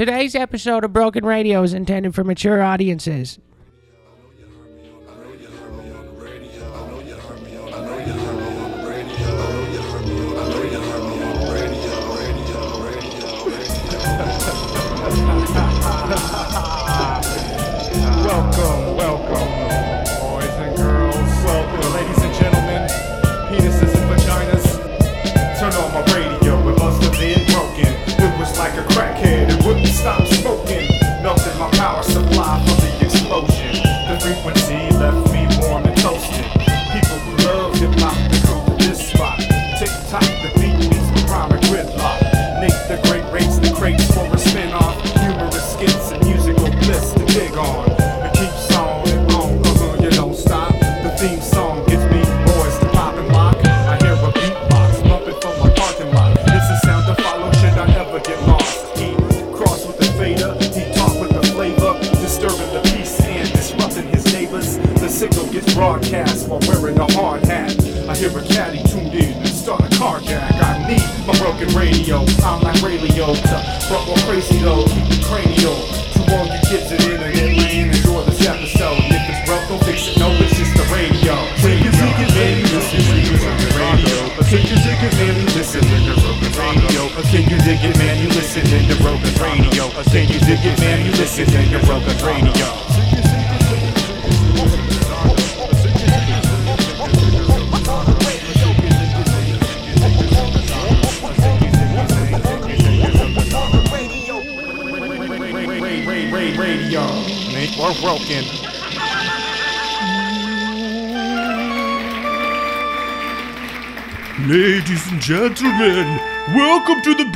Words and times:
Today's 0.00 0.34
episode 0.34 0.82
of 0.82 0.94
Broken 0.94 1.26
Radio 1.26 1.62
is 1.62 1.74
intended 1.74 2.14
for 2.14 2.24
mature 2.24 2.62
audiences. 2.62 3.38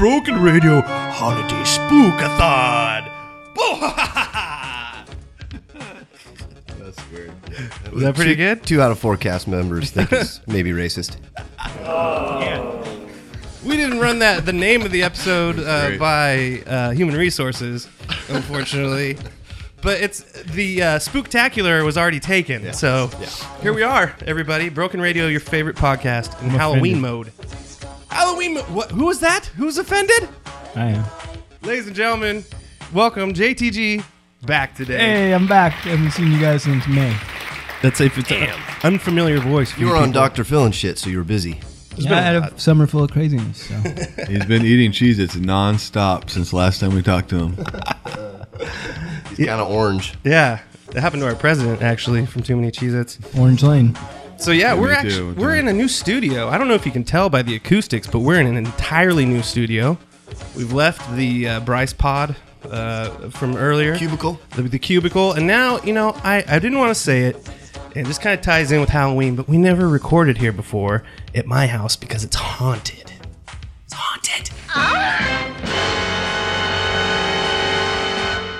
Broken 0.05 0.43
Radio 0.43 0.83
Holiday 0.83 1.63
Spookathon. 1.63 3.11
That's 6.79 7.11
weird. 7.11 7.33
Was 7.91 8.03
that 8.03 8.15
pretty 8.15 8.33
two, 8.33 8.37
good? 8.37 8.67
Two 8.67 8.83
out 8.83 8.91
of 8.91 8.99
four 8.99 9.17
cast 9.17 9.49
members 9.49 9.93
think 9.93 10.13
it's 10.13 10.43
maybe 10.47 10.73
racist. 10.73 11.17
We 13.65 13.79
didn't 13.79 13.99
run 13.99 14.19
that 14.19 14.45
the 14.45 14.53
name 14.53 14.83
of 14.83 14.91
the 14.91 15.05
episode 15.05 15.59
uh, 15.59 15.97
by 15.97 16.63
uh, 16.67 16.91
Human 16.91 17.17
Resources, 17.17 17.89
unfortunately. 18.29 19.17
but 19.81 20.03
it's 20.03 20.21
the 20.43 20.83
uh, 20.83 20.99
Spooktacular 20.99 21.83
was 21.83 21.97
already 21.97 22.21
taken. 22.21 22.75
So 22.75 23.07
here 23.63 23.73
we 23.73 23.83
are, 23.83 24.15
everybody. 24.27 24.69
Broken 24.69 25.01
Radio, 25.01 25.29
your 25.29 25.41
favorite 25.41 25.77
podcast 25.77 26.43
in 26.43 26.51
Halloween 26.51 27.01
mode. 27.01 27.33
Halloween 28.15 28.55
mode. 28.55 28.65
What? 28.71 28.91
Who 28.93 29.07
was 29.07 29.19
that? 29.21 29.47
Who's 29.57 29.77
offended? 29.77 30.29
I 30.77 30.87
am. 30.91 31.05
Ladies 31.63 31.89
and 31.89 31.97
gentlemen, 31.97 32.45
welcome 32.93 33.35
JTG 33.35 34.05
back 34.47 34.77
today. 34.77 34.99
Hey, 34.99 35.35
I'm 35.35 35.49
back. 35.49 35.73
I 35.85 35.91
haven't 35.91 36.13
seen 36.13 36.31
you 36.31 36.39
guys 36.41 36.63
since 36.63 36.87
May. 36.87 37.17
That's 37.83 38.01
a 38.01 38.09
Damn. 38.09 38.59
unfamiliar 38.85 39.41
voice. 39.41 39.73
for 39.73 39.81
You 39.81 39.89
were 39.89 39.97
on 39.97 40.11
people. 40.11 40.23
Dr. 40.23 40.45
Phil 40.45 40.65
and 40.65 40.73
shit, 40.75 40.97
so 40.97 41.11
you 41.11 41.19
were 41.19 41.25
busy. 41.25 41.61
Yeah, 41.97 42.17
I 42.17 42.21
had 42.21 42.37
a 42.37 42.59
summer 42.59 42.87
full 42.87 43.03
of 43.03 43.11
craziness. 43.11 43.67
So 43.67 43.75
He's 44.29 44.45
been 44.47 44.65
eating 44.65 44.93
Cheez 44.93 45.19
Its 45.19 45.35
nonstop 45.35 46.31
since 46.31 46.53
last 46.53 46.79
time 46.81 46.95
we 46.95 47.03
talked 47.03 47.29
to 47.31 47.39
him. 47.49 47.57
He's 49.37 49.47
kind 49.47 49.61
of 49.61 49.69
orange. 49.71 50.15
Yeah, 50.25 50.61
that 50.93 51.01
happened 51.01 51.23
to 51.23 51.29
our 51.29 51.35
president 51.35 51.83
actually 51.83 52.27
from 52.27 52.45
Too 52.45 52.55
Many 52.57 52.71
Cheez-Its. 52.71 53.19
Orange 53.37 53.63
Lane. 53.65 53.97
So 54.45 54.53
yeah, 54.53 54.75
we're 54.75 54.93
actually 54.93 55.35
too. 55.35 55.41
we're 55.41 55.57
in 55.57 55.69
a 55.69 55.73
new 55.73 55.89
studio. 55.89 56.51
I 56.51 56.59
don't 56.59 56.69
know 56.69 56.75
if 56.75 56.85
you 56.85 56.93
can 56.93 57.03
tell 57.03 57.31
by 57.31 57.41
the 57.41 57.57
acoustics, 57.57 58.07
but 58.07 58.19
we're 58.19 58.39
in 58.39 58.47
an 58.47 58.59
entirely 58.59 59.25
new 59.25 59.41
studio. 59.43 59.97
We've 60.55 60.75
left 60.75 61.17
the 61.17 61.49
uh, 61.49 61.61
Bryce 61.61 61.95
Pod 61.95 62.37
uh, 62.71 63.31
from 63.31 63.57
earlier, 63.57 63.97
Cubicle? 63.97 64.39
the, 64.51 64.61
the 64.65 64.79
cubicle, 64.79 65.33
and 65.33 65.47
now 65.47 65.81
you 65.81 65.95
know 65.95 66.13
I 66.23 66.45
I 66.47 66.59
didn't 66.59 66.77
want 66.77 66.91
to 66.91 66.95
say 66.95 67.23
it. 67.23 67.37
and 67.95 67.97
It 67.97 68.05
just 68.05 68.21
kind 68.21 68.39
of 68.39 68.45
ties 68.45 68.71
in 68.71 68.81
with 68.81 68.91
Halloween, 68.91 69.35
but 69.35 69.49
we 69.49 69.57
never 69.57 69.89
recorded 69.89 70.37
here 70.37 70.53
before 70.53 71.05
at 71.35 71.47
my 71.47 71.67
house 71.67 71.97
because 71.97 72.23
it's 72.23 72.37
haunted. 72.37 73.15
It's 73.87 73.95
haunted. 73.95 74.51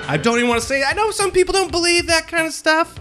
I 0.07 0.17
don't 0.17 0.37
even 0.37 0.49
want 0.49 0.61
to 0.61 0.67
say. 0.67 0.83
I 0.83 0.93
know 0.93 1.11
some 1.11 1.29
people 1.29 1.53
don't 1.53 1.69
believe 1.69 2.07
that 2.07 2.27
kind 2.27 2.47
of 2.47 2.53
stuff. 2.53 2.99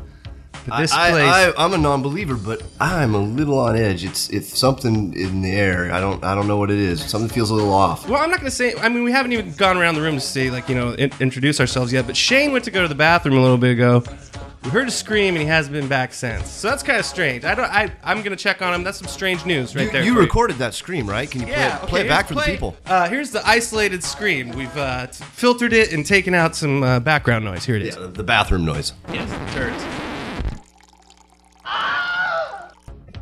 But 0.66 0.80
this 0.80 0.92
I, 0.92 1.10
place, 1.10 1.24
I, 1.24 1.50
I, 1.50 1.64
I'm 1.64 1.72
a 1.74 1.78
non-believer, 1.78 2.36
but 2.36 2.62
I'm 2.80 3.14
a 3.14 3.18
little 3.20 3.58
on 3.58 3.76
edge. 3.76 4.04
It's 4.04 4.28
it's 4.30 4.58
something 4.58 5.12
in 5.14 5.42
the 5.42 5.52
air. 5.52 5.92
I 5.92 6.00
don't 6.00 6.22
I 6.24 6.34
don't 6.34 6.46
know 6.48 6.56
what 6.56 6.70
it 6.70 6.78
is. 6.78 7.02
Something 7.04 7.28
feels 7.28 7.50
a 7.50 7.54
little 7.54 7.72
off. 7.72 8.08
Well, 8.08 8.22
I'm 8.22 8.30
not 8.30 8.40
going 8.40 8.50
to 8.50 8.56
say. 8.56 8.74
I 8.76 8.88
mean, 8.88 9.04
we 9.04 9.12
haven't 9.12 9.32
even 9.32 9.52
gone 9.54 9.76
around 9.76 9.94
the 9.96 10.02
room 10.02 10.14
to 10.14 10.20
say 10.20 10.50
like 10.50 10.68
you 10.68 10.74
know 10.74 10.92
in, 10.92 11.10
introduce 11.20 11.60
ourselves 11.60 11.92
yet. 11.92 12.06
But 12.06 12.16
Shane 12.16 12.52
went 12.52 12.64
to 12.64 12.70
go 12.70 12.82
to 12.82 12.88
the 12.88 12.94
bathroom 12.94 13.36
a 13.36 13.42
little 13.42 13.58
bit 13.58 13.72
ago. 13.72 14.02
We 14.64 14.70
heard 14.70 14.88
a 14.88 14.90
scream 14.90 15.34
and 15.34 15.42
he 15.42 15.46
hasn't 15.46 15.74
been 15.74 15.88
back 15.88 16.14
since. 16.14 16.48
So 16.48 16.70
that's 16.70 16.82
kind 16.82 16.98
of 16.98 17.04
strange. 17.04 17.44
I 17.44 17.54
don't. 17.54 17.70
I 17.70 17.92
I'm 18.02 18.22
going 18.22 18.30
to 18.34 18.42
check 18.42 18.62
on 18.62 18.72
him. 18.72 18.82
That's 18.82 18.96
some 18.96 19.08
strange 19.08 19.44
news 19.44 19.76
right 19.76 19.84
You, 19.84 19.90
there. 19.92 20.02
you 20.02 20.14
for 20.14 20.20
recorded 20.20 20.56
that 20.56 20.72
scream, 20.72 21.06
right? 21.06 21.30
Can 21.30 21.42
you 21.42 21.48
play, 21.48 21.56
Yeah. 21.56 21.82
it, 21.82 21.88
play 21.88 22.00
okay, 22.00 22.06
it 22.06 22.10
back 22.10 22.28
here's 22.28 22.40
for 22.40 22.46
the 22.46 22.50
people? 22.52 22.76
Uh, 22.86 23.06
here's 23.10 23.30
the 23.30 23.46
isolated 23.46 24.02
scream. 24.02 24.48
We've 24.52 24.74
uh, 24.78 25.08
t- 25.08 25.22
filtered 25.22 25.74
it 25.74 25.92
and 25.92 26.06
taken 26.06 26.32
out 26.32 26.56
some 26.56 26.82
uh, 26.82 26.98
background 27.00 27.44
noise. 27.44 27.66
Here 27.66 27.76
it 27.76 27.82
is. 27.82 27.94
Yeah, 27.94 28.02
the, 28.02 28.08
the 28.08 28.22
bathroom 28.24 28.64
noise. 28.64 28.94
Yes, 29.12 29.30
the 29.30 29.58
turds. 29.60 30.03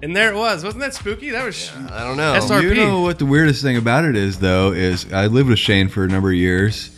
And 0.03 0.17
there 0.17 0.33
it 0.33 0.37
was. 0.37 0.65
Wasn't 0.65 0.81
that 0.83 0.95
spooky? 0.95 1.31
That 1.31 1.45
was. 1.45 1.71
Yeah, 1.71 1.89
I 1.93 2.03
don't 2.05 2.17
know. 2.17 2.35
SR 2.35 2.61
You 2.63 2.75
know 2.75 3.01
what 3.03 3.19
the 3.21 3.27
weirdest 3.27 3.63
thing 3.63 3.77
about 3.77 4.05
it 4.05 4.17
is, 4.17 4.41
though, 4.41 4.73
is 4.73 5.11
I 5.13 5.29
lived 5.29 5.49
with 5.49 5.61
Shane 5.61 5.89
for 5.89 6.03
a 6.05 6.09
number 6.09 6.31
of 6.31 6.35
years. 6.35 6.91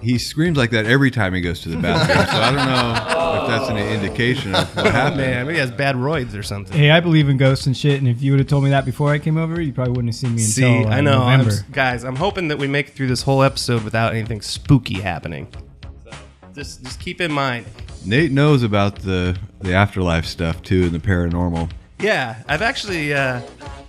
He 0.00 0.18
screams 0.18 0.58
like 0.58 0.70
that 0.70 0.84
every 0.84 1.12
time 1.12 1.32
he 1.34 1.40
goes 1.40 1.60
to 1.60 1.68
the 1.68 1.76
bathroom, 1.80 2.26
so 2.26 2.40
I 2.42 2.46
don't 2.50 2.66
know 2.66 3.42
if 3.44 3.48
that's 3.48 3.70
an 3.70 3.76
indication 3.76 4.52
of 4.56 4.74
what 4.74 4.86
happened. 4.86 5.18
Man, 5.20 5.46
maybe 5.46 5.54
he 5.54 5.60
has 5.60 5.70
bad 5.70 5.94
roids 5.94 6.36
or 6.36 6.42
something. 6.42 6.76
Hey, 6.76 6.90
I 6.90 6.98
believe 6.98 7.28
in 7.28 7.36
ghosts 7.36 7.66
and 7.66 7.76
shit. 7.76 8.00
And 8.00 8.08
if 8.08 8.20
you 8.20 8.32
would 8.32 8.40
have 8.40 8.48
told 8.48 8.64
me 8.64 8.70
that 8.70 8.84
before 8.84 9.10
I 9.12 9.20
came 9.20 9.38
over, 9.38 9.60
you 9.60 9.72
probably 9.72 9.92
wouldn't 9.92 10.08
have 10.12 10.16
seen 10.16 10.34
me 10.34 10.40
See, 10.42 10.64
until 10.64 10.90
uh, 10.92 10.96
I 10.96 11.00
know, 11.00 11.22
I'm, 11.22 11.38
November. 11.38 11.52
s- 11.52 11.62
guys. 11.70 12.02
I'm 12.02 12.16
hoping 12.16 12.48
that 12.48 12.58
we 12.58 12.66
make 12.66 12.88
it 12.88 12.94
through 12.96 13.06
this 13.06 13.22
whole 13.22 13.44
episode 13.44 13.84
without 13.84 14.14
anything 14.14 14.40
spooky 14.42 15.00
happening. 15.00 15.46
So 16.04 16.10
just, 16.52 16.82
just 16.82 16.98
keep 16.98 17.20
in 17.20 17.30
mind. 17.30 17.66
Nate 18.04 18.32
knows 18.32 18.64
about 18.64 18.96
the 18.96 19.38
the 19.60 19.72
afterlife 19.74 20.24
stuff 20.26 20.60
too 20.62 20.82
and 20.82 20.90
the 20.90 20.98
paranormal. 20.98 21.70
Yeah, 22.02 22.42
I've 22.48 22.62
actually. 22.62 23.14
Uh, 23.14 23.40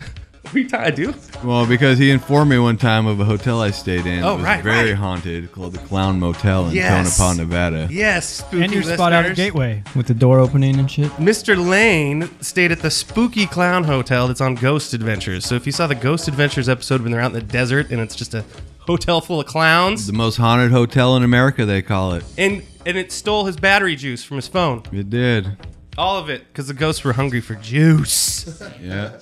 we 0.53 0.65
t- 0.65 0.77
I 0.77 0.91
do. 0.91 1.13
Well, 1.43 1.65
because 1.65 1.97
he 1.97 2.11
informed 2.11 2.49
me 2.51 2.59
one 2.59 2.77
time 2.77 3.05
of 3.07 3.19
a 3.19 3.25
hotel 3.25 3.59
I 3.61 3.71
stayed 3.71 4.05
in. 4.05 4.19
Oh, 4.23 4.31
that 4.31 4.35
was 4.35 4.43
right, 4.43 4.63
very 4.63 4.89
right. 4.89 4.97
haunted, 4.97 5.51
called 5.51 5.73
the 5.73 5.79
Clown 5.79 6.19
Motel 6.19 6.67
in 6.67 6.75
Yes. 6.75 7.17
Tonopah, 7.17 7.33
Nevada. 7.41 7.87
Yes, 7.91 8.27
spooky 8.27 8.63
and 8.63 8.73
your 8.73 8.83
spot 8.83 9.11
out 9.13 9.25
at 9.25 9.29
listeners. 9.29 9.37
Gateway 9.37 9.83
with 9.95 10.07
the 10.07 10.13
door 10.13 10.39
opening 10.39 10.77
and 10.79 10.89
shit. 10.89 11.09
Mr. 11.13 11.57
Lane 11.57 12.29
stayed 12.41 12.71
at 12.71 12.79
the 12.81 12.91
Spooky 12.91 13.45
Clown 13.47 13.83
Hotel 13.83 14.27
that's 14.27 14.41
on 14.41 14.55
Ghost 14.55 14.93
Adventures. 14.93 15.45
So 15.45 15.55
if 15.55 15.65
you 15.65 15.71
saw 15.71 15.87
the 15.87 15.95
Ghost 15.95 16.27
Adventures 16.27 16.69
episode 16.69 17.01
when 17.01 17.11
they're 17.11 17.21
out 17.21 17.33
in 17.33 17.39
the 17.39 17.41
desert 17.41 17.89
and 17.91 17.99
it's 17.99 18.15
just 18.15 18.33
a 18.33 18.45
hotel 18.79 19.21
full 19.21 19.39
of 19.41 19.47
clowns, 19.47 20.07
The 20.07 20.13
most 20.13 20.37
haunted 20.37 20.71
hotel 20.71 21.15
in 21.17 21.23
America, 21.23 21.65
they 21.65 21.81
call 21.81 22.13
it. 22.13 22.23
and 22.37 22.63
and 22.85 22.97
it 22.97 23.11
stole 23.13 23.45
his 23.45 23.55
battery 23.55 23.95
juice 23.95 24.23
from 24.25 24.35
his 24.37 24.47
phone, 24.47 24.83
It 24.91 25.09
did. 25.09 25.57
All 25.97 26.17
of 26.17 26.29
it, 26.29 26.47
because 26.47 26.67
the 26.67 26.73
ghosts 26.73 27.03
were 27.03 27.13
hungry 27.13 27.41
for 27.41 27.55
juice. 27.55 28.61
Yeah. 28.81 29.17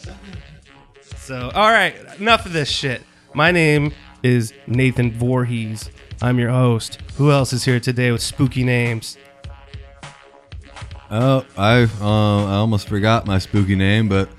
So, 1.17 1.51
all 1.53 1.69
right, 1.69 1.95
enough 2.19 2.45
of 2.47 2.53
this 2.53 2.67
shit. 2.69 3.03
My 3.33 3.51
name 3.51 3.93
is 4.23 4.53
Nathan 4.65 5.11
Voorhees, 5.11 5.89
I'm 6.21 6.37
your 6.39 6.49
host. 6.49 6.99
Who 7.17 7.31
else 7.31 7.53
is 7.53 7.63
here 7.63 7.79
today 7.79 8.11
with 8.11 8.21
spooky 8.21 8.63
names? 8.63 9.17
Oh, 11.09 11.45
I 11.57 11.83
uh, 11.99 12.45
I 12.45 12.55
almost 12.55 12.87
forgot 12.87 13.25
my 13.25 13.37
spooky 13.37 13.75
name, 13.75 14.07
but 14.07 14.29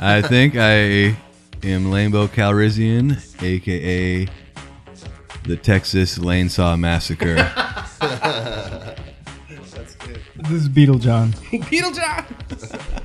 I 0.00 0.22
think 0.22 0.56
I 0.58 1.16
am 1.62 1.86
Lambo 1.90 2.28
Calrissian, 2.28 3.18
aka 3.42 4.26
the 5.44 5.56
Texas 5.56 6.18
Lane 6.18 6.48
Saw 6.48 6.76
Massacre. 6.76 7.36
This 10.44 10.62
is 10.62 10.68
Beetle 10.68 10.98
John. 10.98 11.32
Beetlejuice! 11.52 12.80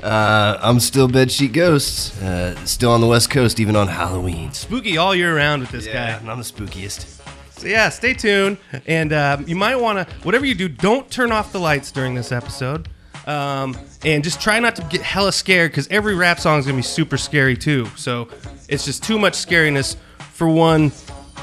Uh, 0.00 0.56
I'm 0.62 0.78
still 0.78 1.08
Bedsheet 1.08 1.52
Ghosts. 1.52 2.22
Uh, 2.22 2.54
still 2.64 2.92
on 2.92 3.00
the 3.00 3.08
West 3.08 3.30
Coast, 3.30 3.58
even 3.58 3.74
on 3.74 3.88
Halloween. 3.88 4.52
Spooky 4.52 4.96
all 4.96 5.12
year 5.12 5.34
round 5.36 5.60
with 5.60 5.72
this 5.72 5.86
Yeah, 5.86 6.20
guy. 6.20 6.30
I'm 6.30 6.38
the 6.38 6.44
spookiest. 6.44 7.20
So 7.58 7.66
yeah, 7.66 7.88
stay 7.88 8.14
tuned, 8.14 8.58
and 8.86 9.12
um, 9.12 9.44
you 9.48 9.56
might 9.56 9.74
want 9.74 10.08
to 10.08 10.14
whatever 10.22 10.46
you 10.46 10.54
do, 10.54 10.68
don't 10.68 11.10
turn 11.10 11.32
off 11.32 11.50
the 11.50 11.58
lights 11.58 11.90
during 11.90 12.14
this 12.14 12.30
episode, 12.30 12.88
um, 13.26 13.76
and 14.04 14.22
just 14.22 14.40
try 14.40 14.60
not 14.60 14.76
to 14.76 14.82
get 14.82 15.02
hella 15.02 15.32
scared 15.32 15.72
because 15.72 15.88
every 15.88 16.14
rap 16.14 16.38
song 16.38 16.60
is 16.60 16.64
gonna 16.66 16.76
be 16.76 16.82
super 16.82 17.16
scary 17.18 17.56
too. 17.56 17.86
So 17.96 18.28
it's 18.68 18.84
just 18.84 19.02
too 19.02 19.18
much 19.18 19.34
scariness 19.34 19.96
for 20.32 20.48
one 20.48 20.92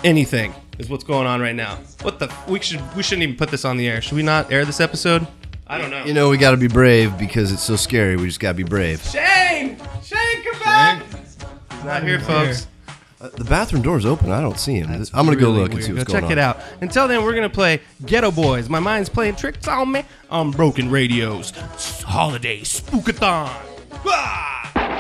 anything 0.06 0.56
is 0.80 0.90
what's 0.90 1.04
going 1.04 1.28
on 1.28 1.42
right 1.42 1.56
now. 1.56 1.78
What 2.02 2.20
the 2.20 2.34
we 2.48 2.60
should 2.60 2.82
we 2.96 3.04
shouldn't 3.04 3.24
even 3.24 3.36
put 3.36 3.50
this 3.50 3.66
on 3.66 3.78
the 3.78 3.88
air. 3.88 4.02
Should 4.02 4.16
we 4.16 4.24
not 4.24 4.52
air 4.52 4.66
this 4.66 4.80
episode? 4.80 5.26
I 5.68 5.78
don't 5.80 5.90
know. 5.90 6.04
You 6.06 6.14
know, 6.14 6.30
we 6.30 6.38
gotta 6.38 6.58
be 6.58 6.68
brave 6.68 7.18
because 7.18 7.52
it's 7.52 7.64
so 7.64 7.76
scary. 7.76 8.16
We 8.18 8.28
just 8.28 8.40
gotta 8.40 8.54
be 8.56 8.64
brave. 8.64 9.02
Shane, 9.02 9.78
Shane, 10.04 10.44
come 10.44 10.60
back. 10.64 11.04
He's 11.72 11.84
not 11.84 12.04
here, 12.04 12.20
folks. 12.20 12.68
Uh, 13.20 13.30
the 13.30 13.46
bathroom 13.46 13.82
door's 13.82 14.06
open. 14.06 14.30
I 14.30 14.42
don't 14.42 14.60
see 14.60 14.76
him. 14.76 14.92
I'm 14.92 15.26
gonna 15.26 15.36
go 15.38 15.48
Really 15.48 15.60
look 15.60 15.66
and 15.72 15.74
weird. 15.76 15.86
see 15.86 15.94
what's 15.94 16.04
Go 16.06 16.14
going 16.14 16.24
check 16.24 16.32
on. 16.32 16.38
it 16.38 16.38
out. 16.38 16.60
Until 16.82 17.08
then, 17.08 17.24
we're 17.24 17.34
gonna 17.34 17.50
play 17.50 17.82
Geto 18.04 18.36
Boys. 18.36 18.70
My 18.70 18.80
mind's 18.80 19.10
playing 19.10 19.38
tricks 19.38 19.68
on 19.68 19.92
me 19.92 20.04
on 20.30 20.52
Broken 20.52 20.92
Radio's 20.92 21.52
Holiday 22.06 22.60
Spookathon. 22.62 23.50
Ah! 24.06 24.95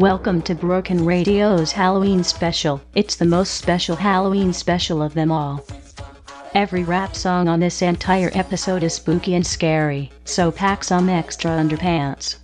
Welcome 0.00 0.40
to 0.42 0.54
Broken 0.54 1.04
Radio's 1.04 1.72
Halloween 1.72 2.24
special. 2.24 2.80
It's 2.94 3.16
the 3.16 3.26
most 3.26 3.56
special 3.56 3.96
Halloween 3.96 4.54
special 4.54 5.02
of 5.02 5.12
them 5.12 5.30
all. 5.30 5.62
Every 6.54 6.84
rap 6.84 7.14
song 7.14 7.48
on 7.48 7.60
this 7.60 7.82
entire 7.82 8.30
episode 8.32 8.82
is 8.82 8.94
spooky 8.94 9.34
and 9.34 9.46
scary, 9.46 10.10
so 10.24 10.50
pack 10.50 10.84
some 10.84 11.10
extra 11.10 11.50
underpants. 11.50 12.36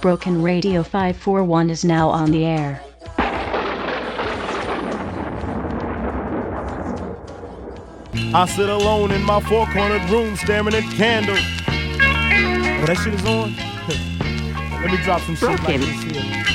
Broken 0.00 0.40
Radio 0.40 0.82
541 0.82 1.68
is 1.68 1.84
now 1.84 2.08
on 2.08 2.30
the 2.30 2.46
air. 2.46 2.80
I 8.34 8.46
sit 8.46 8.70
alone 8.70 9.10
in 9.10 9.22
my 9.24 9.40
four 9.40 9.66
cornered 9.66 10.08
room 10.08 10.36
staring 10.36 10.72
at 10.72 10.84
candles. 10.94 11.38
Oh, 11.68 12.86
that 12.86 12.96
shit 13.04 13.12
is 13.12 13.26
on? 13.26 13.54
Let 14.80 14.90
me 14.90 14.96
drop 15.04 15.20
some 15.20 15.36
shit 15.36 15.50
like 15.50 15.80
this 15.80 16.02
here. 16.04 16.47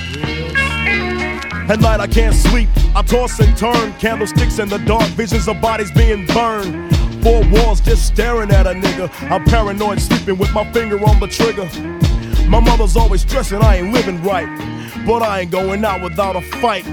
At 1.70 1.80
night 1.80 2.02
I 2.02 2.08
can't 2.08 2.36
sleep, 2.36 2.68
I 2.94 3.02
toss 3.02 3.40
and 3.40 3.56
turn. 3.58 3.94
Candlesticks 3.94 4.60
in 4.60 4.68
the 4.68 4.80
dark, 4.80 5.08
visions 5.12 5.48
of 5.48 5.62
bodies 5.62 5.92
being 5.92 6.26
burned. 6.28 6.94
Four 7.24 7.42
walls 7.52 7.80
just 7.80 8.06
staring 8.06 8.52
at 8.52 8.68
a 8.68 8.74
nigga. 8.74 9.10
I'm 9.32 9.46
paranoid, 9.46 10.02
sleeping 10.02 10.38
with 10.38 10.54
my 10.54 10.70
finger 10.74 10.98
on 11.06 11.22
the 11.22 11.28
trigger. 11.28 11.70
My 12.50 12.60
mother's 12.60 12.98
always 12.98 13.22
stressing 13.22 13.62
I 13.62 13.78
ain't 13.78 13.94
living 13.94 14.22
right, 14.24 14.48
but 15.08 15.24
I 15.24 15.42
ain't 15.42 15.52
going 15.52 15.86
out 15.86 16.02
without 16.02 16.36
a 16.36 16.42
fight. 16.42 16.84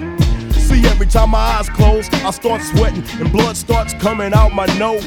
See, 0.53 0.87
every 0.87 1.07
time 1.07 1.31
my 1.31 1.39
eyes 1.39 1.69
close, 1.69 2.09
I 2.13 2.31
start 2.31 2.63
sweating 2.63 3.03
and 3.21 3.33
blood 3.33 3.57
starts 3.57 3.93
coming 3.95 4.33
out 4.33 4.53
my 4.55 4.67
nose. 4.79 5.05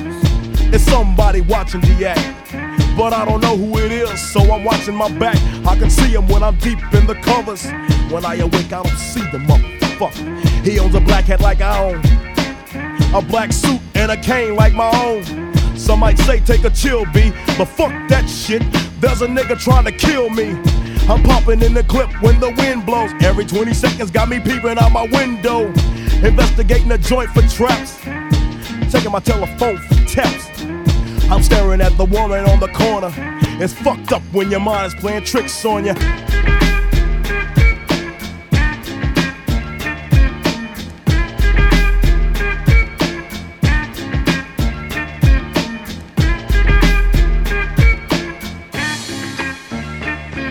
It's 0.74 0.84
somebody 0.84 1.40
watching 1.40 1.80
the 1.82 2.10
act, 2.10 2.43
but 2.98 3.14
I 3.14 3.26
don't 3.26 3.42
know 3.42 3.58
who 3.58 3.78
it 3.80 3.92
is, 3.92 4.22
so 4.32 4.40
I'm 4.52 4.64
watching 4.64 4.96
my 4.96 5.10
back. 5.18 5.38
I 5.66 5.76
can 5.78 5.90
see 5.90 6.14
him 6.14 6.28
when 6.28 6.44
I'm 6.44 6.56
deep 6.58 6.80
in 6.94 7.08
the 7.08 7.16
covers. 7.16 7.66
When 8.12 8.26
I 8.26 8.36
awake, 8.36 8.72
I 8.72 8.84
don't 8.84 8.98
see 8.98 9.22
the 9.32 9.40
motherfucker. 9.40 10.66
He 10.66 10.80
owns 10.80 10.96
a 10.96 11.02
black 11.02 11.26
hat 11.26 11.42
like 11.42 11.62
I 11.62 11.80
own, 11.84 12.02
a 13.14 13.22
black 13.22 13.52
suit 13.52 13.82
and 13.96 14.12
a 14.12 14.18
cane 14.18 14.56
like 14.56 14.74
my 14.74 14.92
own. 15.04 15.54
Some 15.78 16.00
might 16.00 16.18
say 16.20 16.40
take 16.40 16.64
a 16.64 16.70
chill, 16.70 17.06
B, 17.14 17.32
but 17.58 17.66
fuck 17.66 17.92
that 18.10 18.30
shit. 18.30 18.64
There's 19.02 19.22
a 19.22 19.28
nigga 19.28 19.60
trying 19.60 19.86
to 19.86 19.92
kill 19.92 20.30
me. 20.30 20.52
I'm 21.10 21.22
popping 21.24 21.62
in 21.62 21.74
the 21.74 21.84
clip 21.84 22.10
when 22.22 22.40
the 22.40 22.52
wind 22.52 22.86
blows. 22.86 23.12
Every 23.22 23.46
20 23.46 23.74
seconds 23.74 24.12
got 24.12 24.30
me 24.30 24.40
peeping 24.40 24.78
out 24.78 24.92
my 24.92 25.08
window. 25.12 25.68
Investigating 26.24 26.88
the 26.88 26.98
joint 26.98 27.30
for 27.32 27.42
traps. 27.42 28.00
Taking 28.92 29.12
my 29.12 29.20
telephone. 29.20 29.93
I'm 31.34 31.42
staring 31.42 31.82
at 31.82 31.98
the 31.98 32.06
woman 32.06 32.46
on 32.46 32.60
the 32.60 32.68
corner. 32.68 33.12
It's 33.60 33.74
fucked 33.74 34.12
up 34.12 34.22
when 34.34 34.52
your 34.52 34.60
mind 34.60 34.94
is 34.94 34.94
playing 34.94 35.24
tricks 35.24 35.66
on 35.66 35.84
you. 35.84 35.94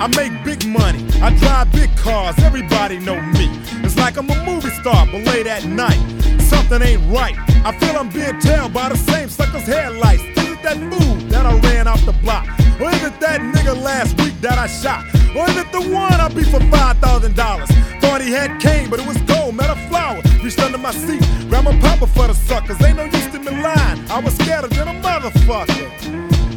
I 0.01 0.09
make 0.17 0.33
big 0.45 0.67
money. 0.67 1.07
I 1.23 1.33
drive 1.39 1.71
big 1.71 1.97
cars. 1.97 2.37
Everybody 2.41 2.99
know 2.99 3.21
me. 3.23 3.49
It's 3.85 3.97
like 3.97 4.17
I'm 4.17 4.29
a 4.29 4.45
movie 4.45 4.71
star, 4.71 5.07
but 5.07 5.23
late 5.27 5.47
at 5.47 5.65
night, 5.65 6.01
something 6.41 6.83
ain't 6.83 7.09
right. 7.09 7.37
I 7.65 7.71
feel 7.79 7.97
I'm 7.97 8.09
being 8.09 8.41
tailed 8.41 8.75
by 8.75 8.89
the 8.89 8.97
same 8.97 9.29
sucker's 9.29 9.63
headlights. 9.63 10.42
That 10.73 11.29
that 11.29 11.45
I 11.45 11.55
ran 11.69 11.87
off 11.87 12.03
the 12.07 12.13
block? 12.13 12.49
Or 12.81 12.89
is 12.89 13.03
it 13.05 13.21
that 13.21 13.43
nigga 13.43 13.77
last 13.77 14.19
week 14.23 14.33
that 14.41 14.57
I 14.57 14.67
shot? 14.67 15.05
Or 15.37 15.45
is 15.51 15.57
it 15.59 15.71
the 15.71 15.83
one 15.93 16.15
I 16.15 16.29
beat 16.29 16.47
for 16.47 16.61
five 16.73 16.97
thousand 16.97 17.37
dollars? 17.37 17.69
Thought 18.01 18.23
he 18.23 18.31
had 18.31 18.59
cane, 18.59 18.89
but 18.89 18.99
it 18.99 19.07
was 19.07 19.21
gold, 19.29 19.55
met 19.55 19.69
a 19.69 19.77
flower. 19.89 20.23
Reached 20.43 20.61
under 20.61 20.79
my 20.79 20.93
seat, 20.93 21.21
grabbed 21.51 21.67
my 21.67 21.79
papa 21.81 22.07
for 22.07 22.27
the 22.27 22.33
suckers. 22.33 22.81
Ain't 22.81 22.97
no 22.97 23.05
use 23.05 23.27
to 23.33 23.39
me 23.39 23.51
lying. 23.63 24.01
I 24.11 24.19
was 24.21 24.33
scared 24.35 24.71
than 24.71 24.89
a 24.89 24.97
motherfucker. 25.03 25.93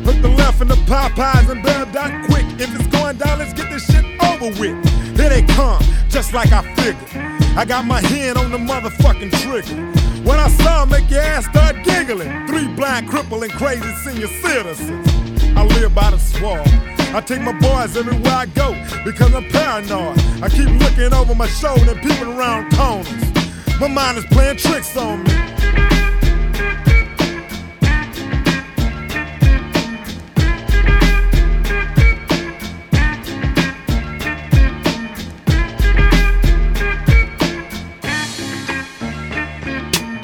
Hook 0.05 0.21
the 0.21 0.29
left 0.29 0.61
in 0.61 0.69
the 0.69 0.79
Popeyes 0.87 1.49
and 1.49 1.61
bail 1.61 1.85
down 1.87 2.25
quick. 2.27 2.45
If 2.57 2.73
it's 2.73 2.87
going 2.87 3.17
down, 3.17 3.39
let's 3.39 3.51
get 3.51 3.69
this 3.69 3.85
shit 3.85 4.05
over 4.23 4.47
with. 4.61 4.79
Here 5.17 5.27
they 5.27 5.43
come, 5.43 5.83
just 6.07 6.33
like 6.33 6.53
I 6.53 6.61
figured. 6.75 7.34
I 7.57 7.63
got 7.63 7.85
my 7.85 8.01
hand 8.01 8.37
on 8.37 8.51
the 8.51 8.57
motherfucking 8.57 9.31
trigger. 9.41 9.75
When 10.23 10.37
I 10.37 10.49
saw 10.49 10.85
make 10.85 11.09
your 11.09 11.21
ass 11.21 11.45
start 11.45 11.83
giggling. 11.85 12.47
Three 12.47 12.67
blind, 12.67 13.07
crippling, 13.07 13.49
crazy 13.51 13.89
senior 14.03 14.27
citizens. 14.27 15.07
I 15.55 15.63
live 15.63 15.95
by 15.95 16.11
the 16.11 16.17
swamp. 16.17 16.67
I 17.15 17.21
take 17.21 17.39
my 17.39 17.53
boys 17.53 17.95
everywhere 17.95 18.33
I 18.33 18.45
go 18.47 18.73
because 19.05 19.33
I'm 19.33 19.49
paranoid. 19.49 20.19
I 20.43 20.49
keep 20.49 20.67
looking 20.67 21.13
over 21.13 21.33
my 21.33 21.47
shoulder 21.47 21.91
and 21.91 22.01
peeping 22.01 22.27
around 22.27 22.73
corners. 22.73 23.79
My 23.79 23.87
mind 23.87 24.17
is 24.17 24.25
playing 24.25 24.57
tricks 24.57 24.97
on 24.97 25.23
me. 25.23 25.31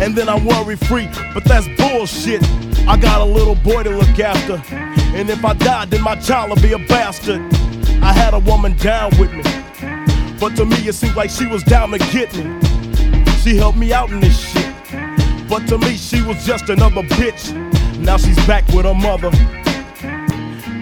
and 0.00 0.14
then 0.14 0.28
I'm 0.28 0.44
worry 0.44 0.76
free. 0.76 1.08
But 1.32 1.44
that's 1.44 1.68
bullshit. 1.76 2.42
I 2.86 2.96
got 2.96 3.20
a 3.20 3.24
little 3.24 3.54
boy 3.54 3.82
to 3.82 3.90
look 3.90 4.18
after, 4.18 4.62
and 5.16 5.30
if 5.30 5.44
I 5.44 5.54
die, 5.54 5.86
then 5.86 6.02
my 6.02 6.16
child 6.16 6.50
will 6.50 6.62
be 6.62 6.72
a 6.72 6.78
bastard. 6.78 7.40
I 8.02 8.12
had 8.12 8.34
a 8.34 8.38
woman 8.40 8.76
down 8.76 9.10
with 9.18 9.32
me, 9.32 9.42
but 10.38 10.54
to 10.56 10.66
me 10.66 10.76
it 10.86 10.94
seemed 10.94 11.16
like 11.16 11.30
she 11.30 11.46
was 11.46 11.62
down 11.62 11.90
to 11.92 11.98
get 11.98 12.34
me. 12.36 12.60
She 13.42 13.56
helped 13.56 13.78
me 13.78 13.92
out 13.92 14.10
in 14.10 14.20
this 14.20 14.38
shit, 14.38 14.74
but 15.48 15.66
to 15.68 15.78
me 15.78 15.96
she 15.96 16.20
was 16.20 16.44
just 16.44 16.68
another 16.68 17.02
bitch. 17.02 17.52
Now 17.98 18.18
she's 18.18 18.36
back 18.46 18.66
with 18.68 18.84
her 18.84 18.94
mother. 18.94 19.30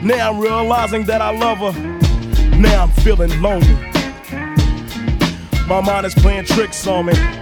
Now 0.03 0.33
I'm 0.33 0.41
realizing 0.41 1.05
that 1.05 1.21
I 1.21 1.31
love 1.31 1.59
her. 1.59 2.59
Now 2.59 2.83
I'm 2.83 2.91
feeling 2.91 3.41
lonely. 3.41 3.75
My 5.69 5.81
mind 5.81 6.07
is 6.07 6.15
playing 6.15 6.47
tricks 6.47 6.85
on 6.89 7.07
me. 7.07 7.42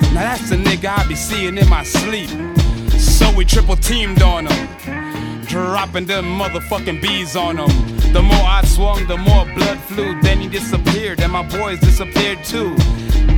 Now 0.13 0.35
that's 0.35 0.49
the 0.49 0.57
nigga 0.57 0.97
I 0.97 1.07
be 1.07 1.15
seeing 1.15 1.57
in 1.57 1.69
my 1.69 1.83
sleep. 1.83 2.29
So 2.99 3.33
we 3.33 3.45
triple 3.45 3.77
teamed 3.77 4.21
on 4.21 4.47
him, 4.47 5.45
dropping 5.45 6.05
them 6.05 6.25
motherfucking 6.25 7.01
bees 7.01 7.35
on 7.35 7.57
him. 7.57 7.69
The 8.11 8.21
more 8.21 8.45
I 8.45 8.61
swung, 8.65 9.07
the 9.07 9.15
more 9.15 9.45
blood 9.55 9.79
flew. 9.79 10.19
Then 10.21 10.41
he 10.41 10.49
disappeared, 10.49 11.21
and 11.21 11.31
my 11.31 11.47
boys 11.47 11.79
disappeared 11.79 12.43
too. 12.43 12.75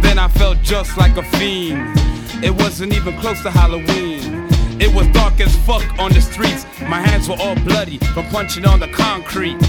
Then 0.02 0.18
I 0.18 0.28
felt 0.30 0.64
just 0.64 0.98
like 0.98 1.16
a 1.16 1.24
fiend. 1.38 1.96
It 2.44 2.52
wasn't 2.52 2.94
even 2.94 3.20
close 3.20 3.42
to 3.44 3.52
Halloween. 3.52 4.48
It 4.82 4.94
was 4.94 5.08
dark 5.10 5.40
as 5.40 5.56
fuck 5.68 5.84
on 6.00 6.12
the 6.12 6.22
streets. 6.22 6.66
My 6.82 7.00
hands 7.00 7.30
were 7.30 7.38
all 7.40 7.56
bloody 7.56 8.00
from 8.00 8.26
punching 8.30 8.66
on 8.66 8.80
the 8.80 8.88
concrete. 8.88 9.60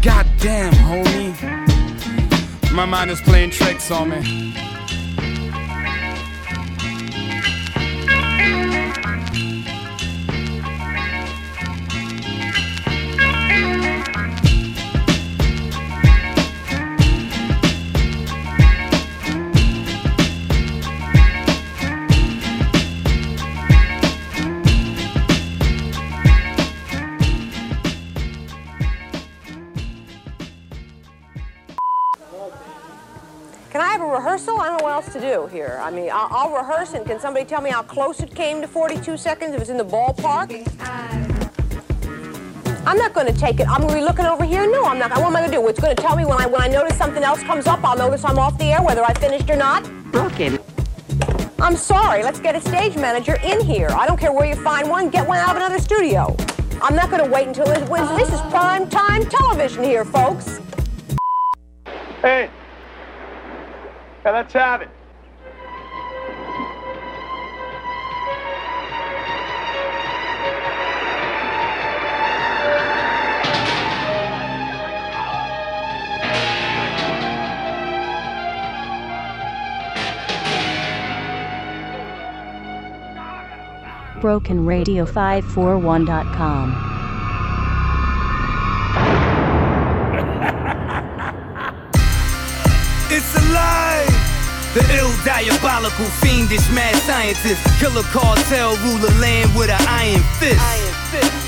God 0.00 0.26
damn, 0.38 0.72
homie. 0.72 1.34
My 2.72 2.86
mind 2.86 3.10
is 3.10 3.20
playing 3.20 3.50
tricks 3.50 3.90
on 3.90 4.08
me. 4.08 4.73
Rehearsal? 34.34 34.60
I 34.60 34.68
don't 34.68 34.78
know 34.78 34.84
what 34.84 34.92
else 34.92 35.12
to 35.12 35.20
do 35.20 35.46
here. 35.46 35.78
I 35.80 35.90
mean, 35.90 36.10
I'll, 36.12 36.28
I'll 36.30 36.56
rehearse, 36.56 36.94
and 36.94 37.06
can 37.06 37.20
somebody 37.20 37.44
tell 37.44 37.60
me 37.60 37.70
how 37.70 37.82
close 37.82 38.20
it 38.20 38.34
came 38.34 38.60
to 38.62 38.66
42 38.66 39.16
seconds 39.16 39.54
if 39.54 39.60
it's 39.60 39.70
in 39.70 39.76
the 39.76 39.84
ballpark? 39.84 40.50
I'm 42.86 42.98
not 42.98 43.14
going 43.14 43.26
to 43.26 43.32
take 43.32 43.60
it. 43.60 43.68
I'm 43.68 43.80
going 43.80 43.94
to 43.94 44.00
be 44.00 44.04
looking 44.04 44.26
over 44.26 44.44
here. 44.44 44.70
No, 44.70 44.86
I'm 44.86 44.98
not. 44.98 45.10
What 45.10 45.20
am 45.20 45.36
I 45.36 45.40
going 45.40 45.50
to 45.50 45.56
do? 45.56 45.68
It's 45.68 45.80
going 45.80 45.94
to 45.94 46.02
tell 46.02 46.16
me 46.16 46.24
when 46.24 46.40
I 46.40 46.46
when 46.46 46.60
I 46.60 46.68
notice 46.68 46.98
something 46.98 47.22
else 47.22 47.42
comes 47.44 47.66
up. 47.66 47.82
I'll 47.84 47.96
notice 47.96 48.24
I'm 48.24 48.38
off 48.38 48.58
the 48.58 48.64
air, 48.64 48.82
whether 48.82 49.04
I 49.04 49.14
finished 49.14 49.48
or 49.48 49.56
not. 49.56 49.84
Broken. 50.10 50.58
I'm 51.60 51.76
sorry. 51.76 52.22
Let's 52.22 52.40
get 52.40 52.56
a 52.56 52.60
stage 52.60 52.96
manager 52.96 53.38
in 53.42 53.60
here. 53.64 53.88
I 53.90 54.06
don't 54.06 54.18
care 54.18 54.32
where 54.32 54.46
you 54.46 54.56
find 54.56 54.90
one. 54.90 55.08
Get 55.08 55.26
one 55.26 55.38
out 55.38 55.50
of 55.50 55.56
another 55.56 55.78
studio. 55.78 56.36
I'm 56.82 56.96
not 56.96 57.08
going 57.08 57.24
to 57.24 57.30
wait 57.30 57.46
until 57.46 57.70
it, 57.70 57.88
when, 57.88 58.04
this 58.16 58.30
is 58.30 58.40
prime 58.50 58.90
time 58.90 59.24
television 59.30 59.84
here, 59.84 60.04
folks. 60.04 60.60
Hey, 62.20 62.50
yeah, 64.24 64.30
let's 64.30 64.52
have 64.54 64.82
it. 64.82 64.88
BrokenRadio541.com. 84.20 86.93
diabolical, 95.24 96.04
fiendish 96.20 96.68
mad 96.70 96.94
scientist. 97.08 97.64
Killer 97.80 98.04
cartel, 98.12 98.76
ruler 98.84 99.10
land 99.18 99.50
with 99.56 99.72
an 99.72 99.80
iron 99.88 100.22
fist. 100.38 100.60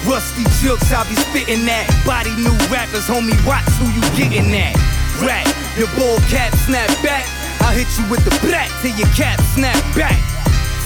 Rusty 0.08 0.44
jokes, 0.64 0.90
I 0.90 1.04
be 1.08 1.14
spitting 1.14 1.64
that. 1.68 1.84
Body 2.08 2.32
new 2.40 2.56
rappers, 2.72 3.06
homie, 3.06 3.36
watch 3.44 3.68
who 3.76 3.86
you 3.92 4.02
getting 4.16 4.48
at. 4.56 4.74
Rat, 5.20 5.46
your 5.76 5.92
ball 5.94 6.18
cap 6.32 6.56
snap 6.64 6.88
back. 7.04 7.28
I'll 7.60 7.76
hit 7.76 7.86
you 8.00 8.04
with 8.08 8.24
the 8.24 8.32
black 8.40 8.72
till 8.80 8.96
your 8.96 9.08
cap 9.12 9.38
snap 9.52 9.78
back. 9.94 10.16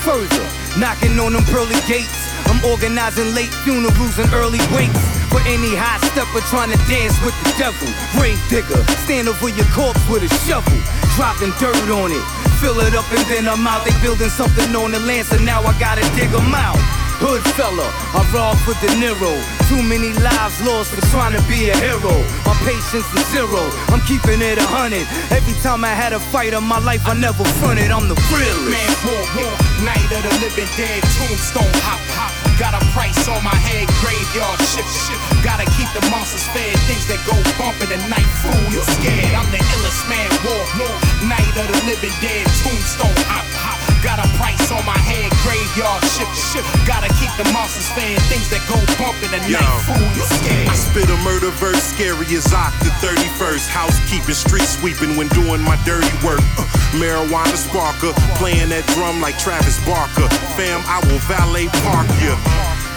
Further, 0.02 0.46
knocking 0.78 1.18
on 1.22 1.32
them 1.32 1.46
pearly 1.48 1.78
gates. 1.86 2.34
I'm 2.50 2.58
organizing 2.66 3.34
late 3.34 3.54
funerals 3.62 4.18
and 4.18 4.26
early 4.34 4.60
wakes. 4.74 4.98
For 5.30 5.38
any 5.46 5.70
high 5.78 6.02
stepper 6.10 6.42
trying 6.50 6.74
to 6.74 6.80
dance 6.90 7.14
with 7.22 7.38
the 7.46 7.54
devil. 7.54 7.86
Grave 8.18 8.40
digger, 8.50 8.82
stand 9.06 9.28
over 9.28 9.48
your 9.48 9.68
corpse 9.70 10.02
with 10.10 10.26
a 10.26 10.30
shovel. 10.42 10.74
Dropping 11.14 11.54
dirt 11.62 11.76
on 11.86 12.10
it. 12.10 12.39
Fill 12.60 12.78
it 12.80 12.94
up 12.94 13.08
and 13.10 13.24
then 13.32 13.48
I'm 13.48 13.66
out. 13.66 13.84
They 13.86 13.94
building 14.02 14.28
something 14.28 14.76
on 14.76 14.92
the 14.92 15.00
land, 15.00 15.26
so 15.26 15.36
now 15.38 15.62
I 15.62 15.72
gotta 15.80 16.04
dig 16.14 16.28
'em 16.28 16.54
out. 16.54 16.76
Hood 17.20 17.40
fella, 17.56 17.88
I 18.16 18.20
raw 18.32 18.52
for 18.64 18.74
De 18.80 18.88
Niro. 19.00 19.32
Too 19.68 19.82
many 19.82 20.12
lives 20.20 20.60
lost 20.64 20.90
for 20.92 21.00
trying 21.08 21.32
to 21.36 21.42
be 21.48 21.70
a 21.70 21.76
hero. 21.76 22.14
My 22.44 22.54
patience 22.64 23.08
is 23.16 23.26
zero. 23.32 23.62
I'm 23.88 24.00
keeping 24.08 24.40
it 24.40 24.58
a 24.58 24.66
hundred. 24.66 25.06
Every 25.30 25.56
time 25.62 25.84
I 25.84 25.94
had 26.02 26.12
a 26.12 26.20
fight 26.32 26.52
in 26.52 26.64
my 26.64 26.78
life, 26.78 27.06
I 27.06 27.14
never 27.14 27.44
fronted. 27.60 27.90
I'm 27.90 28.08
the 28.08 28.16
realest. 28.32 28.72
Man, 28.72 28.90
war, 29.04 29.24
war, 29.36 29.54
night 29.84 30.08
of 30.12 30.22
the 30.24 30.32
living 30.44 30.68
dead, 30.76 31.00
tombstone 31.16 31.74
hop, 31.84 32.00
hop. 32.16 32.39
Got 32.60 32.76
a 32.76 32.84
price 32.92 33.24
on 33.24 33.40
my 33.40 33.56
head, 33.56 33.88
graveyard 34.04 34.60
ship, 34.68 34.84
ship. 34.84 35.16
Gotta 35.40 35.64
keep 35.80 35.88
the 35.96 36.04
monsters 36.12 36.44
fed, 36.52 36.76
things 36.84 37.08
that 37.08 37.16
go 37.24 37.32
bump 37.56 37.80
in 37.80 37.88
the 37.88 37.96
night. 38.04 38.28
Fool, 38.44 38.52
you 38.68 38.84
scared? 39.00 39.32
I'm 39.32 39.48
the 39.48 39.56
illest 39.56 40.04
man, 40.12 40.28
war, 40.44 40.60
war. 40.76 40.92
Night 41.24 41.48
of 41.56 41.72
the 41.72 41.80
living 41.88 42.12
dead, 42.20 42.44
tombstone 42.60 43.16
hop, 43.24 43.48
hop. 43.56 43.80
Got 44.04 44.20
a 44.20 44.28
price 44.36 44.68
on 44.68 44.84
my 44.84 45.00
head, 45.08 45.32
graveyard 45.40 46.04
ship, 46.12 46.28
ship. 46.36 46.64
Gotta 46.84 47.08
keep 47.16 47.32
the 47.40 47.48
monsters 47.48 47.88
fed, 47.96 48.20
things 48.28 48.52
that 48.52 48.60
go 48.68 48.76
bump 49.00 49.16
in 49.24 49.32
the 49.32 49.40
Yo, 49.48 49.56
night. 49.56 49.80
Fool, 49.88 50.08
you 50.12 50.24
scared? 50.28 50.68
I 50.68 50.76
spit 50.76 51.08
a 51.08 51.16
murder 51.24 51.48
verse, 51.56 51.80
scary 51.80 52.28
as 52.36 52.52
Ock 52.52 52.76
the 52.84 52.92
31st. 53.00 53.72
Housekeeping, 54.10 54.34
street 54.34 54.66
sweeping 54.66 55.16
when 55.16 55.28
doing 55.28 55.62
my 55.62 55.78
dirty 55.86 56.10
work. 56.26 56.42
Uh, 56.58 56.66
marijuana 56.98 57.54
sparker, 57.54 58.10
playing 58.42 58.74
that 58.74 58.82
drum 58.98 59.22
like 59.22 59.38
Travis 59.38 59.78
Barker. 59.86 60.26
Fam, 60.58 60.82
I 60.90 60.98
will 61.06 61.22
valet 61.30 61.70
park 61.86 62.10
ya. 62.18 62.34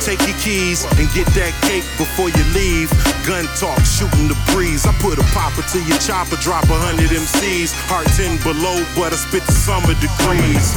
Take 0.01 0.25
your 0.25 0.33
keys 0.41 0.89
and 0.97 1.05
get 1.13 1.29
that 1.37 1.53
cake 1.69 1.85
before 2.01 2.33
you 2.33 2.41
leave. 2.57 2.89
Gun 3.29 3.45
talk, 3.61 3.77
shooting 3.85 4.25
the 4.25 4.33
breeze. 4.57 4.89
I 4.89 4.93
put 5.05 5.21
a 5.21 5.27
popper 5.37 5.61
to 5.61 5.79
your 5.85 6.01
chopper, 6.01 6.33
drop 6.41 6.65
a 6.73 6.77
hundred 6.81 7.13
MCs. 7.13 7.77
Heart 7.85 8.09
10 8.17 8.41
below, 8.41 8.81
but 8.97 9.13
I 9.13 9.17
spit 9.21 9.45
the 9.45 9.53
summer 9.53 9.93
degrees. 10.01 10.73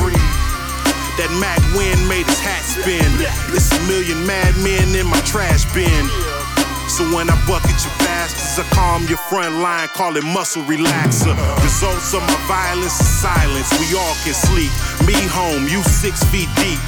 That 1.17 1.33
Mac 1.41 1.65
wind 1.73 2.05
made 2.13 2.29
his 2.29 2.37
hat 2.45 2.61
spin. 2.61 3.09
It's 3.57 3.73
a 3.73 3.81
million 3.89 4.21
madmen 4.29 4.93
in 4.93 5.09
my 5.09 5.17
trash 5.25 5.65
bin. 5.73 6.36
So 6.89 7.03
when 7.15 7.29
I 7.29 7.37
bucket 7.51 7.77
you 7.83 7.91
bastards, 8.07 8.57
I 8.57 8.65
calm 8.73 9.07
your 9.11 9.19
front 9.19 9.59
line, 9.59 9.89
call 9.89 10.17
it 10.17 10.25
muscle 10.25 10.63
relaxer. 10.63 11.35
Results 11.61 12.15
of 12.15 12.23
my 12.23 12.41
violence 12.47 12.95
is 12.95 13.11
silence. 13.21 13.69
We 13.77 13.99
all 13.99 14.17
can 14.23 14.33
sleep. 14.33 14.71
Me 15.05 15.19
home, 15.29 15.67
you 15.69 15.83
six 15.83 16.23
feet 16.31 16.49
deep. 16.57 16.79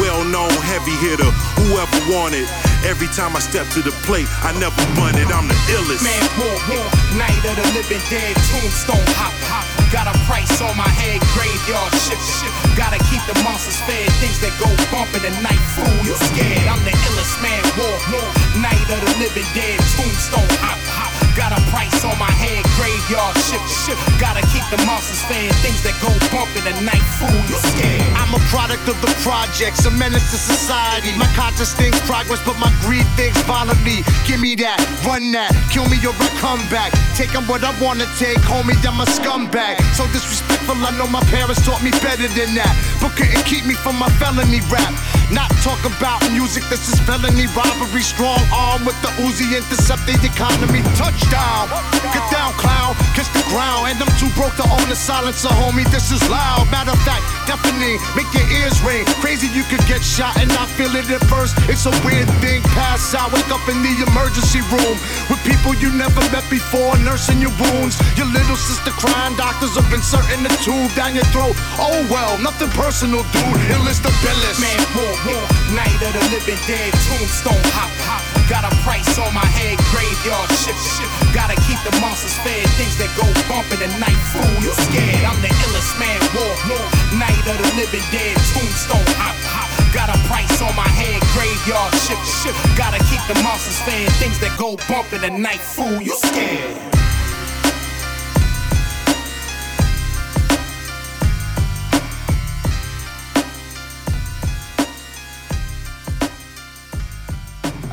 Well 0.00 0.24
known 0.24 0.52
heavy 0.64 0.96
hitter, 1.04 1.30
whoever 1.62 1.96
wanted. 2.10 2.48
Every 2.84 3.08
time 3.12 3.36
I 3.36 3.40
step 3.40 3.68
to 3.76 3.80
the 3.80 3.92
plate, 4.08 4.28
I 4.44 4.52
never 4.58 4.76
run 5.00 5.16
it. 5.16 5.28
I'm 5.28 5.48
the 5.48 5.58
illest. 5.78 6.04
Man, 6.04 6.22
war, 6.36 6.56
war, 6.72 6.86
night 7.16 7.40
of 7.44 7.56
the 7.56 7.66
living 7.76 8.02
dead, 8.08 8.36
tombstone 8.50 9.04
hop, 9.16 9.32
hop. 9.48 9.64
Got 9.92 10.10
a 10.10 10.16
price 10.26 10.60
on 10.60 10.76
my 10.76 10.88
head, 10.88 11.20
graveyard 11.36 11.92
ship, 12.02 12.18
ship. 12.18 12.52
Gotta 12.74 12.98
keep 13.08 13.22
the 13.30 13.36
monsters 13.44 13.80
fed, 13.86 14.10
things 14.18 14.40
that 14.40 14.52
go 14.58 14.68
bump 14.90 15.12
in 15.16 15.22
the 15.22 15.32
night. 15.40 15.60
Fool, 15.76 15.96
you 16.04 16.16
scared? 16.34 16.66
I'm 16.68 16.82
the 16.84 16.92
illest 16.92 17.36
man, 17.40 17.62
war, 17.78 17.96
war. 18.12 18.45
Night 18.66 18.90
of 18.90 19.00
the 19.00 19.18
living 19.20 19.46
dead, 19.54 19.78
tombstone 19.94 20.58
hop, 20.58 20.76
hop. 20.90 21.15
Got 21.36 21.52
a 21.52 21.60
price 21.68 22.00
on 22.00 22.16
my 22.16 22.32
head, 22.32 22.64
graveyard 22.80 23.36
ship, 23.44 23.60
ship. 23.68 24.00
Gotta 24.16 24.40
keep 24.56 24.64
the 24.72 24.80
monsters 24.88 25.20
fed, 25.28 25.52
things 25.60 25.84
that 25.84 25.92
go 26.00 26.08
bump 26.32 26.48
in 26.56 26.64
the 26.64 26.72
night. 26.80 27.04
Fool, 27.20 27.28
you 27.44 27.60
scared? 27.60 28.08
I'm 28.16 28.32
a 28.32 28.40
product 28.48 28.88
of 28.88 28.96
the 29.04 29.12
projects, 29.20 29.84
a 29.84 29.92
menace 29.92 30.24
to 30.32 30.38
society. 30.40 31.12
My 31.20 31.28
conscience 31.36 31.76
thinks 31.76 32.00
progress, 32.08 32.40
but 32.40 32.56
my 32.56 32.72
greed 32.80 33.04
thinks 33.20 33.36
violently. 33.44 34.00
Give 34.24 34.40
me 34.40 34.56
that, 34.64 34.80
run 35.04 35.28
that, 35.36 35.52
kill 35.68 35.84
me 35.92 36.00
or 36.08 36.16
I 36.16 36.32
come 36.40 36.64
back. 36.72 36.96
Taking 37.12 37.44
what 37.44 37.60
I 37.60 37.76
wanna 37.84 38.08
take, 38.16 38.40
homie, 38.40 38.80
I'm 38.88 39.04
a 39.04 39.06
scumbag. 39.06 39.76
So 39.92 40.08
disrespectful. 40.16 40.80
I 40.80 40.90
know 40.96 41.06
my 41.06 41.22
parents 41.28 41.60
taught 41.68 41.84
me 41.84 41.92
better 42.00 42.32
than 42.32 42.56
that, 42.56 42.72
but 43.04 43.12
couldn't 43.12 43.44
keep 43.44 43.68
me 43.68 43.76
from 43.76 44.00
my 44.00 44.08
felony 44.16 44.64
rap. 44.72 44.96
Not 45.28 45.50
talk 45.60 45.82
about 45.84 46.22
music, 46.32 46.64
this 46.72 46.88
is 46.88 46.96
felony 47.04 47.44
robbery. 47.52 48.00
Strong 48.00 48.40
arm 48.54 48.88
with 48.88 48.96
the 49.04 49.12
Uzi, 49.20 49.52
intercept 49.52 50.06
the 50.08 50.16
economy. 50.24 50.80
Touchdown, 51.26 51.66
get 52.14 52.22
down, 52.30 52.52
clown, 52.54 52.94
kiss 53.14 53.26
the 53.34 53.42
ground. 53.50 53.90
And 53.90 53.98
I'm 53.98 54.10
too 54.18 54.30
broke 54.38 54.54
to 54.62 54.66
own 54.70 54.86
a 54.90 54.94
silencer, 54.94 55.48
homie. 55.48 55.86
This 55.90 56.12
is 56.12 56.22
loud. 56.30 56.70
Matter 56.70 56.92
of 56.92 57.02
fact, 57.02 57.26
deafening, 57.46 57.98
make 58.14 58.30
your 58.30 58.46
ears 58.62 58.78
ring. 58.82 59.04
Crazy, 59.18 59.50
you 59.50 59.64
could 59.66 59.82
get 59.90 60.02
shot 60.02 60.38
and 60.38 60.48
not 60.54 60.68
feel 60.78 60.94
it 60.94 61.10
at 61.10 61.22
first. 61.26 61.58
It's 61.66 61.86
a 61.86 61.94
weird 62.06 62.30
thing. 62.38 62.62
Pass 62.78 63.14
out, 63.14 63.32
wake 63.32 63.50
up 63.50 63.62
in 63.66 63.82
the 63.82 63.94
emergency 64.06 64.62
room 64.70 64.94
with 65.26 65.42
people 65.42 65.74
you 65.74 65.90
never 65.90 66.22
met 66.30 66.46
before, 66.46 66.94
nursing 67.02 67.42
your 67.42 67.54
wounds. 67.58 67.98
Your 68.14 68.30
little 68.30 68.56
sister 68.56 68.94
crying, 68.94 69.34
doctors 69.34 69.74
are 69.74 69.88
inserting 69.90 70.46
the 70.46 70.52
tube 70.62 70.94
down 70.94 71.14
your 71.14 71.26
throat. 71.34 71.58
Oh 71.82 72.06
well, 72.06 72.38
nothing 72.38 72.70
personal, 72.70 73.26
dude. 73.34 73.60
Illest 73.74 74.06
the 74.06 74.14
billest. 74.22 74.62
Man, 74.62 74.78
war, 74.94 75.14
war, 75.26 75.42
night 75.74 75.98
of 76.06 76.12
the 76.14 76.22
living 76.30 76.60
dead, 76.70 76.94
tombstone 77.10 77.66
hop, 77.74 77.90
hop. 78.06 78.35
Got 78.46 78.62
a 78.62 78.70
price 78.86 79.18
on 79.18 79.34
my 79.34 79.44
head, 79.44 79.74
graveyard 79.90 80.46
ship, 80.54 80.78
ship. 80.78 81.10
Gotta 81.34 81.58
keep 81.66 81.82
the 81.82 81.90
monsters 81.98 82.38
fed, 82.46 82.62
things 82.78 82.94
that 82.94 83.10
go 83.18 83.26
bump 83.50 83.66
in 83.74 83.82
the 83.82 83.90
night. 83.98 84.14
Fool, 84.30 84.46
you 84.62 84.70
scared? 84.86 85.26
I'm 85.26 85.42
the 85.42 85.50
illest 85.66 85.98
man, 85.98 86.14
war, 86.30 86.54
war. 86.70 86.86
Night 87.18 87.42
of 87.42 87.58
the 87.58 87.70
living 87.74 88.06
dead, 88.14 88.38
tombstone 88.54 89.02
hop, 89.18 89.34
hop. 89.50 89.66
Got 89.90 90.14
a 90.14 90.18
price 90.30 90.62
on 90.62 90.70
my 90.78 90.86
head, 90.86 91.18
graveyard 91.34 91.90
ship, 92.06 92.22
ship. 92.22 92.54
Gotta 92.78 93.02
keep 93.10 93.22
the 93.26 93.34
monsters 93.42 93.82
fed, 93.82 94.06
things 94.22 94.38
that 94.38 94.54
go 94.54 94.78
bump 94.86 95.10
in 95.12 95.26
the 95.26 95.30
night. 95.34 95.58
Fool, 95.58 95.98
you 96.00 96.14
scared? 96.14 96.95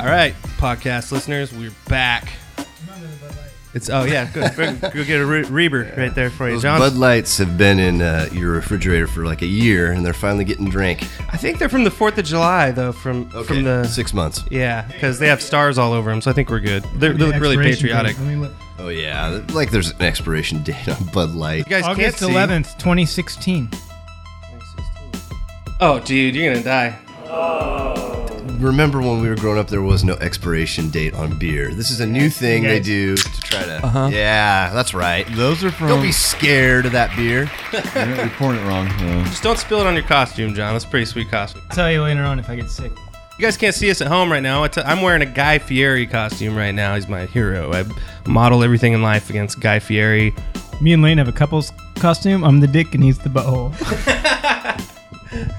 All 0.04 0.10
right, 0.10 0.34
podcast 0.58 1.12
listeners, 1.12 1.50
we're 1.50 1.72
back. 1.88 2.30
It's 3.72 3.88
oh 3.88 4.04
yeah, 4.04 4.30
good. 4.30 4.78
Go 4.82 5.02
get 5.02 5.18
a 5.18 5.24
Re- 5.24 5.44
Reber 5.44 5.94
right 5.96 6.14
there 6.14 6.28
for 6.28 6.46
you, 6.46 6.56
Those 6.56 6.62
John. 6.62 6.78
Bud 6.78 6.92
Lights 6.92 7.38
have 7.38 7.56
been 7.56 7.78
in 7.78 8.02
uh, 8.02 8.28
your 8.30 8.52
refrigerator 8.52 9.06
for 9.06 9.24
like 9.24 9.40
a 9.40 9.46
year, 9.46 9.92
and 9.92 10.04
they're 10.04 10.12
finally 10.12 10.44
getting 10.44 10.68
drank. 10.68 11.04
I 11.32 11.38
think 11.38 11.58
they're 11.58 11.70
from 11.70 11.84
the 11.84 11.90
Fourth 11.90 12.18
of 12.18 12.26
July 12.26 12.70
though, 12.70 12.92
from 12.92 13.30
Okay, 13.34 13.44
from 13.44 13.64
the 13.64 13.84
six 13.84 14.12
months. 14.12 14.44
Yeah, 14.50 14.82
because 14.82 15.18
they 15.18 15.28
have 15.28 15.40
stars 15.40 15.78
all 15.78 15.94
over 15.94 16.10
them, 16.10 16.20
so 16.20 16.30
I 16.30 16.34
think 16.34 16.50
we're 16.50 16.60
good. 16.60 16.84
They're, 16.96 17.14
they 17.14 17.24
look 17.24 17.36
really 17.36 17.56
Expiration 17.56 17.88
patriotic. 17.88 18.18
Let 18.18 18.28
me 18.28 18.36
look. 18.36 18.52
Oh 18.78 18.88
yeah, 18.88 19.42
like 19.54 19.70
there's 19.70 19.92
an 19.92 20.02
expiration 20.02 20.62
date 20.62 20.86
on 20.86 21.02
Bud 21.14 21.30
Light. 21.30 21.60
You 21.60 21.64
guys 21.64 21.84
can't 21.84 21.98
August 21.98 22.18
11th, 22.18 22.76
2016. 22.76 23.70
Oh, 25.80 25.98
dude, 26.00 26.34
you're 26.34 26.52
gonna 26.52 26.62
die. 26.62 27.73
Remember 28.58 29.00
when 29.00 29.20
we 29.20 29.28
were 29.28 29.34
growing 29.36 29.58
up, 29.58 29.68
there 29.68 29.82
was 29.82 30.04
no 30.04 30.14
expiration 30.14 30.88
date 30.90 31.14
on 31.14 31.38
beer. 31.38 31.72
This 31.74 31.90
is 31.90 32.00
a 32.00 32.06
new 32.06 32.28
thing 32.30 32.62
they 32.62 32.80
do 32.80 33.16
to 33.16 33.40
try 33.42 33.64
to. 33.64 33.84
Uh-huh. 33.84 34.08
Yeah, 34.12 34.70
that's 34.72 34.94
right. 34.94 35.26
Those 35.32 35.62
are 35.64 35.70
from. 35.70 35.88
Don't 35.88 36.02
be 36.02 36.12
scared 36.12 36.86
of 36.86 36.92
that 36.92 37.14
beer. 37.16 37.50
You're, 37.94 38.16
you're 38.16 38.28
pouring 38.30 38.58
it 38.60 38.64
wrong. 38.66 38.86
Uh, 38.88 39.24
Just 39.26 39.42
don't 39.42 39.58
spill 39.58 39.80
it 39.80 39.86
on 39.86 39.94
your 39.94 40.04
costume, 40.04 40.54
John. 40.54 40.74
That's 40.74 40.84
a 40.84 40.88
pretty 40.88 41.06
sweet 41.06 41.30
costume. 41.30 41.62
I'll 41.70 41.76
tell 41.76 41.90
you 41.90 42.02
later 42.02 42.22
on 42.22 42.38
if 42.38 42.48
I 42.48 42.56
get 42.56 42.70
sick. 42.70 42.92
You 43.38 43.42
guys 43.42 43.56
can't 43.56 43.74
see 43.74 43.90
us 43.90 44.00
at 44.00 44.06
home 44.06 44.30
right 44.30 44.42
now. 44.42 44.62
It's- 44.64 44.84
I'm 44.86 45.02
wearing 45.02 45.22
a 45.22 45.26
Guy 45.26 45.58
Fieri 45.58 46.06
costume 46.06 46.56
right 46.56 46.70
now. 46.72 46.94
He's 46.94 47.08
my 47.08 47.26
hero. 47.26 47.72
I 47.72 47.84
model 48.28 48.62
everything 48.62 48.92
in 48.92 49.02
life 49.02 49.28
against 49.28 49.58
Guy 49.60 49.80
Fieri. 49.80 50.32
Me 50.80 50.92
and 50.92 51.02
Lane 51.02 51.18
have 51.18 51.28
a 51.28 51.32
couple's 51.32 51.72
costume. 51.96 52.44
I'm 52.44 52.60
the 52.60 52.66
dick 52.68 52.94
and 52.94 53.02
he's 53.02 53.18
the 53.18 53.28
butthole. 53.30 53.72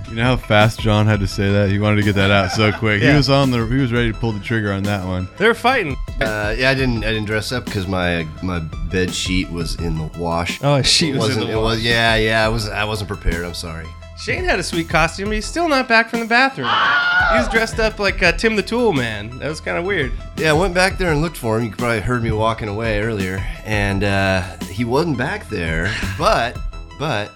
you 0.09 0.15
know 0.15 0.23
how 0.23 0.37
fast 0.37 0.79
John 0.79 1.05
had 1.05 1.19
to 1.19 1.27
say 1.27 1.51
that? 1.51 1.69
He 1.69 1.79
wanted 1.79 1.97
to 1.97 2.03
get 2.03 2.15
that 2.15 2.31
out 2.31 2.51
so 2.51 2.71
quick. 2.79 3.01
Yeah. 3.01 3.11
He 3.11 3.17
was 3.17 3.29
on 3.29 3.51
the. 3.51 3.65
He 3.65 3.77
was 3.77 3.91
ready 3.91 4.11
to 4.11 4.17
pull 4.17 4.31
the 4.31 4.39
trigger 4.39 4.71
on 4.71 4.83
that 4.83 5.05
one. 5.05 5.27
They're 5.37 5.53
fighting. 5.55 5.95
Uh, 6.21 6.55
yeah, 6.57 6.69
I 6.69 6.73
didn't. 6.73 7.03
I 7.03 7.11
didn't 7.11 7.25
dress 7.25 7.51
up 7.51 7.65
because 7.65 7.87
my 7.87 8.27
my 8.41 8.59
bed 8.59 9.13
sheet 9.13 9.49
was 9.51 9.75
in 9.75 9.97
the 9.97 10.09
wash. 10.19 10.59
Oh, 10.63 10.75
a 10.75 10.83
sheet 10.83 11.15
it 11.15 11.17
was 11.17 11.29
in 11.29 11.41
wasn't. 11.41 11.47
the 11.47 11.53
it 11.53 11.61
was. 11.61 11.83
Yeah, 11.83 12.15
yeah. 12.15 12.45
I 12.45 12.47
was. 12.49 12.69
I 12.69 12.85
wasn't 12.85 13.07
prepared. 13.09 13.45
I'm 13.45 13.53
sorry. 13.53 13.87
Shane 14.17 14.45
had 14.45 14.59
a 14.59 14.63
sweet 14.63 14.87
costume, 14.87 15.31
he's 15.31 15.45
still 15.45 15.67
not 15.67 15.89
back 15.89 16.09
from 16.09 16.21
the 16.21 16.25
bathroom. 16.25 16.69
He 16.69 17.37
was 17.37 17.49
dressed 17.49 17.79
up 17.79 17.99
like 17.99 18.23
uh, 18.23 18.31
Tim 18.31 18.55
the 18.55 18.63
Tool 18.63 18.93
Man. 18.93 19.37
That 19.39 19.49
was 19.49 19.59
kind 19.59 19.77
of 19.77 19.83
weird. 19.83 20.13
Yeah, 20.37 20.51
I 20.51 20.53
went 20.53 20.73
back 20.73 20.97
there 20.97 21.11
and 21.11 21.21
looked 21.21 21.35
for 21.35 21.57
him. 21.59 21.65
You 21.65 21.71
probably 21.71 21.99
heard 21.99 22.23
me 22.23 22.31
walking 22.31 22.69
away 22.69 23.01
earlier, 23.01 23.45
and 23.65 24.05
uh, 24.05 24.41
he 24.71 24.85
wasn't 24.85 25.17
back 25.17 25.49
there. 25.49 25.93
But, 26.17 26.57
but 26.97 27.29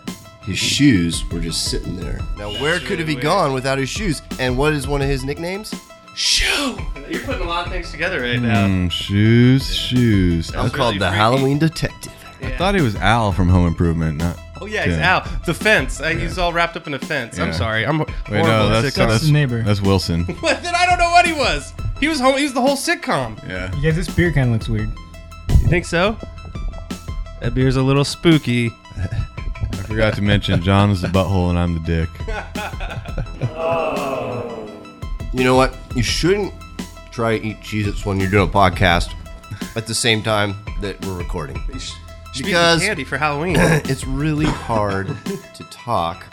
his 0.49 0.57
shoes 0.57 1.23
were 1.29 1.39
just 1.39 1.65
sitting 1.69 1.95
there. 1.95 2.19
Now, 2.35 2.49
where 2.59 2.79
could 2.79 2.97
have 2.97 3.07
he 3.07 3.13
gone 3.13 3.53
without 3.53 3.77
his 3.77 3.87
shoes? 3.87 4.23
And 4.39 4.57
what 4.57 4.73
is 4.73 4.87
one 4.87 4.99
of 4.99 5.07
his 5.07 5.23
nicknames? 5.23 5.73
Shoe. 6.15 6.75
You're 7.07 7.21
putting 7.21 7.43
a 7.43 7.47
lot 7.47 7.67
of 7.67 7.71
things 7.71 7.91
together 7.91 8.21
right 8.21 8.41
now. 8.41 8.65
Mm, 8.65 8.91
shoes, 8.91 9.71
shoes. 9.75 10.53
I'm 10.55 10.71
called 10.71 10.97
the 10.97 11.11
Halloween 11.11 11.59
Detective. 11.59 12.13
I 12.41 12.49
thought 12.57 12.73
he 12.73 12.81
was 12.81 12.95
Al 12.95 13.31
from 13.31 13.47
Home 13.49 13.67
Improvement, 13.67 14.17
not. 14.17 14.39
Oh 14.59 14.65
yeah, 14.65 14.85
he's 14.85 14.95
Tim. 14.95 15.03
out. 15.03 15.45
The 15.45 15.53
fence. 15.53 16.01
Uh, 16.01 16.09
He's 16.09 16.37
all 16.39 16.51
wrapped 16.51 16.75
up 16.75 16.87
in 16.87 16.93
a 16.95 16.99
fence. 16.99 17.37
I'm 17.37 17.53
sorry. 17.53 17.85
I'm 17.85 17.99
Wait, 17.99 18.09
horrible 18.27 18.47
no, 18.47 18.73
at 18.73 18.81
that's, 18.81 18.97
sitcoms. 18.97 19.07
that's, 19.07 19.27
neighbor. 19.29 19.61
that's 19.61 19.81
Wilson. 19.81 20.25
What? 20.39 20.63
Then 20.63 20.73
I 20.75 20.85
don't 20.87 20.97
know 20.97 21.11
what 21.11 21.25
he 21.27 21.33
was. 21.33 21.73
He 21.99 22.07
was 22.07 22.19
home. 22.19 22.37
He 22.37 22.43
was 22.43 22.53
the 22.53 22.61
whole 22.61 22.75
sitcom. 22.75 23.37
Yeah. 23.47 23.73
You 23.75 23.83
guys, 23.83 23.95
this 23.95 24.09
beer 24.13 24.31
kind 24.33 24.47
of 24.47 24.53
looks 24.53 24.67
weird. 24.67 24.89
You 25.49 25.67
think 25.67 25.85
so? 25.85 26.17
That 27.39 27.53
beer's 27.53 27.75
a 27.77 27.83
little 27.83 28.03
spooky. 28.03 28.71
I 29.71 29.77
forgot 29.77 30.15
to 30.15 30.21
mention 30.21 30.61
John 30.61 30.89
is 30.89 31.01
the 31.01 31.07
butthole 31.07 31.49
and 31.49 31.59
I'm 31.59 31.73
the 31.73 31.79
dick. 31.81 32.09
Oh. 33.55 34.67
You 35.33 35.43
know 35.43 35.55
what? 35.55 35.75
You 35.95 36.03
shouldn't 36.03 36.53
try 37.11 37.37
to 37.37 37.45
eat 37.45 37.57
Cheez-Its 37.61 38.05
when 38.05 38.19
you're 38.19 38.29
doing 38.29 38.47
a 38.49 38.51
podcast 38.51 39.13
at 39.75 39.85
the 39.85 39.93
same 39.93 40.23
time 40.23 40.55
that 40.81 41.03
we're 41.05 41.17
recording. 41.17 41.61
Because 42.37 42.81
candy 42.81 43.03
for 43.03 43.17
Halloween. 43.17 43.55
it's 43.59 44.05
really 44.05 44.45
hard 44.45 45.07
to 45.25 45.63
talk 45.69 46.25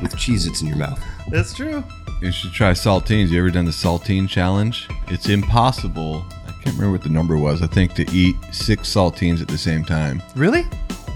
with 0.00 0.14
Cheez-Its 0.14 0.62
in 0.62 0.68
your 0.68 0.76
mouth. 0.76 1.02
That's 1.28 1.54
true. 1.54 1.82
You 2.20 2.30
should 2.30 2.52
try 2.52 2.72
saltines. 2.72 3.30
You 3.30 3.38
ever 3.40 3.50
done 3.50 3.64
the 3.64 3.72
saltine 3.72 4.28
challenge? 4.28 4.88
It's 5.08 5.28
impossible. 5.28 6.24
I 6.46 6.52
can't 6.62 6.76
remember 6.76 6.92
what 6.92 7.02
the 7.02 7.08
number 7.08 7.36
was. 7.36 7.62
I 7.62 7.66
think 7.66 7.94
to 7.94 8.08
eat 8.12 8.36
six 8.52 8.92
saltines 8.92 9.40
at 9.40 9.48
the 9.48 9.58
same 9.58 9.84
time. 9.84 10.22
Really? 10.36 10.64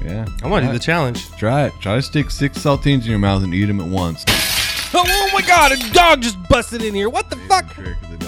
Yeah. 0.06 0.24
I 0.42 0.48
want 0.48 0.64
to 0.64 0.68
do 0.68 0.72
the 0.72 0.82
challenge. 0.82 1.28
Try 1.32 1.66
it. 1.66 1.72
Try 1.80 1.96
to 1.96 2.02
stick 2.02 2.30
six 2.30 2.58
saltines 2.58 3.04
in 3.04 3.10
your 3.10 3.18
mouth 3.18 3.42
and 3.42 3.52
eat 3.52 3.64
them 3.64 3.80
at 3.80 3.86
once. 3.86 4.24
Oh, 4.94 5.04
oh 5.04 5.30
my 5.34 5.42
god, 5.42 5.72
a 5.72 5.92
dog 5.92 6.22
just 6.22 6.40
busted 6.48 6.82
in 6.82 6.94
here. 6.94 7.08
What 7.08 7.28
the 7.28 7.36
fuck? 7.48 7.66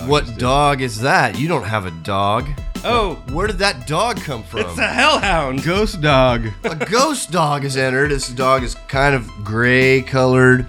What 0.09 0.39
dog 0.39 0.83
is 0.83 1.01
that? 1.01 1.39
You 1.39 1.47
don't 1.47 1.63
have 1.63 1.87
a 1.87 1.93
dog. 2.03 2.49
Oh, 2.85 3.15
where 3.31 3.47
did 3.47 3.59
that 3.59 3.87
dog 3.87 4.17
come 4.17 4.43
from? 4.43 4.61
It's 4.61 4.79
a 4.79 4.87
hellhound. 4.89 5.63
Ghost 5.63 6.01
dog. 6.01 6.49
a 6.65 6.75
ghost 6.75 7.31
dog 7.31 7.63
has 7.63 7.77
entered. 7.77 8.11
This 8.11 8.29
dog 8.29 8.65
is 8.65 8.75
kind 8.89 9.15
of 9.15 9.27
gray 9.45 10.03
colored. 10.03 10.67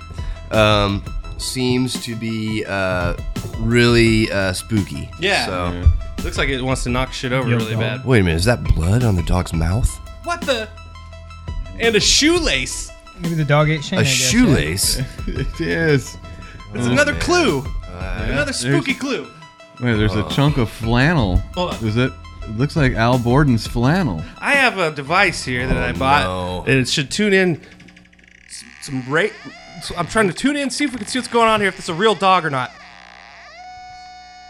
Um, 0.51 1.03
seems 1.37 2.03
to 2.05 2.15
be 2.15 2.63
uh, 2.67 3.15
really 3.57 4.31
uh, 4.31 4.53
spooky. 4.53 5.09
Yeah. 5.19 5.45
So. 5.47 6.23
Looks 6.23 6.37
like 6.37 6.49
it 6.49 6.61
wants 6.61 6.83
to 6.83 6.89
knock 6.89 7.13
shit 7.13 7.31
over 7.31 7.49
really 7.49 7.75
bad. 7.75 8.05
Wait 8.05 8.19
a 8.19 8.23
minute. 8.23 8.37
Is 8.37 8.45
that 8.45 8.63
blood 8.63 9.03
on 9.03 9.15
the 9.15 9.23
dog's 9.23 9.53
mouth? 9.53 9.89
What 10.23 10.41
the? 10.41 10.69
And 11.79 11.95
a 11.95 11.99
shoelace. 11.99 12.91
Maybe 13.19 13.35
the 13.35 13.45
dog 13.45 13.69
ate 13.69 13.83
Shane. 13.83 13.99
A 13.99 14.01
I 14.01 14.05
guess, 14.05 14.21
yeah. 14.33 14.39
shoelace. 14.39 14.97
it 15.27 15.61
is. 15.61 16.17
It's 16.73 16.87
Oh, 16.87 16.91
another 16.91 17.13
man. 17.13 17.21
clue. 17.21 17.59
Uh, 17.85 18.25
another 18.29 18.53
spooky 18.53 18.93
clue. 18.93 19.27
Wait, 19.81 19.93
there's 19.93 20.15
Oh. 20.15 20.25
a 20.25 20.29
chunk 20.29 20.57
of 20.57 20.69
flannel. 20.69 21.37
Hold 21.55 21.73
on. 21.75 21.85
Is 21.85 21.97
it? 21.97 22.11
It 22.43 22.57
looks 22.57 22.75
like 22.75 22.93
Al 22.93 23.17
Borland's 23.19 23.67
flannel. 23.67 24.23
I 24.39 24.53
have 24.53 24.77
a 24.77 24.91
device 24.91 25.43
here 25.45 25.67
that 25.67 25.77
I 25.77 25.89
Oh, 25.91 25.93
bought. 25.99 26.23
no. 26.23 26.59
And 26.71 26.79
it 26.81 26.87
should 26.89 27.11
tune 27.11 27.33
in 27.33 27.61
s- 28.47 28.63
some 28.81 29.03
rate. 29.07 29.33
So 29.83 29.95
I'm 29.97 30.07
trying 30.07 30.27
to 30.27 30.33
tune 30.33 30.57
in, 30.57 30.69
see 30.69 30.83
if 30.85 30.91
we 30.91 30.97
can 30.97 31.07
see 31.07 31.19
what's 31.19 31.27
going 31.29 31.47
on 31.47 31.59
here, 31.61 31.69
if 31.69 31.77
it's 31.79 31.89
a 31.89 31.93
real 31.93 32.15
dog 32.15 32.45
or 32.45 32.49
not. 32.49 32.71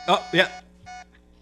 Oh, 0.07 0.23
yeah. 0.33 0.47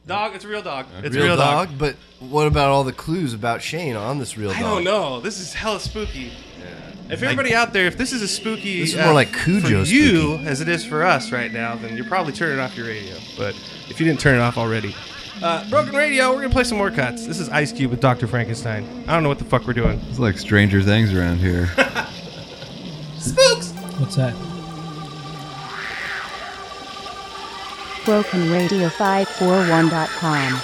Dog, 0.07 0.35
it's 0.35 0.45
a 0.45 0.47
real 0.47 0.61
dog. 0.61 0.85
It's 1.03 1.13
real, 1.13 1.25
a 1.25 1.27
real 1.27 1.37
dog. 1.37 1.67
dog. 1.67 1.77
But 1.77 1.95
what 2.19 2.47
about 2.47 2.69
all 2.69 2.85
the 2.85 2.93
clues 2.93 3.33
about 3.33 3.61
Shane 3.61 3.97
on 3.97 4.19
this 4.19 4.37
real 4.37 4.51
dog? 4.51 4.57
I 4.57 4.61
don't 4.61 4.85
know. 4.85 5.19
This 5.19 5.37
is 5.39 5.53
hella 5.53 5.81
spooky. 5.81 6.31
If 7.09 7.23
everybody 7.23 7.53
out 7.53 7.73
there, 7.73 7.87
if 7.87 7.97
this 7.97 8.11
is 8.11 8.21
as 8.21 8.31
spooky 8.31 8.81
This 8.81 8.93
is 8.93 8.99
uh, 8.99 9.05
more 9.05 9.13
like 9.13 9.31
Cujo 9.31 9.83
for 9.83 9.89
you 9.89 10.35
as 10.45 10.59
it 10.59 10.67
is 10.67 10.85
for 10.85 11.03
us 11.03 11.31
right 11.31 11.51
now, 11.51 11.75
then 11.75 11.95
you're 11.95 12.05
probably 12.05 12.33
turning 12.33 12.59
off 12.59 12.75
your 12.75 12.87
radio. 12.87 13.15
But 13.37 13.55
if 13.89 13.99
you 13.99 14.05
didn't 14.05 14.19
turn 14.19 14.35
it 14.35 14.41
off 14.41 14.57
already, 14.57 14.95
uh, 15.41 15.69
Broken 15.69 15.95
Radio, 15.95 16.31
we're 16.31 16.41
gonna 16.41 16.53
play 16.53 16.63
some 16.65 16.77
more 16.77 16.91
cuts. 16.91 17.25
This 17.25 17.39
is 17.39 17.47
Ice 17.49 17.71
Cube 17.71 17.91
with 17.91 18.01
Dr. 18.01 18.27
Frankenstein. 18.27 19.05
I 19.07 19.13
don't 19.13 19.23
know 19.23 19.29
what 19.29 19.39
the 19.39 19.45
fuck 19.45 19.67
we're 19.67 19.73
doing. 19.73 20.01
It's 20.09 20.19
like 20.19 20.37
Stranger 20.37 20.81
Things 20.81 21.13
around 21.13 21.37
here. 21.37 21.67
Spooks. 23.19 23.71
What's 23.99 24.15
that? 24.15 24.33
brokenradio541.com. 28.07 30.61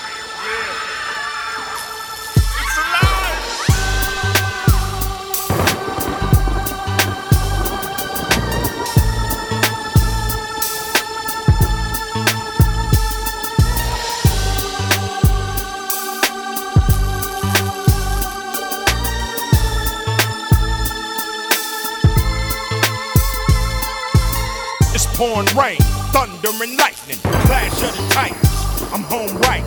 It's 24.95 25.07
pouring 25.17 25.47
rain 25.57 25.92
thunder 26.13 26.53
and 26.61 26.77
lightning, 26.77 27.17
clash 27.49 27.73
of 27.81 27.91
the 27.97 28.05
titans. 28.13 28.53
I'm 28.93 29.01
home 29.09 29.33
right. 29.49 29.65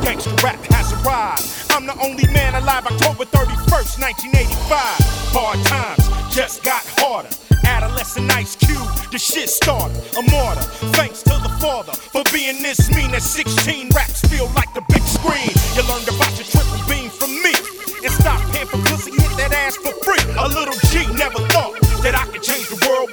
Gangsta 0.00 0.32
rap 0.42 0.56
has 0.72 0.88
arrived. 1.04 1.44
I'm 1.70 1.84
the 1.84 1.92
only 2.00 2.26
man 2.32 2.54
alive. 2.54 2.86
October 2.86 3.28
31st, 3.28 4.00
1985. 4.00 5.36
Hard 5.36 5.60
times 5.68 6.04
just 6.34 6.64
got 6.64 6.80
harder. 6.96 7.28
Adolescent 7.66 8.32
Ice 8.32 8.56
Cube, 8.56 8.88
the 9.12 9.18
shit 9.18 9.50
started. 9.50 10.00
A 10.16 10.22
martyr. 10.32 10.64
Thanks 10.96 11.22
to 11.24 11.36
the 11.44 11.52
father 11.60 11.92
for 11.92 12.24
being 12.32 12.62
this 12.62 12.88
mean 12.96 13.12
at 13.12 13.22
16. 13.22 13.90
Raps 13.90 14.22
feel 14.32 14.48
like 14.56 14.72
the 14.72 14.84
big 14.88 15.02
screen. 15.04 15.52
You 15.76 15.84
learned 15.84 16.08
about 16.08 16.32
your 16.40 16.48
triple 16.48 16.80
beam 16.88 17.10
from 17.10 17.36
me. 17.44 17.52
And 18.00 18.12
stop 18.12 18.40
paying 18.52 18.66
for 18.66 18.80
pussy, 18.88 19.10
hit 19.12 19.32
that 19.36 19.52
ass 19.52 19.76
for 19.76 19.92
free. 20.00 20.24
A 20.40 20.48
little 20.48 20.76
G 20.88 21.04
never 21.12 21.40
thought 21.52 21.76
that 22.00 22.14
I 22.16 22.24
could 22.32 22.42
change 22.42 22.68
the 22.68 22.80
world 22.88 23.05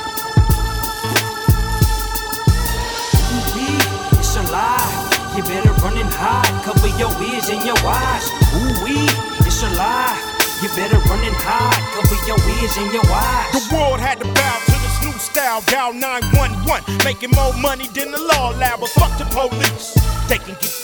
Ooh-wee, 3.32 3.80
it's 4.18 4.36
alive. 4.36 4.92
You 5.36 5.42
better 5.44 5.72
run 5.82 5.96
and 5.96 6.12
hide. 6.12 6.64
Cover 6.64 6.88
your 6.98 7.12
ears 7.32 7.48
and 7.48 7.64
your 7.64 7.78
eyes. 7.84 8.28
Ooh-wee, 8.56 9.08
it's 9.46 9.62
alive. 9.62 10.20
You 10.62 10.68
better 10.76 10.98
run 11.08 11.24
and 11.24 11.36
hide. 11.36 11.82
Cover 11.94 12.16
your 12.26 12.40
ears 12.60 12.76
and 12.76 12.92
your 12.92 13.06
eyes. 13.06 13.52
The 13.52 13.74
world 13.74 14.00
had 14.00 14.18
to 14.20 14.24
bow 14.24 14.58
to 14.66 14.72
this 14.72 15.04
new 15.04 15.12
style, 15.18 15.60
dial 15.66 15.92
911. 15.92 17.04
Making 17.04 17.30
more 17.30 17.52
money 17.54 17.86
than 17.88 18.10
the 18.10 18.20
law 18.20 18.52
allowed, 18.52 18.80
but 18.80 18.90
fuck 18.90 19.16
the 19.18 19.24
police. 19.26 19.94
They 20.28 20.38
can 20.38 20.54
get 20.60 20.75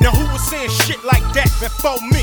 Now 0.00 0.10
who 0.10 0.24
was 0.32 0.42
saying 0.48 0.70
shit 0.70 1.02
like 1.04 1.22
that 1.34 1.46
before 1.60 2.00
me? 2.10 2.22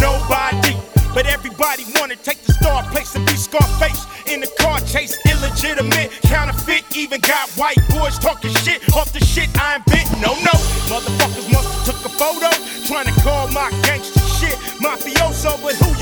Nobody. 0.00 0.74
But 1.14 1.26
everybody 1.26 1.84
wanna 1.94 2.16
take 2.16 2.42
the 2.42 2.52
star 2.52 2.82
place 2.90 3.14
and 3.14 3.24
be 3.26 3.36
Scarface 3.36 4.06
in 4.26 4.40
the 4.40 4.50
car 4.58 4.80
chase. 4.80 5.18
Illegitimate, 5.26 6.10
counterfeit. 6.22 6.84
Even 6.96 7.20
got 7.20 7.48
white 7.52 7.78
boys 7.90 8.18
talking 8.18 8.52
shit 8.66 8.82
off 8.94 9.12
the 9.12 9.20
shit 9.24 9.48
I 9.54 9.78
bit. 9.86 10.06
No, 10.18 10.34
no. 10.42 10.54
Motherfuckers 10.90 11.52
must 11.52 11.68
have 11.68 11.84
took 11.86 12.06
a 12.06 12.12
photo 12.18 12.50
trying 12.86 13.06
to 13.06 13.20
call 13.22 13.48
my 13.48 13.70
gangster 13.82 14.20
shit 14.38 14.58
mafioso, 14.82 15.60
but 15.62 15.74
who 15.76 15.97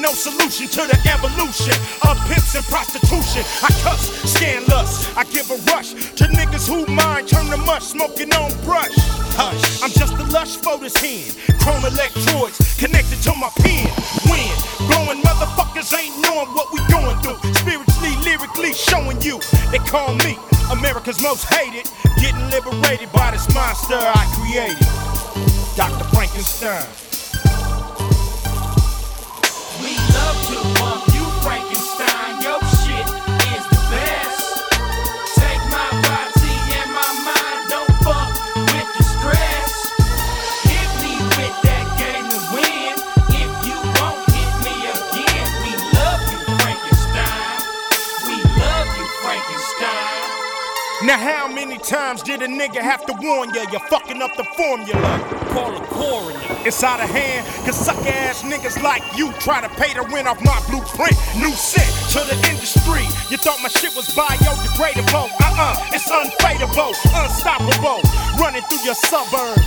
no 0.00 0.12
solution 0.12 0.68
to 0.68 0.82
the 0.86 0.98
evolution 1.10 1.74
of 2.06 2.14
pimps 2.30 2.54
and 2.54 2.64
prostitution. 2.66 3.42
I 3.62 3.70
cuss, 3.82 4.10
scan 4.30 4.64
lust. 4.66 5.10
I 5.16 5.24
give 5.24 5.50
a 5.50 5.56
rush 5.70 5.92
to 5.92 6.24
niggas 6.24 6.68
who 6.68 6.86
mind 6.86 7.28
turn 7.28 7.46
to 7.50 7.56
mush, 7.58 7.84
smoking 7.84 8.32
on 8.34 8.50
brush. 8.64 8.94
Hush, 9.34 9.82
I'm 9.82 9.90
just 9.90 10.14
a 10.14 10.24
lush 10.30 10.56
for 10.56 10.78
this 10.78 10.96
hand. 10.96 11.34
Chrome 11.60 11.84
electrodes 11.84 12.58
connected 12.78 13.20
to 13.22 13.34
my 13.34 13.50
pen. 13.58 13.88
When 14.30 14.50
blowing 14.86 15.20
motherfuckers 15.22 15.90
ain't 15.98 16.14
knowing 16.22 16.48
what 16.54 16.72
we 16.72 16.80
going 16.88 17.18
through. 17.22 17.38
Spiritually, 17.54 18.14
lyrically 18.22 18.72
showing 18.72 19.20
you. 19.22 19.40
They 19.70 19.78
call 19.78 20.14
me 20.14 20.38
America's 20.70 21.20
most 21.20 21.44
hated. 21.44 21.90
Getting 22.20 22.50
liberated 22.50 23.10
by 23.12 23.32
this 23.32 23.46
monster 23.54 23.98
I 23.98 24.24
created. 24.36 24.86
Dr. 25.76 26.04
Frankenstein. 26.14 27.07
We 29.80 29.94
love 29.96 30.46
to 30.48 30.80
bump 30.80 31.07
Now, 51.08 51.16
how 51.16 51.48
many 51.48 51.78
times 51.78 52.20
did 52.22 52.42
a 52.42 52.46
nigga 52.46 52.84
have 52.84 53.06
to 53.06 53.14
warn 53.16 53.48
ya? 53.54 53.64
You're 53.72 53.80
fucking 53.88 54.20
up 54.20 54.36
the 54.36 54.44
formula. 54.44 55.08
Call 55.56 55.72
a 55.74 55.80
coroner. 55.88 56.36
It's 56.68 56.84
out 56.84 57.00
of 57.00 57.08
hand, 57.08 57.48
cause 57.64 57.80
sucker 57.80 58.12
ass 58.28 58.42
niggas 58.42 58.76
like 58.82 59.00
you 59.16 59.32
try 59.40 59.62
to 59.62 59.70
pay 59.80 59.94
the 59.94 60.02
rent 60.12 60.28
off 60.28 60.36
my 60.44 60.60
blueprint. 60.68 61.16
New 61.40 61.48
set 61.56 61.88
to 62.12 62.20
the 62.28 62.36
industry. 62.52 63.08
You 63.32 63.40
thought 63.40 63.56
my 63.62 63.72
shit 63.72 63.96
was 63.96 64.04
biodegradable. 64.12 65.32
Uh 65.40 65.56
uh, 65.56 65.96
it's 65.96 66.12
unfadable, 66.12 66.92
unstoppable. 67.16 68.04
Running 68.36 68.60
through 68.68 68.84
your 68.84 69.00
suburbs. 69.08 69.64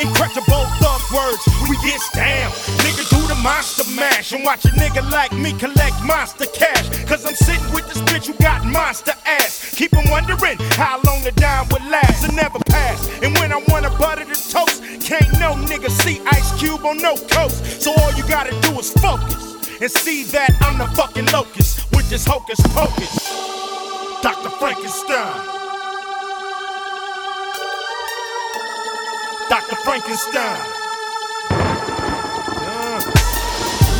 Incredible 0.00 0.64
thug 0.80 1.02
words, 1.12 1.44
we 1.68 1.76
get 1.84 2.00
down. 2.14 2.50
Nigga, 2.80 3.04
do 3.10 3.20
the 3.28 3.34
monster 3.42 3.84
mash 3.92 4.32
and 4.32 4.42
watch 4.42 4.64
a 4.64 4.68
nigga 4.68 5.04
like 5.12 5.32
me 5.32 5.52
collect 5.52 6.02
monster 6.02 6.46
cash. 6.46 6.88
Cause 7.04 7.26
I'm 7.26 7.34
sitting 7.34 7.74
with 7.74 7.86
this 7.92 8.00
bitch 8.08 8.28
who 8.28 8.32
got 8.42 8.64
monster 8.64 9.12
ass. 9.26 9.67
Keep 9.78 9.96
'em 9.96 10.10
wondering 10.10 10.58
how 10.74 11.00
long 11.06 11.22
the 11.22 11.30
dime 11.30 11.68
would 11.68 11.84
last 11.86 12.24
and 12.24 12.34
never 12.34 12.58
pass. 12.66 13.06
And 13.22 13.38
when 13.38 13.52
I 13.52 13.62
wanna 13.68 13.90
butter 13.90 14.24
the 14.24 14.34
toast, 14.34 14.82
can't 15.00 15.38
no 15.38 15.54
nigga 15.54 15.88
see 16.02 16.20
Ice 16.32 16.50
Cube 16.58 16.84
on 16.84 16.96
no 16.96 17.14
coast. 17.30 17.80
So 17.80 17.94
all 17.94 18.12
you 18.14 18.24
gotta 18.24 18.50
do 18.60 18.76
is 18.80 18.90
focus 18.90 19.54
and 19.80 19.88
see 19.88 20.24
that 20.34 20.50
I'm 20.62 20.78
the 20.78 20.88
fucking 20.96 21.26
locust 21.26 21.86
with 21.92 22.10
this 22.10 22.24
hocus 22.26 22.58
pocus. 22.74 23.14
Dr. 24.20 24.50
Frankenstein. 24.58 25.40
Dr. 29.48 29.76
Frankenstein. 29.84 30.60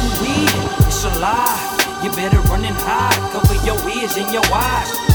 Ooh-wee, 0.03 0.51
it's 0.89 1.05
alive. 1.05 2.03
You 2.03 2.11
better 2.11 2.41
run 2.51 2.65
and 2.65 2.77
hide. 2.81 3.15
Cover 3.31 3.55
your 3.65 3.79
ears 3.91 4.17
and 4.17 4.29
your 4.33 4.43
eyes. 4.53 5.08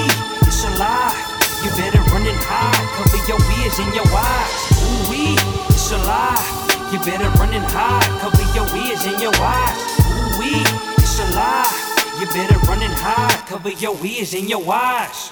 It's 0.00 0.64
alive. 0.64 1.16
You 1.64 1.70
better 1.76 2.00
run 2.12 2.26
and 2.26 2.38
hide. 2.40 2.88
Cover 2.96 3.20
your 3.28 3.40
ears 3.60 3.78
and 3.78 3.94
your 3.94 4.08
eyes. 4.08 4.52
Ooh-wee, 4.80 5.36
it's 5.68 5.92
alive. 5.92 6.92
You 6.92 6.98
better 7.00 7.28
run 7.38 7.52
and 7.52 7.64
hide. 7.64 8.08
Cover 8.20 8.42
your 8.56 8.68
ears 8.76 9.04
and 9.04 9.20
your 9.20 9.34
eyes. 9.36 9.78
Ooh-wee, 10.00 10.64
it's 10.96 11.18
alive. 11.20 11.72
You 12.18 12.26
better 12.26 12.58
run 12.66 12.82
and 12.82 12.94
hide. 12.94 13.46
Cover 13.46 13.70
your 13.70 13.96
ears 14.04 14.34
and 14.34 14.48
your 14.48 14.64
eyes. 14.72 15.30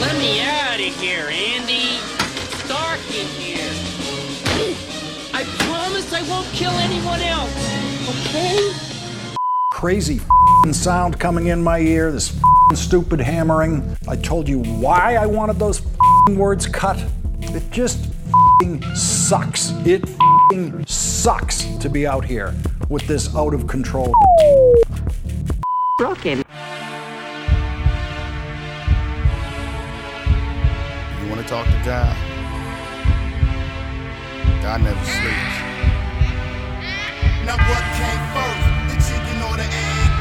Let 0.00 0.16
me 0.18 0.40
out 0.42 0.80
of 0.80 1.00
here, 1.00 1.28
Andy. 1.30 1.87
Crazy 9.78 10.16
f***ing 10.16 10.72
sound 10.72 11.20
coming 11.20 11.46
in 11.46 11.62
my 11.62 11.78
ear, 11.78 12.10
this 12.10 12.30
f***ing 12.34 12.76
stupid 12.76 13.20
hammering. 13.20 13.96
I 14.08 14.16
told 14.16 14.48
you 14.48 14.58
why 14.58 15.14
I 15.14 15.24
wanted 15.24 15.60
those 15.60 15.78
f***ing 15.78 16.36
words 16.36 16.66
cut. 16.66 17.00
It 17.42 17.62
just 17.70 18.06
f***ing 18.06 18.82
sucks. 18.96 19.70
It 19.86 20.02
f***ing 20.02 20.84
sucks 20.84 21.62
to 21.76 21.88
be 21.88 22.08
out 22.08 22.24
here 22.24 22.56
with 22.88 23.06
this 23.06 23.32
out 23.36 23.54
of 23.54 23.68
control. 23.68 24.12
Broken. 25.98 26.38
You 26.38 26.44
want 31.30 31.40
to 31.40 31.46
talk 31.46 31.66
to 31.66 31.82
God? 31.84 32.16
God 34.60 34.82
never 34.82 35.04
sleeps. 35.04 35.54
Now 37.46 37.56
what 37.56 37.87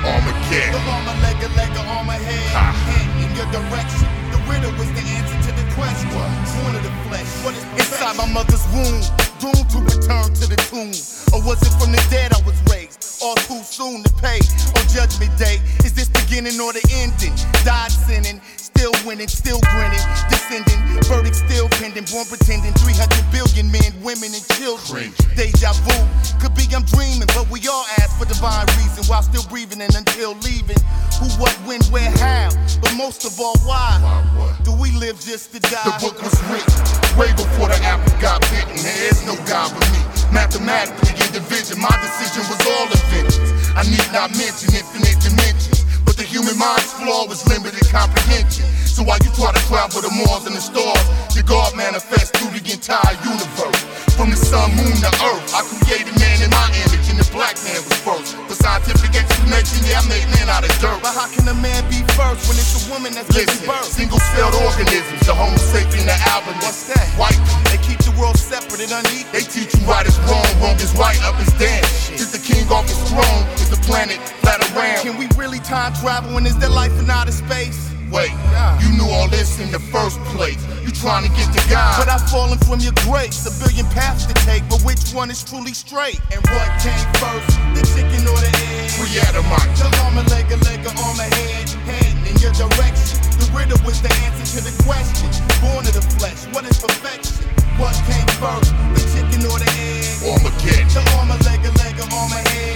Armageddon. 0.08 0.72
The 0.72 0.82
armor, 0.88 1.18
leg, 1.22 1.38
a 1.44 1.50
leg, 1.60 1.72
or 1.76 1.86
armor 1.92 2.20
head. 2.20 2.50
Hand 2.56 3.12
in 3.24 3.30
your 3.36 3.48
direction. 3.52 4.08
The 4.32 4.40
riddle 4.48 4.74
was 4.80 4.90
the 4.96 5.04
answer 5.04 5.40
to 5.48 5.52
the 5.52 5.66
question. 5.76 6.10
Born 6.12 6.76
of 6.76 6.84
the 6.84 6.94
flesh. 7.08 7.28
What 7.44 7.54
is 7.56 7.64
inside 7.76 8.16
my 8.16 8.28
mother's 8.32 8.64
womb? 8.72 9.04
Doomed 9.44 9.70
to 9.76 9.80
return 9.84 10.34
to 10.34 10.46
the 10.48 10.60
tomb. 10.72 10.96
Or 11.36 11.44
was 11.44 11.60
it 11.62 11.74
from 11.78 11.92
the 11.92 12.02
dead 12.10 12.34
I 12.34 12.42
was 12.48 12.58
raised? 12.72 13.22
All 13.22 13.36
too 13.36 13.62
soon 13.64 14.04
to 14.04 14.14
pay 14.22 14.40
on 14.78 14.84
judgment 14.88 15.36
day. 15.38 15.60
Is 15.84 15.94
this 15.94 16.10
beginning 16.10 16.60
or 16.62 16.72
the 16.72 16.84
ending? 17.04 17.36
Died 17.66 17.92
sinning, 17.92 18.40
still 18.78 18.94
winning, 19.08 19.28
still 19.28 19.60
grinning, 19.74 20.00
descending, 20.30 20.78
verdict 21.10 21.36
still 21.36 21.68
pending, 21.82 22.06
born 22.14 22.26
pretending, 22.30 22.72
300 22.78 23.10
billion 23.34 23.72
men, 23.72 23.90
women, 24.06 24.30
and 24.30 24.46
children. 24.54 25.10
Deja 25.34 25.74
vu, 25.82 25.98
could 26.38 26.54
be 26.54 26.70
I'm 26.76 26.86
dreaming, 26.86 27.26
but 27.34 27.50
we 27.50 27.66
all 27.68 27.86
ask 27.98 28.14
for 28.20 28.26
divine 28.26 28.68
reason 28.78 29.02
while 29.10 29.24
still 29.24 29.42
breathing 29.50 29.82
and 29.82 29.94
until 29.96 30.38
leaving. 30.46 30.78
Who, 31.18 31.26
what, 31.42 31.54
when, 31.66 31.82
where, 31.90 32.12
how, 32.22 32.54
but 32.82 32.94
most 32.94 33.26
of 33.26 33.40
all, 33.40 33.58
why? 33.66 33.98
why 34.38 34.54
Do 34.64 34.72
we 34.78 34.92
live 34.92 35.20
just 35.20 35.54
to 35.54 35.60
die? 35.60 35.98
The 35.98 36.14
book 36.14 36.22
was 36.22 36.38
written 36.54 37.08
way 37.18 37.34
before 37.34 37.74
the 37.74 37.80
apple 37.82 38.14
got 38.22 38.42
bitten. 38.54 38.78
There 38.78 39.02
is 39.10 39.26
no 39.26 39.34
God 39.50 39.74
but 39.74 39.90
me. 39.90 40.06
Mathematically, 40.30 41.18
in 41.18 41.34
division, 41.34 41.82
my 41.82 41.94
decision 41.98 42.46
was 42.46 42.62
all 42.70 42.86
inventions. 42.86 43.74
I 43.74 43.82
need 43.90 44.06
not 44.14 44.30
mention 44.38 44.70
infinite 44.70 45.18
dimensions. 45.18 45.87
Human 46.28 46.58
mind's 46.60 46.92
flaw 46.92 47.26
was 47.26 47.48
limited 47.48 47.88
comprehension. 47.88 48.66
So 48.84 49.02
while 49.02 49.18
you 49.24 49.32
try 49.32 49.56
to 49.56 49.64
travel 49.72 50.02
the 50.04 50.12
Mars 50.12 50.46
and 50.46 50.56
the 50.56 50.62
stars, 50.62 51.08
the 51.32 51.42
God 51.42 51.72
manifests 51.76 52.36
through 52.36 52.52
the 52.52 52.64
entire 52.68 53.16
universe. 53.24 53.82
From 54.20 54.30
the 54.30 54.36
sun, 54.36 54.76
moon 54.76 54.92
to 54.92 55.12
earth, 55.24 55.48
I 55.56 55.64
created 55.64 56.20
man 56.20 56.44
in 56.44 56.52
my 56.52 56.68
image, 56.84 57.08
and 57.08 57.16
the 57.16 57.30
black 57.32 57.56
man 57.64 57.80
was 57.80 57.97
first. 58.08 58.40
For 58.48 58.56
scientific 58.56 59.12
explanation, 59.12 59.84
yeah, 59.84 60.00
I 60.00 60.08
made 60.08 60.28
man 60.32 60.48
out 60.48 60.64
of 60.64 60.72
dirt. 60.80 61.04
But 61.04 61.12
how 61.12 61.28
can 61.28 61.44
a 61.52 61.58
man 61.60 61.84
be 61.92 62.00
first 62.16 62.48
when 62.48 62.56
it's 62.56 62.72
a 62.80 62.84
woman 62.88 63.12
that's 63.12 63.28
giving 63.36 63.52
Listen, 63.52 63.68
birth? 63.68 63.92
single-celled 63.92 64.56
organisms, 64.64 65.20
the 65.28 65.36
Homo 65.36 65.60
sapien, 65.60 66.08
the 66.08 66.16
album. 66.32 66.56
What's 66.64 66.88
that? 66.88 67.04
White. 67.20 67.36
They 67.68 67.80
keep 67.84 68.00
the 68.08 68.16
world 68.16 68.40
separate 68.40 68.80
and 68.80 68.94
unequal. 68.96 69.36
They 69.36 69.44
teach 69.44 69.76
you 69.76 69.84
right 69.84 70.08
is 70.08 70.16
wrong, 70.24 70.48
wrong 70.64 70.80
is 70.80 70.96
right, 70.96 71.20
up 71.28 71.36
is 71.44 71.52
down. 71.60 71.84
Is 72.16 72.32
the 72.32 72.40
king 72.40 72.64
off 72.72 72.88
his 72.88 73.00
throne? 73.12 73.44
Is 73.60 73.70
the 73.70 73.82
planet 73.84 74.18
flat 74.40 74.64
around? 74.72 75.04
Can 75.04 75.20
we 75.20 75.28
really 75.36 75.60
time 75.60 75.92
travel 76.00 76.38
and 76.38 76.48
is 76.48 76.56
there 76.58 76.72
life 76.72 76.96
in 77.00 77.10
outer 77.10 77.36
space? 77.36 77.97
Wait, 78.12 78.32
you 78.80 78.88
knew 78.96 79.10
all 79.12 79.28
this 79.28 79.60
in 79.60 79.70
the 79.72 79.80
first 79.92 80.20
place. 80.32 80.58
You 80.80 80.92
trying 80.96 81.28
to 81.28 81.32
get 81.36 81.52
to 81.52 81.62
God. 81.70 82.00
But 82.00 82.08
I've 82.08 82.24
fallen 82.32 82.58
from 82.60 82.80
your 82.80 82.96
grace. 83.04 83.44
A 83.44 83.52
billion 83.60 83.86
paths 83.92 84.26
to 84.26 84.34
take, 84.48 84.64
but 84.70 84.82
which 84.84 85.12
one 85.12 85.30
is 85.30 85.44
truly 85.44 85.74
straight? 85.74 86.20
And 86.32 86.40
what 86.48 86.68
came 86.80 87.04
first, 87.20 87.52
the 87.76 87.84
chicken 87.92 88.24
or 88.24 88.40
the 88.40 88.48
egg? 88.48 88.96
Free 88.96 89.12
Adamite. 89.28 89.76
The 89.76 89.92
arm, 90.08 90.18
a 90.18 90.24
leg, 90.32 90.48
a 90.52 90.58
leg, 90.64 90.88
arm, 90.88 91.20
a 91.20 91.28
head, 91.36 91.68
head 91.84 92.16
in 92.24 92.36
your 92.40 92.56
direction. 92.56 93.20
The 93.44 93.52
riddle 93.52 93.80
was 93.84 94.02
the 94.02 94.12
answer 94.24 94.48
to 94.56 94.60
the 94.64 94.74
question. 94.88 95.28
Born 95.60 95.84
of 95.84 95.92
the 95.92 96.06
flesh, 96.16 96.48
what 96.56 96.64
is 96.64 96.80
perfection? 96.80 97.44
What 97.76 97.94
came 98.08 98.28
first, 98.40 98.72
the 98.96 99.04
chicken 99.12 99.44
or 99.52 99.60
the 99.60 99.68
egg? 99.68 100.08
Armageddon. 100.24 100.88
The 100.96 101.04
arm, 101.20 101.32
a 101.32 101.38
leg, 101.44 101.60
a 101.60 101.72
leg, 101.84 102.00
arm, 102.00 102.32
a 102.32 102.40
head. 102.40 102.67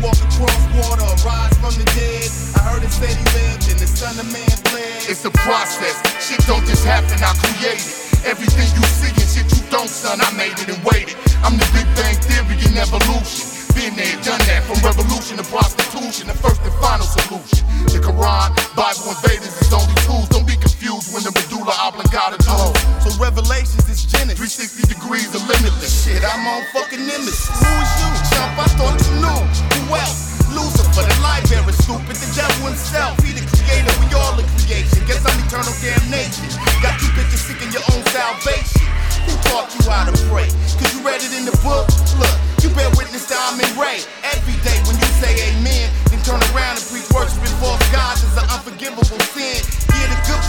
Walk 0.00 0.16
across 0.16 0.56
water 0.80 1.04
rise 1.28 1.52
from 1.60 1.76
the 1.76 1.84
dead? 1.92 2.24
I 2.56 2.72
heard 2.72 2.82
it 2.82 2.88
said 2.88 3.12
he 3.12 3.26
lived 3.36 3.68
and 3.68 3.76
the 3.76 3.86
son 3.86 4.16
of 4.16 4.24
man 4.32 4.48
bled. 4.72 5.04
It's 5.04 5.24
a 5.28 5.32
process. 5.44 6.00
Shit 6.24 6.40
don't 6.48 6.64
just 6.64 6.88
happen, 6.88 7.20
I 7.20 7.36
create 7.36 7.84
it. 7.84 8.24
Everything 8.24 8.64
you 8.76 8.84
see 8.96 9.12
and 9.12 9.28
shit 9.28 9.48
you 9.52 9.60
don't, 9.68 9.92
son, 9.92 10.20
I 10.20 10.32
made 10.40 10.56
it 10.56 10.72
and 10.72 10.80
waited. 10.88 11.20
I'm 11.44 11.60
the 11.60 11.68
Big 11.76 11.84
Bang 11.96 12.16
Theory 12.24 12.56
in 12.64 12.80
evolution. 12.80 13.44
Been 13.76 13.92
there, 13.92 14.16
done 14.24 14.40
that. 14.48 14.64
From 14.64 14.80
revolution 14.80 15.36
to 15.36 15.44
prostitution, 15.52 16.32
the 16.32 16.36
first 16.36 16.64
and 16.64 16.74
final 16.80 17.04
solution. 17.04 17.60
The 17.92 18.00
Quran, 18.00 18.56
Bible, 18.72 19.04
and 19.04 19.20
Vedas 19.20 19.52
is 19.60 19.72
only 19.72 19.94
tools. 20.08 20.28
Don't 20.32 20.48
confused 20.90 21.14
when 21.14 21.22
the 21.22 21.30
medulla 21.30 21.74
oblongata. 21.86 22.36
Oh, 22.50 22.74
so 23.02 23.10
Revelations 23.22 23.86
is 23.86 24.02
Genesis. 24.02 24.58
360 24.58 24.90
degrees 24.90 25.30
of 25.34 25.42
limitless. 25.46 26.04
Shit, 26.04 26.22
I'm 26.26 26.42
on 26.46 26.66
fucking 26.74 27.06
nemesis. 27.06 27.46
Who 27.46 27.70
is 27.78 27.92
you, 28.02 28.10
chump? 28.34 28.58
I 28.58 28.66
thought 28.74 28.98
you 28.98 29.22
knew. 29.22 29.42
Who 29.86 29.94
else? 29.94 30.34
Lucifer, 30.50 31.06
the 31.06 31.14
bearer, 31.46 31.74
stupid, 31.78 32.16
the 32.18 32.26
devil 32.34 32.66
himself. 32.66 33.14
He 33.22 33.30
the 33.30 33.44
creator, 33.46 33.92
we 34.02 34.10
all 34.18 34.34
the 34.34 34.42
creation. 34.58 35.06
Guess 35.06 35.22
I'm 35.22 35.38
eternal 35.46 35.70
damnation. 35.78 36.50
Got 36.82 36.98
you 36.98 37.10
bitches 37.14 37.46
seeking 37.46 37.70
your 37.70 37.86
own 37.94 38.02
salvation. 38.10 38.82
Who 39.30 39.34
taught 39.46 39.70
you 39.70 39.86
how 39.86 40.10
to 40.10 40.14
pray? 40.26 40.50
Cause 40.74 40.90
you 40.90 41.06
read 41.06 41.22
it 41.22 41.30
in 41.38 41.46
the 41.46 41.54
book? 41.62 41.86
Look, 42.18 42.34
you 42.66 42.68
bear 42.74 42.90
witness 42.98 43.30
to 43.30 43.36
I'm 43.38 43.62
in 43.62 43.70
Ray. 43.78 44.02
Every 44.26 44.58
day 44.66 44.74
when 44.90 44.98
you 44.98 45.08
say 45.22 45.54
amen, 45.54 45.86
then 46.10 46.18
turn 46.26 46.42
around 46.50 46.82
and 46.82 46.86
preach 46.90 47.06
worshiping 47.14 47.54
false 47.62 47.84
gods 47.94 48.26
is 48.26 48.34
an 48.34 48.46
unforgivable 48.50 49.06
sin. 49.30 49.89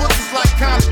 Books 0.02 0.18
is 0.18 0.34
like 0.34 0.50
comic. 0.58 0.90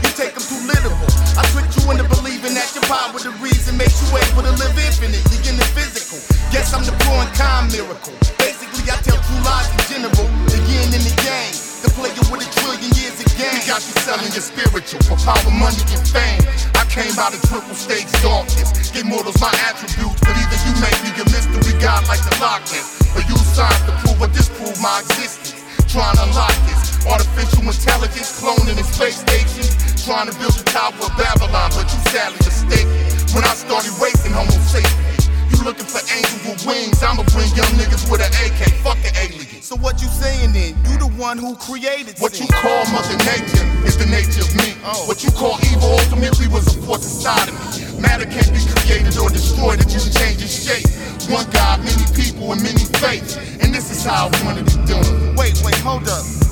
You 0.00 0.10
take 0.16 0.32
them 0.32 0.44
too 0.48 0.56
literal. 0.64 0.96
I 1.36 1.44
tricked 1.52 1.76
you 1.76 1.92
into 1.92 2.08
believing 2.08 2.56
that 2.56 2.72
your 2.72 2.88
power 2.88 3.12
the 3.20 3.36
reason 3.44 3.76
makes 3.76 4.00
you 4.00 4.08
able 4.16 4.48
to 4.48 4.54
live 4.56 4.72
infinitely 4.80 5.44
in 5.44 5.60
the 5.60 5.68
physical. 5.76 6.16
Guess 6.48 6.72
I'm 6.72 6.80
the 6.88 6.96
and 6.96 7.32
con 7.36 7.68
miracle. 7.68 8.16
Basically, 8.40 8.88
I 8.88 8.96
tell 9.04 9.20
true 9.28 9.42
lies 9.44 9.68
in 9.76 9.82
general, 9.92 10.24
the 10.48 10.56
yin 10.72 10.88
and 10.88 11.04
the 11.04 11.14
yang. 11.28 11.52
The 11.84 11.92
player 11.92 12.16
with 12.32 12.48
a 12.48 12.50
trillion 12.56 12.88
years 12.96 13.20
of 13.20 13.28
game. 13.36 13.60
We 13.60 13.68
got 13.68 13.84
you 13.84 13.92
selling 14.00 14.32
your 14.32 14.40
spiritual 14.40 15.04
for 15.04 15.20
power, 15.20 15.52
money, 15.52 15.84
and 15.92 16.00
fame. 16.08 16.40
I 16.80 16.88
came 16.88 17.12
out 17.20 17.36
of 17.36 17.44
triple 17.52 17.76
stage 17.76 18.08
darkness. 18.24 18.72
Give 18.88 19.04
mortals 19.04 19.36
my 19.36 19.52
attributes, 19.68 20.16
but 20.24 20.32
either 20.32 20.58
you 20.64 20.72
make 20.80 20.96
me 21.04 21.12
a 21.12 21.28
mystery 21.28 21.76
god 21.76 22.08
like 22.08 22.24
the 22.24 22.32
Loch 22.40 22.64
Ness, 22.72 23.04
or 23.12 23.20
use 23.28 23.44
science 23.52 23.84
to 23.84 23.92
prove 24.00 24.16
or 24.16 24.32
disprove 24.32 24.80
my 24.80 25.04
existence. 25.04 25.60
Trying 25.92 26.16
to 26.16 26.24
unlock 26.24 26.56
this 26.64 26.85
artificial 27.08 27.62
intelligence, 27.66 28.40
cloning 28.40 28.76
in 28.78 28.84
space 28.84 29.20
stations. 29.20 29.74
Trying 30.06 30.30
to 30.30 30.34
build 30.38 30.54
the 30.54 30.62
Tower 30.70 30.94
of 31.02 31.10
Babylon, 31.18 31.70
but 31.74 31.86
you 31.90 31.98
sadly 32.14 32.38
mistaken. 32.46 32.94
When 33.34 33.42
I 33.44 33.54
started 33.58 33.90
racing 33.98 34.30
Homo 34.32 34.54
sapiens, 34.62 35.26
you 35.50 35.58
looking 35.66 35.86
for 35.86 35.98
angels 36.14 36.42
with 36.46 36.62
wings. 36.66 37.02
I'ma 37.02 37.26
bring 37.34 37.50
young 37.58 37.70
niggas 37.74 38.06
with 38.10 38.22
an 38.22 38.30
AK. 38.46 38.70
Fuck 38.86 38.98
an 39.02 39.14
alien. 39.18 39.62
So 39.62 39.74
what 39.76 40.00
you 40.00 40.06
saying 40.08 40.52
then? 40.54 40.78
You 40.86 40.94
the 41.02 41.10
one 41.18 41.38
who 41.38 41.56
created 41.56 42.18
What 42.22 42.38
you 42.38 42.46
sin. 42.46 42.54
call 42.54 42.86
Mother 42.94 43.18
Nature 43.26 43.66
is 43.82 43.98
the 43.98 44.06
nature 44.06 44.46
of 44.46 44.50
me. 44.54 44.78
Oh. 44.86 45.10
What 45.10 45.24
you 45.26 45.30
call 45.34 45.58
evil 45.66 45.98
ultimately 45.98 46.46
was 46.48 46.70
a 46.70 46.78
force 46.86 47.02
inside 47.02 47.50
of 47.50 47.54
me. 47.58 47.98
Matter 48.00 48.26
can't 48.30 48.52
be 48.54 48.62
created 48.78 49.18
or 49.18 49.28
destroyed, 49.30 49.80
it 49.82 49.88
just 49.90 50.14
changes 50.16 50.54
shape. 50.54 50.86
One 51.34 51.50
God, 51.50 51.82
many 51.82 52.06
people, 52.14 52.52
and 52.52 52.62
many 52.62 52.86
faiths. 53.02 53.34
And 53.58 53.74
this 53.74 53.90
is 53.90 54.04
how 54.04 54.30
I 54.30 54.44
wanted 54.44 54.68
it 54.70 54.86
done. 54.86 55.34
Wait, 55.34 55.58
wait, 55.64 55.74
hold 55.82 56.06
up. 56.06 56.45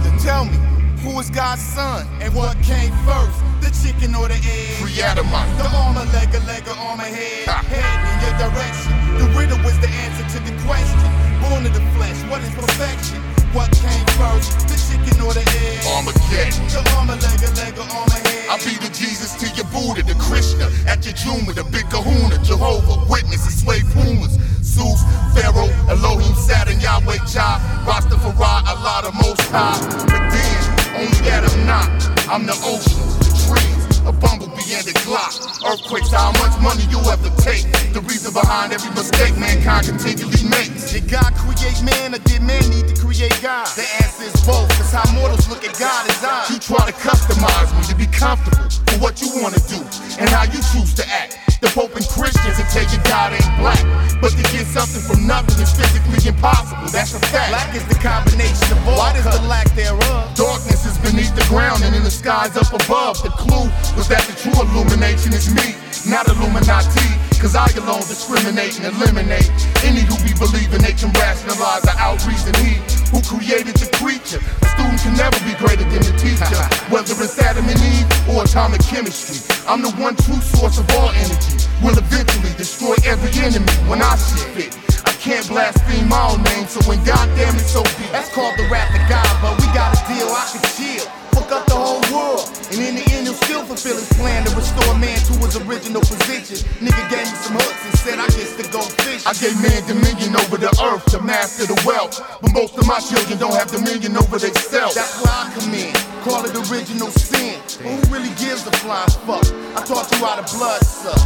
Father, 0.00 0.18
tell 0.18 0.44
me, 0.44 0.56
who 1.02 1.18
is 1.20 1.30
God's 1.30 1.62
son? 1.62 2.06
And 2.20 2.34
what 2.34 2.56
came 2.62 2.92
first? 3.04 3.36
The 3.60 3.70
chicken 3.82 4.14
or 4.14 4.28
the 4.28 4.34
egg? 4.34 4.80
Free 4.80 5.00
Adamite. 5.02 5.48
The 5.58 5.68
arm, 5.76 5.96
a 5.96 6.04
leg, 6.12 6.34
a 6.34 6.40
leg, 6.46 6.66
a 6.66 6.72
arm, 6.72 7.00
a 7.00 7.04
head. 7.04 7.48
Head 7.48 8.00
in 8.08 8.16
your 8.24 8.48
direction. 8.48 8.92
The 9.18 9.28
riddle 9.36 9.58
was 9.64 9.78
the 9.80 9.88
answer 9.88 10.24
to 10.38 10.44
the 10.44 10.56
question. 10.64 11.10
Born 11.42 11.66
of 11.66 11.74
the 11.74 11.84
flesh, 11.96 12.16
what 12.30 12.40
is 12.42 12.50
perfection? 12.54 13.20
What 13.52 13.72
came 13.72 14.06
first? 14.14 14.62
The 14.70 14.78
chicken 14.78 15.18
or 15.26 15.34
the 15.34 15.42
egg? 15.42 15.82
Armageddon. 15.90 16.54
The 16.70 16.86
arm, 16.94 17.10
a 17.10 17.18
leg, 17.18 17.42
leg, 17.58 17.74
a 17.74 17.82
head. 17.82 18.46
I 18.46 18.54
be 18.62 18.78
the 18.78 18.86
Jesus 18.94 19.34
to 19.42 19.46
your 19.58 19.66
Buddha, 19.74 20.06
the 20.06 20.14
Krishna, 20.22 20.70
at 20.86 21.02
your 21.02 21.14
Juma, 21.14 21.52
the 21.52 21.64
big 21.74 21.90
kahuna, 21.90 22.38
Jehovah, 22.46 23.02
witness, 23.10 23.42
the 23.46 23.50
slave 23.50 23.86
pumas, 23.90 24.38
Zeus, 24.62 25.02
Pharaoh, 25.34 25.70
Elohim, 25.90 26.34
Saturn, 26.34 26.78
Yahweh, 26.78 27.18
Jah, 27.26 27.58
Rastafari, 27.86 28.38
Allah, 28.70 29.10
the 29.10 29.12
Most 29.18 29.42
High. 29.50 29.82
But 30.06 30.30
then, 30.30 31.02
only 31.02 31.18
that 31.26 31.42
I'm 31.42 31.66
not. 31.66 31.90
I'm 32.30 32.46
the 32.46 32.54
ocean, 32.62 33.02
the 33.18 33.34
trees, 33.50 33.98
a 34.06 34.12
bumblebee 34.12 34.59
and 34.74 34.86
a 34.86 34.94
Glock. 35.02 35.34
Earthquakes, 35.66 36.12
how 36.12 36.30
much 36.38 36.54
money 36.62 36.84
you 36.90 36.98
ever 37.10 37.30
take? 37.42 37.66
The 37.92 38.00
reason 38.06 38.32
behind 38.32 38.72
every 38.72 38.90
mistake 38.94 39.36
mankind 39.36 39.86
continually 39.86 40.44
makes. 40.46 40.92
Did 40.92 41.08
God 41.10 41.34
create 41.34 41.82
man 41.82 42.14
or 42.14 42.22
did 42.22 42.42
man 42.42 42.62
need 42.70 42.86
to 42.88 42.96
create 42.96 43.34
God? 43.42 43.66
The 43.74 43.86
answer 44.02 44.30
is 44.30 44.36
both, 44.46 44.70
cause 44.78 44.92
how 44.92 45.06
mortals 45.12 45.48
look 45.48 45.64
at 45.64 45.78
God 45.78 46.08
is 46.08 46.22
eyes. 46.22 46.50
You 46.50 46.58
try 46.58 46.86
to 46.86 46.96
customize 46.96 47.74
me 47.74 47.82
to 47.90 47.96
be 47.96 48.06
comfortable 48.06 48.70
for 48.86 48.98
what 49.02 49.20
you 49.20 49.28
wanna 49.42 49.60
do 49.66 49.82
and 50.18 50.28
how 50.30 50.44
you 50.44 50.60
choose 50.72 50.94
to 50.94 51.06
act. 51.08 51.38
The 51.60 51.68
Pope 51.76 51.92
and 51.92 52.06
Christians 52.08 52.56
will 52.56 52.70
tell 52.72 52.88
you 52.88 52.96
God 53.04 53.36
ain't 53.36 53.52
black. 53.60 53.84
But 54.20 54.32
to 54.32 54.44
get 54.48 54.64
something 54.64 55.04
from 55.04 55.28
nothing 55.28 55.60
is 55.60 55.68
physically 55.76 56.16
impossible. 56.24 56.88
That's 56.88 57.12
a 57.12 57.20
fact. 57.20 57.52
Black 57.52 57.76
is 57.76 57.84
the 57.84 58.00
combination 58.00 58.72
of 58.72 58.80
all. 58.88 58.96
White 58.96 59.20
is 59.20 59.28
the 59.28 59.44
lack 59.44 59.68
thereof. 59.76 60.32
Darkness 60.36 60.88
is 60.88 60.96
beneath 61.04 61.36
the 61.36 61.44
ground 61.52 61.84
and 61.84 61.94
in 61.94 62.02
the 62.02 62.10
skies 62.10 62.56
up 62.56 62.72
above. 62.72 63.20
The 63.20 63.28
clue 63.36 63.68
was 63.92 64.08
that 64.08 64.24
the 64.24 64.32
true 64.40 64.56
illumination 64.62 65.32
is 65.32 65.48
me, 65.54 65.74
not 66.08 66.28
Illuminati. 66.28 67.08
Cause 67.40 67.56
I 67.56 67.64
alone 67.80 68.04
discriminate 68.04 68.76
and 68.76 68.92
eliminate 68.92 69.48
any 69.80 70.04
who 70.04 70.12
be 70.20 70.36
believing 70.36 70.84
they 70.84 70.92
can 70.92 71.08
rationalize 71.16 71.80
or 71.88 71.96
outreason 71.96 72.52
he 72.60 72.76
who 73.08 73.24
created 73.24 73.72
the 73.80 73.88
creature. 73.96 74.44
A 74.60 74.66
student 74.76 75.00
can 75.00 75.16
never 75.16 75.40
be 75.48 75.56
greater 75.56 75.88
than 75.88 76.04
the 76.04 76.12
teacher, 76.20 76.60
whether 76.92 77.16
it's 77.16 77.40
Adam 77.40 77.64
and 77.64 77.80
Eve 77.80 78.04
or 78.28 78.44
atomic 78.44 78.84
chemistry. 78.84 79.40
I'm 79.64 79.80
the 79.80 79.88
one 79.96 80.20
true 80.20 80.40
source 80.44 80.76
of 80.76 80.84
all 81.00 81.08
energy. 81.16 81.64
Will 81.80 81.96
eventually 81.96 82.52
destroy 82.60 82.92
every 83.08 83.32
enemy 83.40 83.72
when 83.88 84.04
I 84.04 84.20
see 84.20 84.44
fit. 84.52 84.76
I 85.08 85.16
can't 85.16 85.48
blaspheme 85.48 86.12
my 86.12 86.36
own 86.36 86.44
name, 86.44 86.68
so 86.68 86.84
when 86.84 87.00
goddamn 87.08 87.56
it 87.56 87.64
so 87.64 87.80
be. 87.96 88.04
That's 88.12 88.28
called 88.36 88.52
the 88.60 88.68
wrath 88.68 88.92
of 88.92 89.00
God, 89.08 89.32
but 89.40 89.56
we 89.56 89.64
got 89.72 89.96
a 89.96 90.00
deal. 90.12 90.28
I 90.28 90.44
can 90.52 90.60
chill. 90.76 91.19
Fuck 91.32 91.50
up 91.52 91.66
the 91.66 91.78
whole 91.78 92.02
world, 92.10 92.46
and 92.70 92.78
in 92.80 92.94
the 92.98 93.04
end, 93.14 93.26
you'll 93.26 93.38
still 93.38 93.64
fulfill 93.64 93.96
his 93.96 94.08
plan 94.18 94.44
to 94.46 94.50
restore 94.56 94.94
man 94.98 95.18
to 95.18 95.32
his 95.42 95.56
original 95.62 96.00
position. 96.00 96.58
Nigga 96.82 97.04
gave 97.10 97.26
me 97.26 97.36
some 97.38 97.54
hooks 97.54 97.82
and 97.86 97.94
said 97.98 98.18
I 98.18 98.26
guess 98.34 98.56
to 98.58 98.64
go 98.70 98.82
fish. 99.06 99.26
I 99.26 99.34
gave 99.38 99.54
man 99.62 99.82
dominion 99.86 100.36
over 100.36 100.58
the 100.58 100.70
earth 100.82 101.04
to 101.14 101.22
master 101.22 101.66
the 101.66 101.78
wealth. 101.86 102.18
But 102.42 102.52
most 102.52 102.78
of 102.78 102.86
my 102.86 102.98
children 102.98 103.38
don't 103.38 103.54
have 103.54 103.70
dominion 103.70 104.16
over 104.16 104.38
themselves. 104.38 104.94
That's 104.94 105.22
where 105.22 105.34
I 105.34 105.50
come 105.54 105.74
in. 105.74 105.94
Call 106.26 106.44
it 106.44 106.54
original 106.70 107.10
sin. 107.10 107.58
But 107.82 107.90
who 107.94 108.14
really 108.14 108.34
gives 108.36 108.66
a 108.66 108.72
flying 108.82 109.10
fuck? 109.26 109.46
I 109.74 109.84
taught 109.86 110.10
you 110.12 110.18
how 110.24 110.36
to 110.38 110.46
blood 110.56 110.82
suck. 110.84 111.18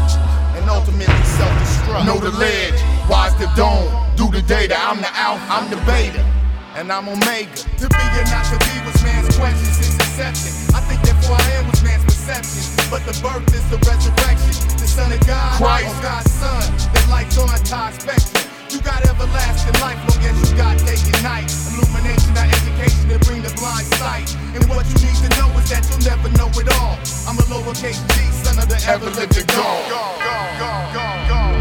And 0.55 0.69
ultimately 0.71 1.25
self-destruct. 1.37 2.07
Know 2.07 2.19
the 2.19 2.31
ledge, 2.39 2.79
wise 3.11 3.35
the 3.37 3.51
dome. 3.57 3.89
Do 4.17 4.31
the 4.31 4.43
data, 4.43 4.77
I'm 4.79 5.01
the 5.01 5.11
alpha. 5.17 5.45
I'm 5.51 5.67
the 5.71 5.77
beta. 5.85 6.23
And 6.75 6.91
I'm 6.91 7.07
Omega. 7.07 7.55
To 7.55 7.87
be 7.87 8.05
or 8.19 8.27
not 8.35 8.43
to 8.51 8.59
be 8.67 8.75
was 8.83 8.99
man's 9.07 9.31
question 9.39 9.71
since 9.71 9.95
inception. 9.95 10.75
I 10.75 10.83
think 10.83 11.07
that 11.07 11.15
for 11.23 11.39
I 11.39 11.63
am 11.63 11.71
was 11.71 11.79
man's 11.87 12.03
perception. 12.03 12.67
But 12.91 13.07
the 13.07 13.15
birth 13.23 13.47
is 13.55 13.63
the 13.71 13.79
resurrection. 13.87 14.59
The 14.83 14.89
son 14.91 15.15
of 15.15 15.23
God, 15.23 15.55
Christ. 15.55 15.95
God's 16.03 16.35
son. 16.35 16.67
That 16.91 17.07
light's 17.07 17.39
on 17.39 17.47
entire 17.47 17.95
spectrum. 17.95 18.43
You 18.75 18.83
got 18.83 19.07
everlasting 19.07 19.79
life, 19.87 20.03
long 20.03 20.19
as 20.27 20.35
you 20.35 20.51
got 20.59 20.75
day 20.83 20.99
and 20.99 21.23
night. 21.23 21.47
Illumination, 21.71 22.35
not 22.35 22.51
education 22.51 23.07
to 23.07 23.23
bring 23.23 23.47
the 23.47 23.55
blind 23.55 23.87
sight. 23.95 24.27
And 24.59 24.67
what 24.67 24.83
you 24.91 24.99
need 24.99 25.19
to 25.23 25.31
know 25.39 25.55
is 25.55 25.71
that 25.71 25.87
you'll 25.87 26.03
never 26.03 26.27
know 26.35 26.51
it 26.59 26.67
all. 26.83 26.99
I'm 27.31 27.39
a 27.39 27.47
lowercase 27.55 28.03
g, 28.03 28.15
son 28.43 28.59
of 28.59 28.67
the 28.67 28.83
ever 28.91 29.15
living 29.15 29.47
God. 29.47 29.95
All 29.95 30.19
right, 30.19 31.54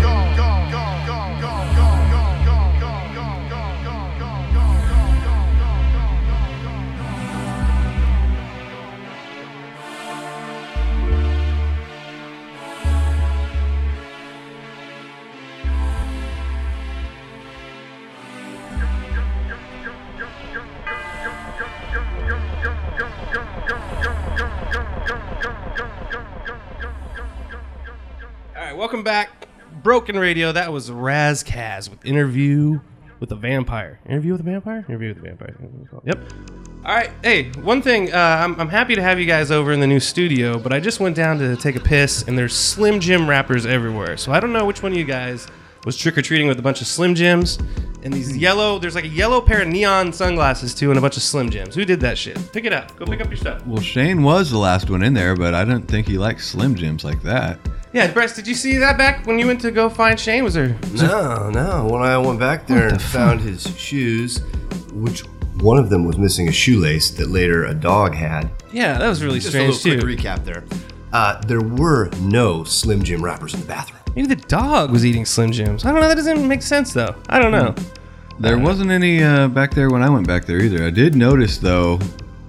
welcome 29.04 29.28
back. 29.30 29.84
Broken 29.84 30.18
Radio. 30.18 30.54
That 30.54 30.72
was 30.72 30.90
Rass 30.90 31.44
Kass 31.44 31.90
with 31.90 32.06
Interview 32.06 32.80
with 33.20 33.34
a 33.34 33.36
Vampire. 33.36 34.00
Interview 34.08 34.32
with 34.32 34.40
a 34.40 34.46
Vampire? 34.46 34.86
Interview 34.88 35.10
with 35.10 35.18
a 35.18 35.22
Vampire. 35.22 35.58
Yep. 36.06 36.20
All 36.86 36.96
right. 36.96 37.12
Hey, 37.22 37.50
one 37.52 37.82
thing. 37.82 38.14
Uh, 38.14 38.18
I'm, 38.18 38.58
I'm 38.62 38.70
happy 38.70 38.96
to 38.96 39.02
have 39.02 39.20
you 39.20 39.26
guys 39.26 39.52
over 39.52 39.74
in 39.74 39.82
the 39.82 39.88
new 39.88 40.00
studio, 40.00 40.58
but 40.58 40.72
I 40.72 40.80
just 40.80 41.02
went 41.02 41.18
down 41.18 41.38
to 41.40 41.58
take 41.58 41.76
a 41.76 41.82
piss, 41.82 42.24
and 42.24 42.38
there's 42.38 42.56
Slim 42.56 43.02
Jim 43.02 43.30
wrappers 43.30 43.66
everywhere. 43.66 44.16
So 44.16 44.32
I 44.32 44.40
don't 44.40 44.54
know 44.54 44.64
which 44.64 44.82
one 44.82 44.94
of 44.94 44.98
you 44.98 45.04
guys 45.04 45.48
was 45.86 45.98
trick 45.98 46.18
or 46.18 46.22
treating 46.22 46.48
with 46.48 46.60
a 46.60 46.62
bunch 46.62 46.80
of 46.80 46.88
Slim 46.88 47.14
Jims 47.14 47.58
and 48.04 48.14
these 48.14 48.36
yellow. 48.36 48.80
There's 48.80 48.96
like 48.96 49.06
a 49.06 49.10
yellow 49.10 49.42
pair 49.42 49.62
of 49.62 49.68
neon 49.68 50.14
sunglasses 50.14 50.74
too, 50.76 50.90
and 50.92 50.98
a 50.98 51.02
bunch 51.02 51.18
of 51.18 51.24
Slim 51.24 51.50
Jims. 51.50 51.76
Who 51.76 51.86
did 51.86 52.00
that 52.02 52.18
shit? 52.18 52.38
Pick 52.54 52.66
it 52.66 52.74
up. 52.74 52.96
Go 52.98 53.06
pick 53.06 53.22
up 53.22 53.28
your 53.28 53.38
stuff. 53.38 53.66
Well, 53.66 53.82
Shane 53.82 54.24
was 54.24 54.52
the 54.52 54.58
last 54.58 54.90
one 54.90 55.04
in 55.04 55.14
there, 55.14 55.36
but 55.36 55.54
I 55.54 55.64
don't 55.66 55.88
think 55.88 56.08
he 56.08 56.18
likes 56.18 56.48
Slim 56.48 56.76
Jims 56.76 57.04
like 57.04 57.22
that. 57.24 57.60
Yeah, 57.94 58.12
Bryce, 58.12 58.36
did 58.36 58.48
you 58.48 58.56
see 58.56 58.78
that 58.78 58.98
back 58.98 59.26
when 59.28 59.38
you 59.38 59.46
went 59.48 59.62
to 59.62 59.72
go 59.72 59.88
find 59.90 60.20
Shane? 60.20 60.44
Was 60.44 60.56
there? 60.56 60.76
No, 60.94 61.50
no. 61.52 61.88
When 61.90 62.02
I 62.02 62.18
went 62.18 62.40
back 62.40 62.66
there 62.66 62.88
and 62.88 63.00
found 63.02 63.40
his 63.42 63.68
shoes, 63.78 64.40
which 64.94 65.22
one 65.62 65.78
of 65.78 65.90
them 65.92 66.04
was 66.06 66.18
missing 66.18 66.48
a 66.50 66.52
shoelace 66.52 67.12
that 67.12 67.30
later 67.30 67.66
a 67.66 67.74
dog 67.76 68.16
had. 68.16 68.50
Yeah, 68.72 68.98
that 68.98 69.08
was 69.08 69.24
really 69.24 69.38
Just 69.40 69.50
strange 69.50 69.70
a 69.70 69.72
little 69.90 70.02
too. 70.02 70.06
quick 70.06 70.20
recap 70.20 70.44
there. 70.44 70.64
Uh, 71.12 71.40
there 71.46 71.62
were 71.62 72.10
no 72.22 72.64
Slim 72.64 73.04
Jim 73.04 73.24
wrappers 73.24 73.54
in 73.54 73.60
the 73.60 73.68
bathroom. 73.68 74.00
Maybe 74.16 74.28
the 74.28 74.36
dog 74.36 74.92
was 74.92 75.06
eating 75.06 75.26
Slim 75.26 75.52
Jims. 75.52 75.86
I 75.86 75.92
don't 75.92 76.02
know. 76.02 76.08
That 76.08 76.16
doesn't 76.16 76.48
make 76.48 76.62
sense 76.62 76.94
though. 76.94 77.16
I 77.30 77.40
don't 77.40 77.52
know. 77.52 77.74
There 78.40 78.58
wasn't 78.58 78.92
any 78.92 79.24
uh, 79.24 79.48
back 79.48 79.74
there 79.74 79.90
when 79.90 80.04
I 80.04 80.10
went 80.10 80.28
back 80.28 80.46
there 80.46 80.60
either. 80.60 80.86
I 80.86 80.90
did 80.90 81.16
notice 81.16 81.58
though, 81.58 82.00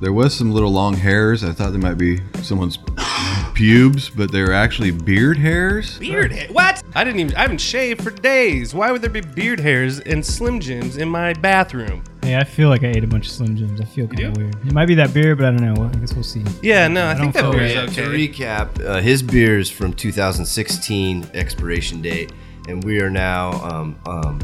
there 0.01 0.13
was 0.13 0.35
some 0.35 0.53
little 0.53 0.71
long 0.71 0.95
hairs. 0.95 1.45
I 1.45 1.53
thought 1.53 1.73
they 1.73 1.79
might 1.79 1.99
be 1.99 2.21
someone's 2.43 2.79
pubes, 3.55 4.11
but 4.11 4.33
they 4.33 4.43
were 4.43 4.53
actually 4.53 4.91
beard 4.91 5.39
hairs. 5.39 5.99
Beard 5.99 6.33
hair? 6.33 6.49
What? 6.51 6.83
I 6.95 7.05
didn't 7.05 7.21
even. 7.21 7.35
I 7.37 7.43
haven't 7.43 7.61
shaved 7.61 8.03
for 8.03 8.11
days. 8.11 8.75
Why 8.75 8.91
would 8.93 9.03
there 9.03 9.11
be 9.11 9.21
beard 9.21 9.61
hairs 9.61 10.01
and 10.01 10.25
Slim 10.25 10.61
Jims 10.61 10.97
in 10.97 11.09
my 11.09 11.33
bathroom? 11.35 12.05
Hey, 12.25 12.37
I 12.37 12.45
feel 12.45 12.71
like 12.71 12.83
I 12.83 12.87
ate 12.87 13.05
a 13.05 13.07
bunch 13.07 13.27
of 13.27 13.33
Slim 13.33 13.55
Jims. 13.55 13.83
I 13.83 13.85
feel 13.85 14.09
kind 14.09 14.29
of 14.29 14.37
weird. 14.39 14.55
It 14.67 14.73
might 14.73 14.87
be 14.87 14.95
that 14.95 15.13
beer, 15.13 15.37
but 15.37 15.45
I 15.45 15.51
don't 15.51 15.61
know. 15.61 15.75
Well, 15.77 15.91
I 15.95 15.99
guess 15.99 16.15
we'll 16.15 16.25
see. 16.25 16.43
Yeah, 16.63 16.89
no, 16.89 17.07
I, 17.07 17.15
think 17.15 17.35
that 17.35 17.43
don't 17.43 17.53
feel 17.53 17.61
beer's 17.61 17.77
okay. 17.91 18.03
To 18.03 18.09
recap, 18.09 18.83
uh, 18.83 19.03
his 19.03 19.23
beer 19.23 19.59
is 19.59 19.69
from 19.69 19.93
2016 19.93 21.27
expiration 21.35 22.01
date, 22.01 22.33
and 22.67 22.83
we 22.83 22.99
are 23.03 23.11
now 23.11 23.53
um, 23.63 23.99
um, 24.07 24.41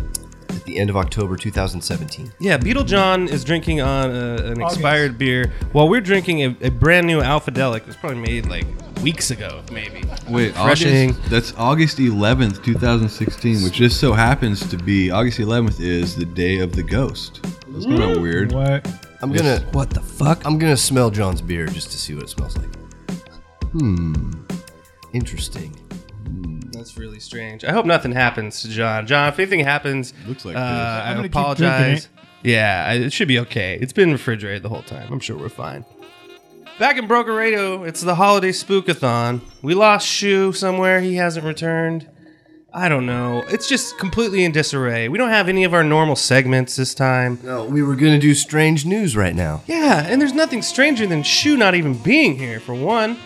at 0.51 0.63
the 0.65 0.79
end 0.79 0.91
of 0.91 0.97
October 0.99 1.39
2017. 1.39 2.31
Yeah, 2.39 2.59
Beetle 2.59 2.85
John 2.85 3.29
is 3.29 3.45
drinking 3.45 3.81
on 3.81 4.11
a, 4.11 4.35
an 4.53 4.61
expired 4.61 5.17
beer, 5.17 5.51
while 5.73 5.89
we're 5.89 6.03
drinking 6.03 6.43
a, 6.43 6.57
a 6.61 6.71
brand 6.71 7.07
new 7.07 7.23
Alphadelic. 7.23 7.79
It 7.79 7.87
was 7.87 7.97
probably 7.97 8.21
made 8.21 8.45
like 8.45 8.67
weeks 9.03 9.31
ago, 9.31 9.63
maybe. 9.73 10.03
Wait, 10.29 10.49
refreshing. 10.49 11.13
August, 11.13 11.31
that's 11.31 11.55
August 11.57 11.97
11th, 11.97 12.63
2016, 12.63 13.63
which 13.65 13.73
just 13.73 13.99
so 13.99 14.13
happens 14.13 14.69
to 14.69 14.77
be 14.77 15.11
August 15.11 15.39
11th 15.39 15.81
is 15.81 16.15
the 16.15 16.27
day 16.27 16.59
of 16.59 16.77
the 16.77 16.83
ghost. 16.83 17.41
That's 17.71 17.87
kind 17.87 18.03
of 18.03 18.21
weird. 18.21 18.53
What? 18.53 18.87
I'm 19.23 19.33
gonna. 19.33 19.61
What 19.73 19.91
the 19.91 20.01
fuck? 20.01 20.45
I'm 20.47 20.59
gonna 20.59 20.77
smell 20.77 21.11
John's 21.11 21.41
beer 21.43 21.67
just 21.67 21.91
to 21.93 21.99
see 21.99 22.15
what 22.15 22.25
it 22.25 22.29
smells 22.31 22.57
like. 22.57 22.69
Hmm. 23.73 24.33
Interesting. 25.13 25.77
That's 26.73 26.97
really 26.97 27.21
strange. 27.21 27.65
I 27.65 27.73
hope 27.73 27.85
nothing 27.87 28.13
happens 28.13 28.63
to 28.63 28.69
John. 28.69 29.07
John, 29.07 29.29
if 29.29 29.39
anything 29.39 29.61
happens, 29.61 30.15
Looks 30.27 30.45
like 30.45 30.57
uh, 30.57 30.61
piss. 30.61 30.69
I 30.79 31.11
I'm 31.11 31.17
gonna 31.17 31.29
keep 31.29 31.33
apologize. 31.33 32.09
Yeah, 32.43 32.87
I- 32.89 32.95
it 32.95 33.13
should 33.13 33.29
be 33.29 33.39
okay. 33.41 33.79
It's 33.81 33.93
been 33.93 34.13
refrigerated 34.13 34.63
the 34.63 34.69
whole 34.71 34.83
time. 34.83 35.13
I'm 35.13 35.21
sure 35.21 35.37
we're 35.37 35.49
fine. 35.51 35.85
Back 36.79 36.97
in 36.97 37.07
Broken 37.07 37.35
Radio, 37.35 37.85
it's 37.85 38.01
the 38.01 38.15
holiday 38.15 38.51
spookathon. 38.53 39.43
We 39.61 39.75
lost 39.75 40.07
Shu 40.09 40.53
somewhere. 40.53 41.01
He 41.03 41.17
hasn't 41.17 41.45
returned. 41.45 42.09
I 42.73 42.89
don't 42.89 43.05
know. 43.05 43.45
It's 43.49 43.69
just 43.69 43.99
completely 43.99 44.45
in 44.45 44.53
disarray. 44.53 45.09
We 45.09 45.19
don't 45.19 45.31
have 45.31 45.49
any 45.49 45.65
of 45.65 45.75
our 45.75 45.83
normal 45.83 46.15
segments 46.15 46.77
this 46.77 46.95
time. 46.95 47.39
No, 47.43 47.65
we 47.65 47.83
were 47.83 47.97
gonna 47.97 48.19
do 48.19 48.35
strange 48.35 48.87
news 48.87 49.17
right 49.17 49.35
now. 49.35 49.63
Yeah, 49.67 50.07
and 50.07 50.21
there's 50.21 50.33
nothing 50.33 50.63
stranger 50.63 51.07
than 51.07 51.23
Shu 51.23 51.57
not 51.57 51.75
even 51.75 51.95
being 51.95 52.39
here 52.39 52.61
for 52.61 52.75
one. 52.75 53.17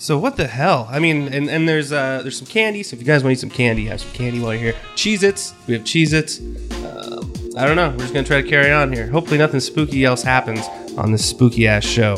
So 0.00 0.16
what 0.16 0.36
the 0.36 0.46
hell? 0.46 0.86
I 0.90 1.00
mean, 1.00 1.32
and, 1.32 1.50
and 1.50 1.68
there's 1.68 1.92
uh, 1.92 2.20
there's 2.22 2.38
some 2.38 2.46
candy. 2.46 2.82
So 2.82 2.94
if 2.94 3.00
you 3.00 3.06
guys 3.06 3.24
want 3.24 3.30
to 3.30 3.38
eat 3.38 3.40
some 3.40 3.50
candy, 3.50 3.86
have 3.86 4.00
some 4.00 4.12
candy 4.12 4.38
while 4.38 4.52
you're 4.54 4.72
here. 4.72 4.74
Cheez-Its. 4.94 5.54
We 5.66 5.74
have 5.74 5.82
Cheez-Its. 5.82 6.38
Um, 6.38 7.32
I 7.56 7.66
don't 7.66 7.74
know. 7.74 7.90
We're 7.90 7.98
just 7.98 8.14
gonna 8.14 8.26
try 8.26 8.40
to 8.40 8.48
carry 8.48 8.70
on 8.70 8.92
here. 8.92 9.08
Hopefully 9.08 9.38
nothing 9.38 9.60
spooky 9.60 10.04
else 10.04 10.22
happens 10.22 10.66
on 10.96 11.10
this 11.10 11.24
spooky 11.28 11.66
ass 11.66 11.84
show. 11.84 12.14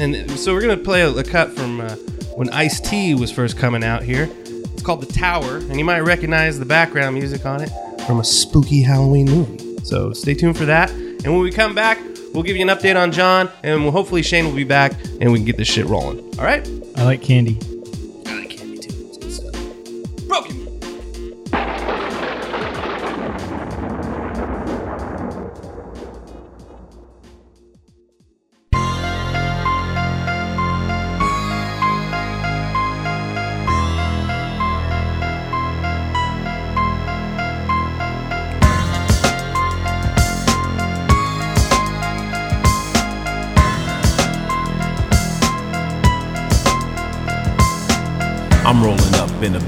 And 0.00 0.28
so 0.32 0.52
we're 0.52 0.62
gonna 0.62 0.76
play 0.76 1.02
a, 1.02 1.10
a 1.10 1.22
cut 1.22 1.52
from 1.52 1.80
uh, 1.80 1.94
when 2.34 2.48
Ice 2.50 2.80
T 2.80 3.14
was 3.14 3.30
first 3.30 3.56
coming 3.56 3.84
out 3.84 4.02
here. 4.02 4.28
Called 4.84 5.00
The 5.00 5.12
Tower, 5.12 5.56
and 5.56 5.78
you 5.78 5.84
might 5.84 6.00
recognize 6.00 6.58
the 6.58 6.66
background 6.66 7.14
music 7.14 7.46
on 7.46 7.62
it 7.62 7.70
from 8.06 8.20
a 8.20 8.24
spooky 8.24 8.82
Halloween 8.82 9.24
movie. 9.24 9.78
So 9.82 10.12
stay 10.12 10.34
tuned 10.34 10.58
for 10.58 10.66
that. 10.66 10.90
And 10.90 11.32
when 11.32 11.38
we 11.38 11.50
come 11.50 11.74
back, 11.74 11.98
we'll 12.34 12.42
give 12.42 12.56
you 12.56 12.62
an 12.62 12.76
update 12.76 13.00
on 13.00 13.10
John, 13.10 13.50
and 13.62 13.82
hopefully 13.88 14.22
Shane 14.22 14.44
will 14.44 14.54
be 14.54 14.64
back, 14.64 14.92
and 15.20 15.32
we 15.32 15.38
can 15.38 15.46
get 15.46 15.56
this 15.56 15.68
shit 15.68 15.86
rolling. 15.86 16.20
All 16.38 16.44
right? 16.44 16.68
I 16.96 17.04
like 17.04 17.22
candy. 17.22 17.58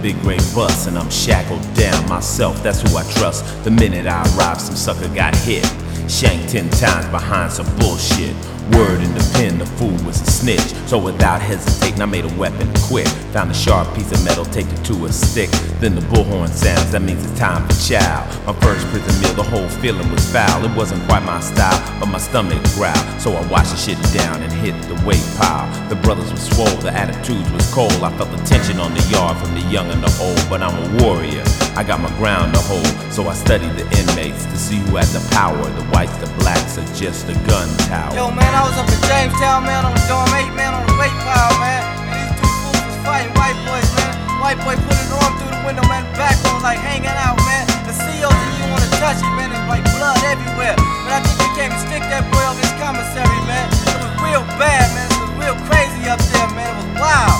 Big 0.06 0.22
gray 0.22 0.36
bus 0.54 0.86
and 0.86 0.96
I'm 0.96 1.10
shackled 1.10 1.62
down 1.74 2.08
myself. 2.08 2.62
That's 2.62 2.80
who 2.80 2.96
I 2.96 3.02
trust. 3.14 3.64
The 3.64 3.72
minute 3.72 4.06
I 4.06 4.22
arrive, 4.36 4.60
some 4.60 4.76
sucker 4.76 5.12
got 5.12 5.34
hit. 5.34 5.66
Shanked 6.08 6.50
ten 6.50 6.70
times 6.70 7.06
behind 7.08 7.50
some 7.50 7.66
bullshit. 7.76 8.36
Word 8.72 9.00
in 9.00 9.14
the 9.14 9.30
pen, 9.34 9.58
the 9.58 9.66
fool 9.66 9.94
was 10.04 10.20
a 10.20 10.26
snitch. 10.30 10.74
So 10.88 10.98
without 10.98 11.40
hesitating, 11.40 12.02
I 12.02 12.06
made 12.06 12.24
a 12.24 12.34
weapon 12.34 12.68
quick. 12.88 13.06
Found 13.32 13.50
a 13.50 13.54
sharp 13.54 13.94
piece 13.94 14.10
of 14.10 14.24
metal, 14.24 14.44
take 14.44 14.66
it 14.66 14.84
to 14.86 15.06
a 15.06 15.12
stick. 15.12 15.50
Then 15.80 15.94
the 15.94 16.00
bullhorn 16.02 16.48
sounds, 16.48 16.90
that 16.92 17.02
means 17.02 17.24
it's 17.24 17.38
time 17.38 17.66
for 17.68 17.74
chow. 17.74 18.26
My 18.46 18.52
first 18.60 18.86
prison 18.88 19.20
meal, 19.22 19.34
the 19.34 19.42
whole 19.42 19.68
feeling 19.80 20.10
was 20.10 20.24
foul. 20.32 20.64
It 20.64 20.76
wasn't 20.76 21.02
quite 21.08 21.22
my 21.24 21.40
style, 21.40 21.78
but 22.00 22.06
my 22.06 22.18
stomach 22.18 22.62
growled. 22.74 23.20
So 23.20 23.32
I 23.32 23.46
washed 23.48 23.70
the 23.70 23.76
shit 23.76 23.98
down 24.12 24.42
and 24.42 24.52
hit 24.52 24.74
the 24.88 24.94
weight 25.06 25.24
pile. 25.38 25.66
The 25.88 25.96
brothers 25.96 26.30
were 26.30 26.38
swole, 26.38 26.76
the 26.82 26.92
attitudes 26.92 27.50
was 27.52 27.72
cold. 27.72 27.92
I 28.02 28.10
felt 28.16 28.30
the 28.30 28.42
tension 28.44 28.80
on 28.80 28.94
the 28.94 29.02
yard 29.10 29.36
from 29.38 29.54
the 29.54 29.62
young 29.70 29.90
and 29.90 30.02
the 30.02 30.12
old, 30.20 30.42
but 30.50 30.62
I'm 30.62 30.74
a 30.74 31.04
warrior. 31.04 31.44
I 31.76 31.84
got 31.84 32.00
my 32.00 32.08
ground 32.16 32.56
to 32.56 32.60
hold, 32.64 32.88
so 33.12 33.28
I 33.28 33.36
studied 33.36 33.76
the 33.76 33.84
inmates 34.00 34.48
to 34.48 34.56
see 34.56 34.80
who 34.88 34.96
had 34.96 35.12
the 35.12 35.20
power. 35.28 35.60
The 35.60 35.84
whites, 35.92 36.16
the 36.24 36.30
blacks, 36.40 36.80
or 36.80 36.88
just 36.96 37.28
the 37.28 37.36
gun 37.44 37.68
tower. 37.84 38.16
Yo, 38.16 38.32
man, 38.32 38.48
I 38.56 38.64
was 38.64 38.72
up 38.80 38.88
in 38.88 38.96
Jamestown, 39.04 39.60
man, 39.68 39.84
on 39.84 39.92
the 39.92 40.00
dorm 40.08 40.24
8, 40.32 40.56
man, 40.56 40.72
on 40.72 40.88
the 40.88 40.96
weight 40.96 41.12
pile, 41.20 41.52
man. 41.60 41.84
And 42.00 42.16
these 42.16 42.32
two 42.40 42.48
fools 42.48 42.80
was 42.80 42.96
fighting 43.04 43.28
white 43.36 43.60
boys, 43.68 43.84
man. 43.92 44.08
White 44.40 44.56
boy 44.64 44.72
put 44.88 44.96
his 44.96 45.12
arm 45.20 45.36
through 45.36 45.52
the 45.52 45.60
window, 45.68 45.84
man, 45.84 46.08
back 46.16 46.40
was 46.48 46.64
like 46.64 46.80
hanging 46.80 47.12
out, 47.12 47.36
man. 47.44 47.68
The 47.84 47.92
CEOs 47.92 48.32
didn't 48.32 48.56
even 48.56 48.72
want 48.72 48.80
to 48.80 48.92
touch 48.96 49.20
him, 49.20 49.36
man. 49.36 49.52
Was 49.52 49.68
like 49.68 49.84
blood 50.00 50.16
everywhere. 50.24 50.80
But 50.80 51.12
I 51.12 51.20
think 51.20 51.36
they 51.44 51.52
came 51.60 51.76
to 51.76 51.80
stick 51.84 52.00
that 52.08 52.24
boy 52.32 52.40
on 52.40 52.56
this 52.56 52.72
commissary, 52.80 53.40
man. 53.44 53.68
It 53.68 54.00
was 54.00 54.16
real 54.24 54.44
bad, 54.56 54.88
man. 54.96 55.12
It 55.12 55.20
was 55.28 55.32
real 55.44 55.58
crazy 55.68 56.08
up 56.08 56.24
there, 56.32 56.48
man. 56.56 56.72
It 56.72 56.88
was 56.88 57.04
wild. 57.04 57.36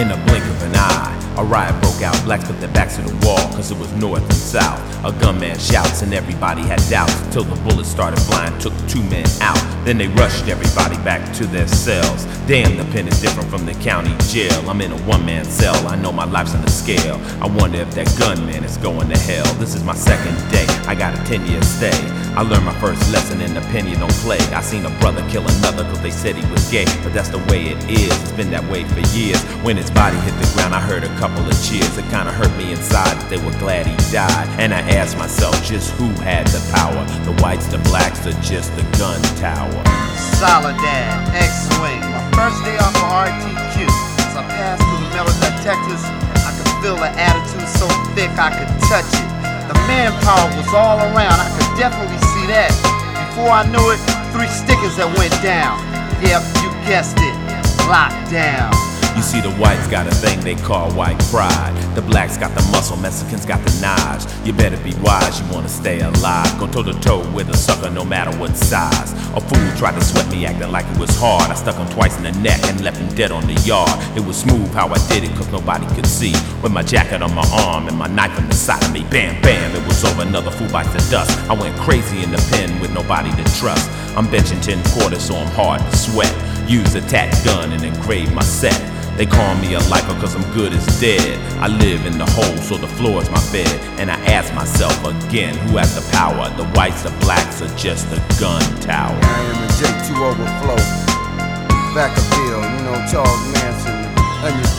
In 0.00 0.08
the 0.08 0.16
blink 0.24 0.48
of 0.48 0.56
an 0.64 0.72
eye, 0.72 1.12
a 1.36 1.44
riot 1.44 1.76
broke 1.84 1.93
out. 2.02 2.16
Blacks 2.24 2.44
put 2.44 2.58
their 2.60 2.72
backs 2.72 2.96
to 2.96 3.02
the 3.02 3.14
wall, 3.26 3.38
cause 3.52 3.70
it 3.70 3.78
was 3.78 3.92
north 3.94 4.22
and 4.22 4.34
south. 4.34 4.80
A 5.04 5.12
gunman 5.20 5.58
shouts, 5.58 6.02
and 6.02 6.14
everybody 6.14 6.62
had 6.62 6.80
doubts. 6.88 7.14
Till 7.32 7.44
the 7.44 7.56
bullets 7.62 7.88
started 7.88 8.20
flying, 8.20 8.56
took 8.58 8.72
two 8.88 9.02
men 9.04 9.26
out. 9.40 9.60
Then 9.84 9.98
they 9.98 10.08
rushed 10.08 10.48
everybody 10.48 10.96
back 11.04 11.34
to 11.36 11.46
their 11.46 11.68
cells. 11.68 12.24
Damn, 12.46 12.76
the 12.76 12.84
pen 12.92 13.06
is 13.06 13.20
different 13.20 13.50
from 13.50 13.66
the 13.66 13.74
county 13.74 14.14
jail. 14.28 14.68
I'm 14.68 14.80
in 14.80 14.92
a 14.92 14.98
one 15.02 15.24
man 15.26 15.44
cell, 15.44 15.76
I 15.86 15.96
know 15.96 16.12
my 16.12 16.24
life's 16.24 16.54
on 16.54 16.62
the 16.62 16.70
scale. 16.70 17.20
I 17.40 17.46
wonder 17.46 17.78
if 17.78 17.94
that 17.94 18.08
gunman 18.18 18.64
is 18.64 18.76
going 18.78 19.08
to 19.08 19.18
hell. 19.18 19.52
This 19.54 19.74
is 19.74 19.84
my 19.84 19.94
second 19.94 20.36
day, 20.50 20.66
I 20.86 20.94
got 20.94 21.18
a 21.18 21.22
10 21.24 21.46
year 21.46 21.62
stay. 21.62 22.24
I 22.36 22.42
learned 22.42 22.64
my 22.64 22.74
first 22.80 23.00
lesson 23.12 23.40
in 23.40 23.54
the 23.54 23.60
pen 23.70 23.84
don't 23.98 24.10
play. 24.26 24.38
I 24.52 24.60
seen 24.60 24.84
a 24.84 24.90
brother 24.98 25.24
kill 25.30 25.46
another 25.46 25.84
cause 25.84 26.02
they 26.02 26.10
said 26.10 26.34
he 26.34 26.44
was 26.50 26.68
gay. 26.70 26.84
But 27.04 27.14
that's 27.14 27.28
the 27.28 27.38
way 27.50 27.68
it 27.68 27.78
is, 27.88 28.10
it's 28.22 28.32
been 28.32 28.50
that 28.50 28.64
way 28.70 28.84
for 28.84 29.00
years. 29.16 29.40
When 29.62 29.76
his 29.76 29.90
body 29.90 30.16
hit 30.18 30.34
the 30.42 30.50
ground, 30.54 30.74
I 30.74 30.80
heard 30.80 31.04
a 31.04 31.14
couple 31.16 31.46
of 31.46 31.54
cheers. 31.62 31.83
It 31.94 32.10
kinda 32.10 32.32
hurt 32.32 32.50
me 32.58 32.72
inside 32.72 33.14
that 33.14 33.30
they 33.30 33.38
were 33.38 33.54
glad 33.62 33.86
he 33.86 33.94
died. 34.10 34.48
And 34.58 34.74
I 34.74 34.80
asked 34.98 35.16
myself 35.16 35.54
just 35.62 35.94
who 35.94 36.10
had 36.26 36.46
the 36.48 36.58
power? 36.74 37.06
The 37.22 37.30
whites, 37.40 37.66
the 37.66 37.78
blacks, 37.86 38.26
or 38.26 38.34
just 38.42 38.74
the 38.74 38.82
gun 38.98 39.22
tower? 39.38 39.70
Soledad, 40.42 41.30
X-Wing. 41.38 42.02
My 42.10 42.24
first 42.34 42.58
day 42.66 42.74
off 42.82 42.98
of 42.98 43.06
RTQ. 43.14 43.86
As 44.26 44.34
I 44.34 44.42
passed 44.42 44.82
through 44.82 45.06
the 45.06 45.10
metal 45.14 45.34
detectors, 45.38 46.02
I 46.42 46.50
could 46.58 46.70
feel 46.82 46.96
the 46.98 47.14
attitude 47.14 47.68
so 47.78 47.86
thick 48.18 48.34
I 48.34 48.50
could 48.50 48.70
touch 48.90 49.06
it. 49.14 49.28
The 49.70 49.78
manpower 49.86 50.50
was 50.58 50.68
all 50.74 50.98
around. 50.98 51.38
I 51.38 51.48
could 51.54 51.78
definitely 51.78 52.18
see 52.34 52.46
that. 52.50 52.74
Before 53.30 53.54
I 53.54 53.62
knew 53.70 53.86
it, 53.94 54.02
three 54.34 54.50
stickers 54.50 54.98
that 54.98 55.08
went 55.16 55.32
down. 55.46 55.78
Yep, 56.26 56.42
you 56.58 56.70
guessed 56.90 57.16
it. 57.22 57.34
Locked 57.86 58.30
down. 58.30 58.83
You 59.16 59.22
see, 59.22 59.40
the 59.40 59.52
whites 59.52 59.86
got 59.86 60.08
a 60.08 60.10
thing 60.10 60.40
they 60.40 60.56
call 60.56 60.90
white 60.92 61.18
pride. 61.30 61.72
The 61.94 62.02
blacks 62.02 62.36
got 62.36 62.52
the 62.56 62.62
muscle, 62.72 62.96
Mexicans 62.96 63.46
got 63.46 63.64
the 63.64 63.80
knives. 63.80 64.26
You 64.44 64.52
better 64.52 64.76
be 64.82 64.92
wise, 65.02 65.40
you 65.40 65.46
wanna 65.52 65.68
stay 65.68 66.00
alive. 66.00 66.58
Go 66.58 66.66
toe 66.66 66.82
to 66.82 66.98
toe 67.00 67.22
with 67.32 67.48
a 67.48 67.56
sucker, 67.56 67.90
no 67.90 68.04
matter 68.04 68.36
what 68.38 68.56
size. 68.56 69.12
A 69.36 69.40
fool 69.40 69.76
tried 69.76 69.94
to 69.94 70.04
sweat 70.04 70.28
me, 70.30 70.46
acting 70.46 70.72
like 70.72 70.86
it 70.86 70.98
was 70.98 71.10
hard. 71.16 71.48
I 71.48 71.54
stuck 71.54 71.76
him 71.76 71.88
twice 71.90 72.16
in 72.16 72.24
the 72.24 72.32
neck 72.40 72.60
and 72.64 72.82
left 72.82 72.98
him 72.98 73.08
dead 73.14 73.30
on 73.30 73.46
the 73.46 73.54
yard. 73.62 73.90
It 74.16 74.24
was 74.24 74.36
smooth 74.36 74.72
how 74.74 74.88
I 74.88 74.98
did 75.08 75.22
it, 75.22 75.30
cause 75.36 75.50
nobody 75.52 75.86
could 75.94 76.06
see. 76.06 76.32
With 76.60 76.72
my 76.72 76.82
jacket 76.82 77.22
on 77.22 77.32
my 77.34 77.46
arm 77.52 77.86
and 77.86 77.96
my 77.96 78.08
knife 78.08 78.36
on 78.36 78.48
the 78.48 78.54
side 78.54 78.82
of 78.82 78.92
me, 78.92 79.04
bam, 79.10 79.40
bam, 79.42 79.76
it 79.76 79.86
was 79.86 80.04
over. 80.04 80.22
Another 80.22 80.50
fool 80.50 80.68
bites 80.70 80.92
the 80.92 80.98
dust. 81.10 81.30
I 81.48 81.54
went 81.54 81.76
crazy 81.76 82.24
in 82.24 82.32
the 82.32 82.38
pen 82.50 82.80
with 82.80 82.92
nobody 82.92 83.30
to 83.30 83.44
trust. 83.60 83.88
I'm 84.16 84.26
benching 84.26 84.60
10 84.60 84.82
quarters, 84.92 85.22
so 85.22 85.36
I'm 85.36 85.50
hard 85.52 85.80
to 85.80 85.96
sweat. 85.96 86.34
Use 86.68 86.94
a 86.96 87.00
tat 87.02 87.30
gun 87.44 87.72
and 87.72 87.84
engrave 87.84 88.32
my 88.32 88.42
set. 88.42 88.93
They 89.16 89.26
call 89.26 89.54
me 89.56 89.74
a 89.74 89.80
lifer 89.86 90.14
cause 90.18 90.34
I'm 90.34 90.42
good 90.52 90.72
as 90.72 90.84
dead. 91.00 91.38
I 91.62 91.68
live 91.68 92.04
in 92.04 92.18
the 92.18 92.26
hole, 92.26 92.56
so 92.58 92.76
the 92.76 92.88
floor 92.98 93.22
is 93.22 93.30
my 93.30 93.40
bed. 93.52 93.70
And 94.00 94.10
I 94.10 94.18
ask 94.26 94.52
myself 94.54 94.98
again, 95.04 95.54
who 95.68 95.76
has 95.76 95.94
the 95.94 96.02
power? 96.10 96.50
The 96.56 96.66
whites, 96.74 97.02
the 97.02 97.14
blacks, 97.22 97.62
or 97.62 97.68
just 97.76 98.10
the 98.10 98.18
gun 98.40 98.62
tower? 98.80 99.14
I 99.22 99.40
am 99.54 99.62
a 99.62 99.70
J2 99.78 100.18
overflow. 100.18 100.82
Vacaville, 101.94 102.66
you 102.74 102.82
know, 102.82 102.98
Charles 103.06 103.38
Manson, 103.54 104.02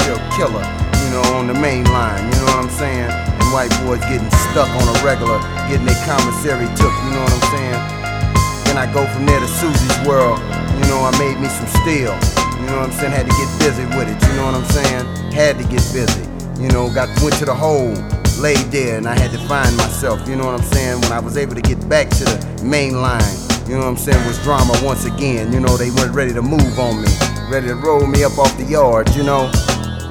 peel 0.04 0.20
killer, 0.36 0.68
you 1.00 1.10
know, 1.16 1.24
on 1.40 1.48
the 1.48 1.56
main 1.56 1.86
line, 1.86 2.20
you 2.28 2.36
know 2.44 2.60
what 2.60 2.68
I'm 2.68 2.70
saying? 2.70 3.08
And 3.08 3.48
white 3.56 3.72
boys 3.88 4.04
getting 4.12 4.30
stuck 4.52 4.68
on 4.68 4.84
a 4.84 4.96
regular, 5.00 5.40
getting 5.72 5.88
their 5.88 5.96
commissary 6.04 6.68
took, 6.76 6.92
you 6.92 7.12
know 7.16 7.24
what 7.24 7.32
I'm 7.40 7.48
saying? 7.56 7.80
Then 8.68 8.78
I 8.78 8.92
go 8.92 9.08
from 9.16 9.26
there 9.26 9.40
to 9.40 9.48
Susie's 9.48 9.96
world, 10.06 10.40
you 10.76 10.86
know, 10.92 11.08
I 11.08 11.16
made 11.18 11.40
me 11.40 11.48
some 11.48 11.72
steel. 11.80 12.12
You 12.66 12.72
know 12.72 12.80
what 12.80 12.90
I'm 12.90 12.98
saying? 12.98 13.12
Had 13.12 13.30
to 13.30 13.38
get 13.38 13.60
busy 13.60 13.86
with 13.96 14.10
it. 14.10 14.28
You 14.28 14.36
know 14.38 14.46
what 14.46 14.56
I'm 14.56 14.66
saying? 14.66 15.06
Had 15.32 15.60
to 15.60 15.64
get 15.66 15.86
busy. 15.94 16.26
You 16.60 16.68
know, 16.70 16.92
got 16.92 17.10
went 17.22 17.38
to 17.38 17.46
the 17.46 17.54
hole, 17.54 17.94
laid 18.42 18.74
there, 18.74 18.98
and 18.98 19.08
I 19.08 19.14
had 19.14 19.30
to 19.34 19.38
find 19.46 19.78
myself. 19.78 20.28
You 20.28 20.36
know 20.36 20.48
what 20.48 20.60
I'm 20.60 20.66
saying? 20.74 21.00
When 21.02 21.12
I 21.12 21.20
was 21.20 21.38
able 21.38 21.54
to 21.54 21.62
get 21.62 21.88
back 21.88 22.10
to 22.10 22.26
the 22.26 22.64
main 22.64 23.00
line, 23.02 23.22
you 23.70 23.76
know 23.76 23.82
what 23.82 23.90
I'm 23.90 23.98
saying? 23.98 24.18
Was 24.26 24.42
drama 24.42 24.74
once 24.82 25.06
again. 25.06 25.54
You 25.54 25.60
know, 25.60 25.78
they 25.78 25.92
weren't 25.92 26.16
ready 26.16 26.34
to 26.34 26.42
move 26.42 26.80
on 26.80 27.04
me, 27.04 27.08
ready 27.52 27.68
to 27.68 27.76
roll 27.76 28.08
me 28.08 28.24
up 28.24 28.36
off 28.40 28.58
the 28.58 28.64
yard. 28.64 29.14
You 29.16 29.22
know. 29.22 29.52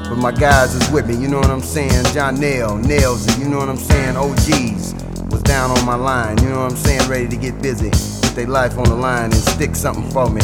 But 0.08 0.18
my 0.18 0.30
guys 0.30 0.76
is 0.76 0.88
with 0.92 1.08
me, 1.08 1.16
you 1.16 1.26
know 1.26 1.38
what 1.38 1.50
I'm 1.50 1.62
saying? 1.62 2.04
John 2.12 2.38
Nail, 2.38 2.76
Nails 2.76 3.26
you 3.38 3.48
know 3.48 3.56
what 3.56 3.70
I'm 3.70 3.78
saying? 3.78 4.16
OGs 4.16 4.92
was 5.32 5.42
down 5.42 5.70
on 5.70 5.84
my 5.86 5.96
line, 5.96 6.36
you 6.38 6.50
know 6.50 6.62
what 6.62 6.72
I'm 6.72 6.76
saying? 6.76 7.08
Ready 7.08 7.26
to 7.26 7.36
get 7.36 7.60
busy, 7.62 7.90
put 8.20 8.36
their 8.36 8.46
life 8.46 8.76
on 8.76 8.84
the 8.84 8.94
line 8.94 9.32
and 9.32 9.34
stick 9.34 9.74
something 9.74 10.08
for 10.10 10.28
me. 10.28 10.42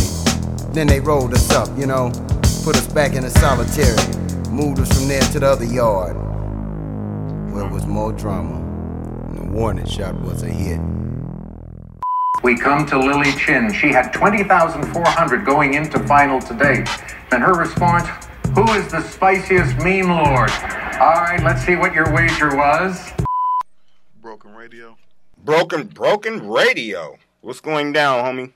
Then 0.72 0.86
they 0.86 1.00
rolled 1.00 1.34
us 1.34 1.50
up, 1.50 1.68
you 1.76 1.86
know, 1.86 2.12
put 2.64 2.76
us 2.76 2.86
back 2.86 3.14
in 3.14 3.22
the 3.22 3.30
solitary, 3.30 3.96
moved 4.50 4.78
us 4.78 4.96
from 4.96 5.08
there 5.08 5.22
to 5.22 5.40
the 5.40 5.46
other 5.48 5.64
yard, 5.64 6.14
where 7.52 7.66
it 7.66 7.72
was 7.72 7.86
more 7.86 8.12
drama. 8.12 8.56
And 9.30 9.38
the 9.38 9.52
warning 9.52 9.86
shot 9.86 10.14
was 10.20 10.44
a 10.44 10.48
hit. 10.48 10.80
We 12.44 12.56
come 12.56 12.86
to 12.86 12.98
Lily 12.98 13.32
Chin. 13.32 13.72
She 13.72 13.88
had 13.88 14.12
20,400 14.12 15.44
going 15.44 15.74
into 15.74 15.98
final 16.06 16.40
today. 16.40 16.84
And 17.32 17.42
her 17.42 17.54
response, 17.54 18.06
who 18.54 18.64
is 18.72 18.90
the 18.92 19.02
spiciest 19.02 19.76
meme 19.78 20.08
lord? 20.08 20.50
All 21.00 21.20
right, 21.20 21.40
let's 21.42 21.66
see 21.66 21.74
what 21.74 21.92
your 21.92 22.14
wager 22.14 22.56
was. 22.56 23.10
Broken 24.22 24.54
radio. 24.54 24.96
Broken, 25.44 25.88
broken 25.88 26.48
radio. 26.48 27.18
What's 27.40 27.60
going 27.60 27.92
down, 27.92 28.24
homie? 28.24 28.52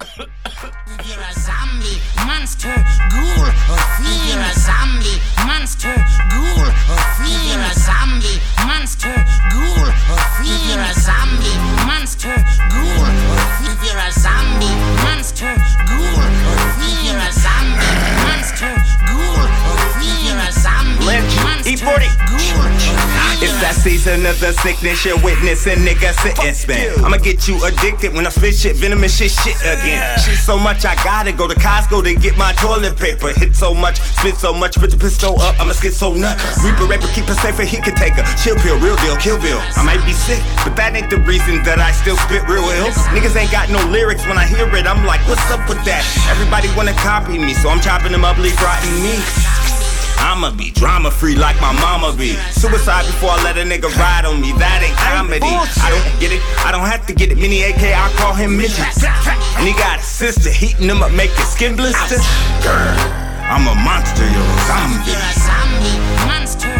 You're 0.00 1.20
a 1.20 1.32
zombie, 1.36 2.00
monster, 2.24 2.72
ghoul, 3.12 3.44
or 3.68 3.80
fiend. 4.00 4.32
You're 4.32 4.40
a 4.40 4.54
zombie, 4.56 5.20
monster, 5.44 5.92
ghoul, 6.32 6.64
or 6.64 7.04
fiend. 7.20 7.44
You're 7.44 7.60
a 7.60 7.74
zombie, 7.76 8.40
monster, 8.64 9.12
ghoul, 9.52 9.84
or 9.84 10.24
fiend. 10.40 10.64
You're 10.72 10.80
a 10.80 10.94
zombie, 10.96 11.52
monster, 11.84 12.32
ghoul, 12.72 12.96
or 12.96 13.44
fiend. 13.60 13.76
You're 13.84 14.00
a 14.00 14.08
zombie, 14.16 14.72
monster, 15.04 15.52
ghoul, 15.84 16.16
or 16.16 16.56
fiend. 16.80 17.04
You're 17.04 17.20
a 17.20 17.32
zombie, 17.36 17.92
monster, 18.24 18.72
ghoul, 19.04 19.36
or 19.36 19.76
fiend. 20.00 20.16
You're 20.24 20.40
a 20.40 20.52
zombie, 20.64 21.20
monster, 21.44 21.76
ghoul, 22.24 22.56
or 22.56 22.72
fiend. 22.80 23.19
It's 23.40 23.56
that 23.64 23.72
season 23.72 24.28
of 24.28 24.36
the 24.36 24.52
sickness 24.60 25.00
you're 25.00 25.16
witnessing, 25.24 25.80
nigga, 25.80 26.12
sitting 26.20 26.52
spin. 26.52 26.92
I'ma 27.00 27.16
get 27.16 27.48
you 27.48 27.56
addicted 27.64 28.12
when 28.12 28.28
I 28.28 28.28
spit 28.28 28.52
shit, 28.52 28.76
venomous 28.76 29.16
shit, 29.16 29.32
shit 29.32 29.56
again. 29.64 30.04
Shit 30.20 30.36
so 30.36 30.60
much, 30.60 30.84
I 30.84 30.92
gotta 31.00 31.32
go 31.32 31.48
to 31.48 31.56
Costco 31.56 32.04
to 32.04 32.12
get 32.20 32.36
my 32.36 32.52
toilet 32.60 33.00
paper. 33.00 33.32
Hit 33.32 33.56
so 33.56 33.72
much, 33.72 33.96
spit 34.20 34.36
so 34.36 34.52
much, 34.52 34.76
put 34.76 34.90
the 34.90 35.00
pistol 35.00 35.40
up, 35.40 35.56
I'ma 35.58 35.72
skid 35.72 35.94
so 35.94 36.12
nuts. 36.12 36.60
Reaper, 36.60 36.84
raper, 36.84 37.08
keep 37.16 37.24
her 37.32 37.38
safer, 37.40 37.64
he 37.64 37.80
can 37.80 37.96
take 37.96 38.12
her. 38.20 38.24
Chill 38.36 38.60
pill, 38.60 38.76
real 38.76 39.00
deal, 39.00 39.16
kill 39.16 39.40
bill. 39.40 39.56
I 39.72 39.88
might 39.88 40.04
be 40.04 40.12
sick, 40.12 40.44
but 40.60 40.76
that 40.76 40.92
ain't 40.92 41.08
the 41.08 41.24
reason 41.24 41.64
that 41.64 41.80
I 41.80 41.96
still 41.96 42.20
spit 42.20 42.44
real 42.44 42.68
ill. 42.76 42.92
Niggas 43.16 43.32
ain't 43.40 43.50
got 43.50 43.72
no 43.72 43.80
lyrics 43.88 44.28
when 44.28 44.36
I 44.36 44.44
hear 44.44 44.68
it, 44.68 44.84
I'm 44.84 45.06
like, 45.08 45.24
what's 45.24 45.48
up 45.48 45.64
with 45.64 45.80
that? 45.88 46.04
Everybody 46.28 46.68
wanna 46.76 46.92
copy 47.00 47.40
me, 47.40 47.54
so 47.56 47.72
I'm 47.72 47.80
chopping 47.80 48.12
them 48.12 48.20
up, 48.20 48.36
leaf 48.36 48.60
rotting 48.60 49.00
me. 49.00 49.69
I'ma 50.20 50.52
be 50.52 50.70
drama 50.70 51.10
free 51.10 51.34
like 51.36 51.60
my 51.60 51.72
mama 51.80 52.14
be. 52.16 52.36
Suicide 52.52 53.06
before 53.06 53.30
I 53.30 53.42
let 53.44 53.58
a 53.58 53.62
nigga 53.64 53.88
ride 53.96 54.24
on 54.24 54.40
me. 54.40 54.52
That 54.52 54.84
ain't 54.84 54.96
comedy. 54.96 55.46
I 55.46 55.90
don't 55.90 56.20
get 56.20 56.32
it. 56.32 56.42
I 56.64 56.70
don't 56.72 56.86
have 56.86 57.06
to 57.06 57.14
get 57.14 57.32
it. 57.32 57.38
Mini 57.38 57.62
AK, 57.62 57.82
I 57.82 58.12
call 58.16 58.34
him 58.34 58.56
midget. 58.56 58.84
And 59.58 59.66
he 59.66 59.72
got 59.74 59.98
a 59.98 60.02
sister 60.02 60.50
heating 60.50 60.88
him 60.88 61.02
up, 61.02 61.12
make 61.12 61.30
his 61.32 61.48
skin 61.48 61.76
blister. 61.76 62.16
Girl, 62.62 62.96
I'm 63.48 63.66
a 63.66 63.74
monster, 63.74 64.24
yo, 64.24 64.42
zombie. 64.68 65.10
You're 65.10 65.20
a 65.20 65.32
zombie, 65.36 65.96
monster, 66.24 66.72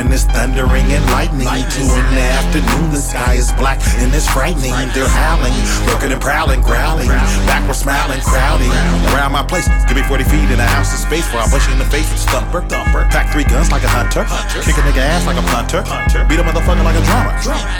when 0.00 0.12
it's 0.12 0.24
thundering 0.24 0.86
and 0.92 1.04
lightning. 1.12 1.48
Two 1.68 1.84
in 1.84 2.06
the 2.14 2.26
afternoon, 2.40 2.90
the 2.90 3.00
sky 3.00 3.34
is 3.34 3.52
black 3.60 3.80
and 4.00 4.12
it's 4.14 4.28
frightening. 4.28 4.72
They're 4.94 5.08
howling, 5.08 5.52
looking 5.86 6.12
and 6.12 6.20
prowling, 6.20 6.60
growling. 6.60 7.08
Backward 7.44 7.76
smiling, 7.76 8.20
crowding 8.20 8.72
around 9.12 9.32
my 9.32 9.42
place. 9.42 9.68
Give 9.88 9.96
me 9.96 10.02
40 10.02 10.24
feet 10.24 10.48
in 10.50 10.60
a 10.60 10.66
house 10.66 10.92
of 10.92 11.00
space 11.00 11.26
before 11.26 11.40
I 11.44 11.48
push 11.48 11.66
you 11.66 11.74
in 11.74 11.78
the 11.78 11.90
face 11.92 12.08
with 12.10 12.20
stumper. 12.20 12.62
Thumper. 12.68 13.04
Pack 13.10 13.32
three 13.32 13.44
guns 13.44 13.70
like 13.70 13.84
a 13.84 13.92
hunter. 13.92 14.24
Kick 14.64 14.76
a 14.76 14.82
nigga 14.84 15.02
ass 15.02 15.26
like 15.26 15.36
a 15.36 15.44
punter. 15.52 15.82
Beat 16.28 16.40
a 16.40 16.44
motherfucker 16.44 16.84
like 16.84 16.96
a 16.96 17.04
drummer. 17.04 17.34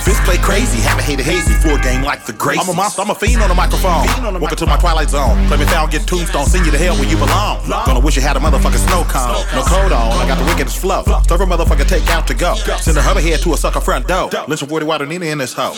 Fist 0.04 0.22
play 0.28 0.38
crazy, 0.38 0.80
have 0.84 0.98
a 0.98 1.02
hater 1.02 1.24
hazy. 1.24 1.54
Full 1.60 1.78
game 1.78 2.02
like 2.02 2.24
the 2.24 2.32
Gracies. 2.32 2.64
I'm 2.64 2.68
a 2.68 2.76
monster, 2.76 3.02
I'm 3.02 3.10
a 3.10 3.14
fiend 3.14 3.42
on 3.42 3.48
the 3.48 3.58
microphone. 3.58 4.06
Welcome 4.40 4.56
to 4.56 4.66
my 4.66 4.76
twilight 4.78 5.10
zone. 5.10 5.36
Play 5.48 5.58
me 5.58 5.66
foul, 5.66 5.88
get 5.88 6.06
tombstone, 6.06 6.46
send 6.46 6.66
you 6.66 6.72
to 6.72 6.78
hell 6.78 6.94
where 6.96 7.08
you 7.08 7.16
belong. 7.16 7.60
Gonna 7.68 8.00
wish 8.00 8.16
you 8.16 8.22
had 8.22 8.36
a 8.36 8.40
motherfucking 8.40 8.84
snow 8.88 9.04
cone. 9.08 9.40
No 9.52 9.62
coat 9.64 9.92
on, 9.92 10.12
I 10.20 10.26
got 10.26 10.38
the 10.38 10.44
wickedest 10.70 10.80
flow. 10.80 11.02
Serve 11.22 11.40
a 11.40 11.46
motherfucker 11.46 11.86
take 11.86 12.08
out 12.10 12.26
to 12.26 12.34
go. 12.34 12.54
Send 12.54 12.96
a 12.96 13.02
hover 13.02 13.20
head 13.20 13.40
to 13.40 13.52
a 13.52 13.56
sucker 13.56 13.80
front 13.80 14.06
door. 14.06 14.30
Listen 14.48 14.68
40 14.68 14.86
water 14.86 15.06
Nina 15.06 15.26
in 15.26 15.38
this 15.38 15.52
hoe. 15.52 15.74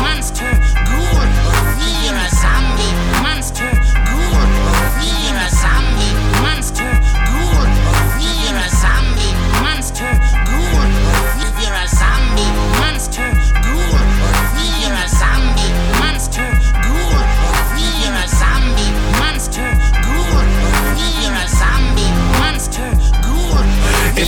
Monster, 0.00 0.44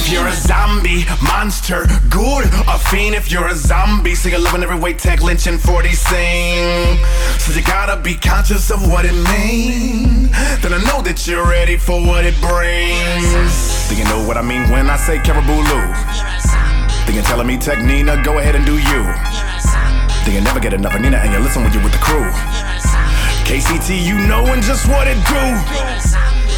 If 0.08 0.14
you're 0.14 0.26
a 0.26 0.32
zombie, 0.32 1.04
monster, 1.20 1.84
ghoul, 2.08 2.40
a 2.40 2.78
fiend. 2.78 3.14
If 3.14 3.30
you're 3.30 3.46
a 3.46 3.54
zombie, 3.54 4.14
sing 4.14 4.32
a 4.32 4.38
loving 4.38 4.62
every 4.62 4.78
way, 4.78 4.94
tag 4.94 5.20
lynch 5.20 5.46
and 5.46 5.60
40 5.60 5.92
sing. 5.92 6.96
So 7.36 7.52
you 7.52 7.62
gotta 7.62 8.00
be 8.00 8.14
conscious 8.14 8.70
of 8.70 8.90
what 8.90 9.04
it 9.04 9.12
means. 9.12 10.32
Then 10.64 10.72
I 10.72 10.80
know 10.88 11.02
that 11.02 11.26
you're 11.28 11.44
ready 11.44 11.76
for 11.76 12.00
what 12.00 12.24
it 12.24 12.32
brings. 12.40 13.84
Do 13.90 13.96
you 14.00 14.04
know 14.04 14.26
what 14.26 14.38
I 14.38 14.42
mean 14.42 14.70
when 14.70 14.88
I 14.88 14.96
say 14.96 15.18
caribou 15.18 15.60
Then 17.04 17.14
you're 17.14 17.22
telling 17.24 17.46
me, 17.46 17.58
Tech 17.58 17.76
N9ne, 17.76 18.24
go 18.24 18.38
ahead 18.38 18.56
and 18.56 18.64
do 18.64 18.78
you. 18.78 19.02
Then 20.24 20.32
you 20.32 20.40
never 20.40 20.58
get 20.58 20.72
enough 20.72 20.94
of 20.94 21.02
Nina 21.02 21.18
and 21.18 21.34
you 21.34 21.38
listen 21.38 21.62
when 21.64 21.72
you're 21.74 21.84
with 21.84 21.92
the 21.92 22.00
crew. 22.00 22.24
KCT, 23.44 24.02
you 24.02 24.16
knowin' 24.26 24.62
just 24.62 24.88
what 24.88 25.06
it 25.06 25.20
do. 25.28 25.44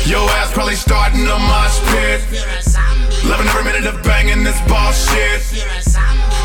Your 0.09 0.23
ass 0.39 0.53
probably 0.53 0.77
starting 0.77 1.27
a 1.27 1.39
mosh 1.51 1.81
pit. 1.91 2.90
Loving 3.31 3.47
every 3.47 3.63
minute 3.63 3.87
of 3.87 4.03
banging 4.03 4.43
this 4.43 4.61
boss 4.63 5.09
shit. 5.09 5.41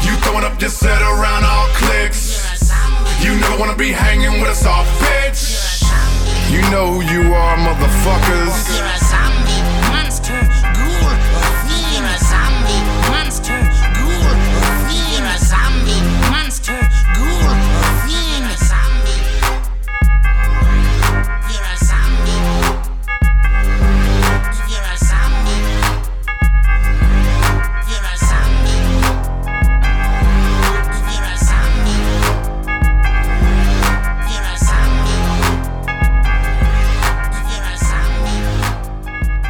You 0.06 0.16
throwing 0.22 0.46
up 0.46 0.62
your 0.62 0.70
set 0.70 1.02
around 1.02 1.44
all 1.44 1.68
clicks. 1.74 2.62
You 3.24 3.36
never 3.40 3.58
wanna 3.58 3.76
be 3.76 3.92
hanging 3.92 4.40
with 4.40 4.52
a 4.52 4.56
soft 4.56 4.92
bitch. 5.02 5.82
You 6.52 6.62
know 6.70 6.94
who 6.94 7.02
you 7.02 7.34
are, 7.34 7.58
motherfuckers. 7.58 9.85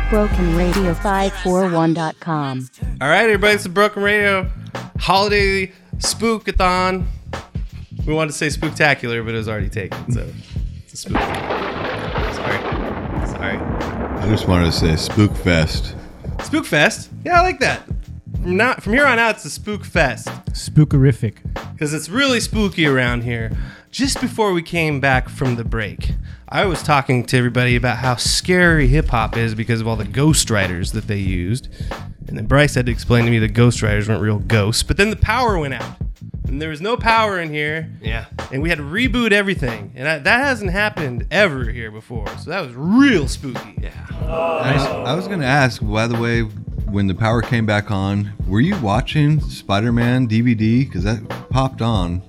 BrokenRadio541.com. 0.09 2.69
All 3.01 3.09
right, 3.09 3.23
everybody, 3.23 3.55
it's 3.55 3.63
the 3.63 3.69
Broken 3.69 4.03
Radio 4.03 4.47
Holiday 4.99 5.71
Spookathon. 5.97 7.05
We 8.05 8.13
wanted 8.13 8.33
to 8.33 8.37
say 8.37 8.47
spooktacular, 8.47 9.25
but 9.25 9.33
it 9.33 9.37
was 9.37 9.49
already 9.49 9.69
taken, 9.69 10.11
so 10.11 10.27
it's 10.83 10.93
a 10.93 10.97
spook. 10.97 11.17
Sorry. 11.19 12.59
Sorry. 13.27 13.57
I 13.57 14.27
just 14.29 14.47
wanted 14.47 14.65
to 14.65 14.71
say 14.71 14.95
Spook 14.95 15.35
Fest. 15.35 15.95
Spook 16.43 16.65
Fest? 16.65 17.09
Yeah, 17.23 17.39
I 17.39 17.43
like 17.43 17.59
that. 17.59 17.81
From, 18.41 18.57
now, 18.57 18.75
from 18.75 18.93
here 18.93 19.07
on 19.07 19.17
out, 19.17 19.33
it's 19.35 19.43
the 19.43 19.49
Spook 19.49 19.83
Fest. 19.83 20.27
Spookerific. 20.51 21.37
Because 21.73 21.93
it's 21.95 22.09
really 22.09 22.39
spooky 22.39 22.85
around 22.85 23.23
here. 23.23 23.51
Just 23.89 24.21
before 24.21 24.53
we 24.53 24.61
came 24.61 24.99
back 24.99 25.29
from 25.29 25.55
the 25.55 25.63
break, 25.63 26.11
I 26.47 26.65
was 26.65 26.83
talking 26.83 27.25
to 27.25 27.37
everybody 27.37 27.75
about 27.75 27.97
how 27.97 28.17
scary 28.17 28.87
hip 28.87 29.07
hop 29.07 29.35
is 29.35 29.55
because 29.55 29.81
of 29.81 29.87
all 29.87 29.95
the 29.95 30.05
ghostwriters 30.05 30.93
that 30.93 31.07
they 31.07 31.17
used. 31.17 31.69
And 32.27 32.37
then 32.37 32.45
Bryce 32.45 32.75
had 32.75 32.85
to 32.85 32.91
explain 32.91 33.25
to 33.25 33.31
me 33.31 33.39
that 33.39 33.53
ghostwriters 33.53 34.07
weren't 34.07 34.21
real 34.21 34.37
ghosts. 34.37 34.83
But 34.83 34.97
then 34.97 35.09
the 35.09 35.15
power 35.15 35.57
went 35.57 35.73
out. 35.73 35.97
And 36.47 36.61
there 36.61 36.69
was 36.69 36.81
no 36.81 36.97
power 36.97 37.39
in 37.39 37.49
here. 37.49 37.89
Yeah. 37.99 38.25
And 38.51 38.61
we 38.61 38.69
had 38.69 38.77
to 38.77 38.83
reboot 38.83 39.31
everything. 39.31 39.91
And 39.95 40.07
I, 40.07 40.19
that 40.19 40.41
hasn't 40.41 40.69
happened 40.69 41.25
ever 41.31 41.65
here 41.71 41.89
before. 41.89 42.27
So 42.37 42.51
that 42.51 42.61
was 42.61 42.75
real 42.75 43.27
spooky. 43.27 43.79
Yeah. 43.81 44.05
I, 44.21 44.75
I 45.07 45.15
was 45.15 45.27
going 45.27 45.39
to 45.39 45.47
ask, 45.47 45.81
by 45.83 46.05
the 46.05 46.19
way, 46.19 46.41
when 46.41 47.07
the 47.07 47.15
power 47.15 47.41
came 47.41 47.65
back 47.65 47.89
on, 47.89 48.31
were 48.45 48.61
you 48.61 48.79
watching 48.81 49.41
Spider 49.41 49.91
Man 49.91 50.27
DVD? 50.27 50.85
Because 50.85 51.03
that 51.05 51.27
popped 51.49 51.81
on 51.81 52.21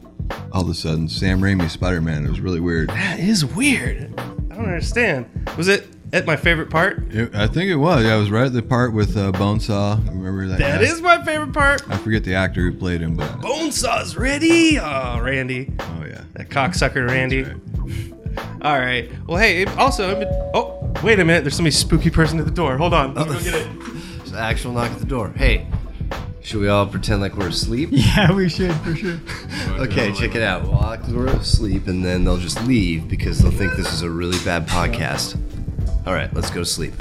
all 0.52 0.62
of 0.62 0.68
a 0.68 0.74
sudden. 0.74 1.08
Sam 1.08 1.40
Raimi 1.40 1.68
Spider 1.70 2.00
Man. 2.00 2.24
It 2.24 2.30
was 2.30 2.40
really 2.40 2.60
weird. 2.60 2.88
That 2.90 3.18
is 3.18 3.44
weird. 3.44 4.12
I 4.18 4.54
don't 4.56 4.64
understand. 4.66 5.26
Was 5.56 5.68
it 5.68 5.86
at 6.12 6.24
my 6.26 6.36
favorite 6.36 6.70
part? 6.70 7.12
It- 7.12 7.34
I 7.34 7.46
think 7.46 7.70
it 7.70 7.76
was. 7.76 8.04
Yeah, 8.04 8.14
I 8.14 8.16
was 8.16 8.30
right 8.30 8.46
at 8.46 8.52
the 8.52 8.62
part 8.62 8.92
with 8.92 9.16
uh, 9.16 9.32
Bonesaw. 9.32 10.06
Remember 10.08 10.46
that? 10.48 10.58
That 10.58 10.80
guy? 10.80 10.86
is 10.86 11.00
my 11.02 11.22
favorite 11.24 11.52
part. 11.52 11.82
I 11.88 11.96
forget 11.98 12.24
the 12.24 12.34
actor 12.34 12.62
who 12.62 12.72
played 12.76 13.00
him, 13.00 13.16
but 13.16 13.28
Bonesaw's 13.40 14.16
ready. 14.16 14.78
Oh, 14.78 15.20
Randy. 15.20 15.72
Oh 15.80 16.04
yeah. 16.06 16.22
That 16.34 16.48
cocksucker 16.48 17.08
Randy. 17.08 17.44
All 18.62 18.78
right. 18.78 19.10
Well, 19.26 19.38
hey. 19.38 19.64
Also, 19.76 20.20
oh, 20.54 20.92
wait 21.02 21.18
a 21.20 21.24
minute. 21.24 21.42
There's 21.44 21.56
somebody 21.56 21.72
spooky 21.72 22.10
person 22.10 22.38
at 22.38 22.44
the 22.44 22.50
door. 22.50 22.76
Hold 22.76 22.94
on. 22.94 23.14
Let 23.14 23.28
me 23.28 23.34
go 23.34 23.40
get 23.42 23.54
it. 23.54 23.68
There's 24.18 24.32
an 24.32 24.38
actual 24.38 24.72
knock 24.72 24.90
at 24.90 24.98
the 24.98 25.06
door. 25.06 25.32
Hey, 25.36 25.66
should 26.46 26.60
we 26.60 26.68
all 26.68 26.86
pretend 26.86 27.20
like 27.20 27.36
we're 27.36 27.48
asleep? 27.48 27.88
Yeah, 27.92 28.32
we 28.32 28.48
should 28.48 28.72
for 28.76 28.94
sure. 28.94 29.18
Okay, 29.80 30.12
check 30.12 30.36
it 30.36 30.42
out. 30.42 30.62
We'll 30.62 30.78
the 30.78 31.12
door 31.12 31.26
asleep, 31.26 31.88
and 31.88 32.04
then 32.04 32.24
they'll 32.24 32.38
just 32.38 32.64
leave 32.66 33.08
because 33.08 33.40
they'll 33.40 33.50
think 33.50 33.74
this 33.74 33.92
is 33.92 34.02
a 34.02 34.08
really 34.08 34.38
bad 34.44 34.66
podcast. 34.66 35.36
All 36.06 36.14
right, 36.14 36.32
let's 36.32 36.48
go 36.50 36.60
to 36.60 36.64
sleep. 36.64 36.94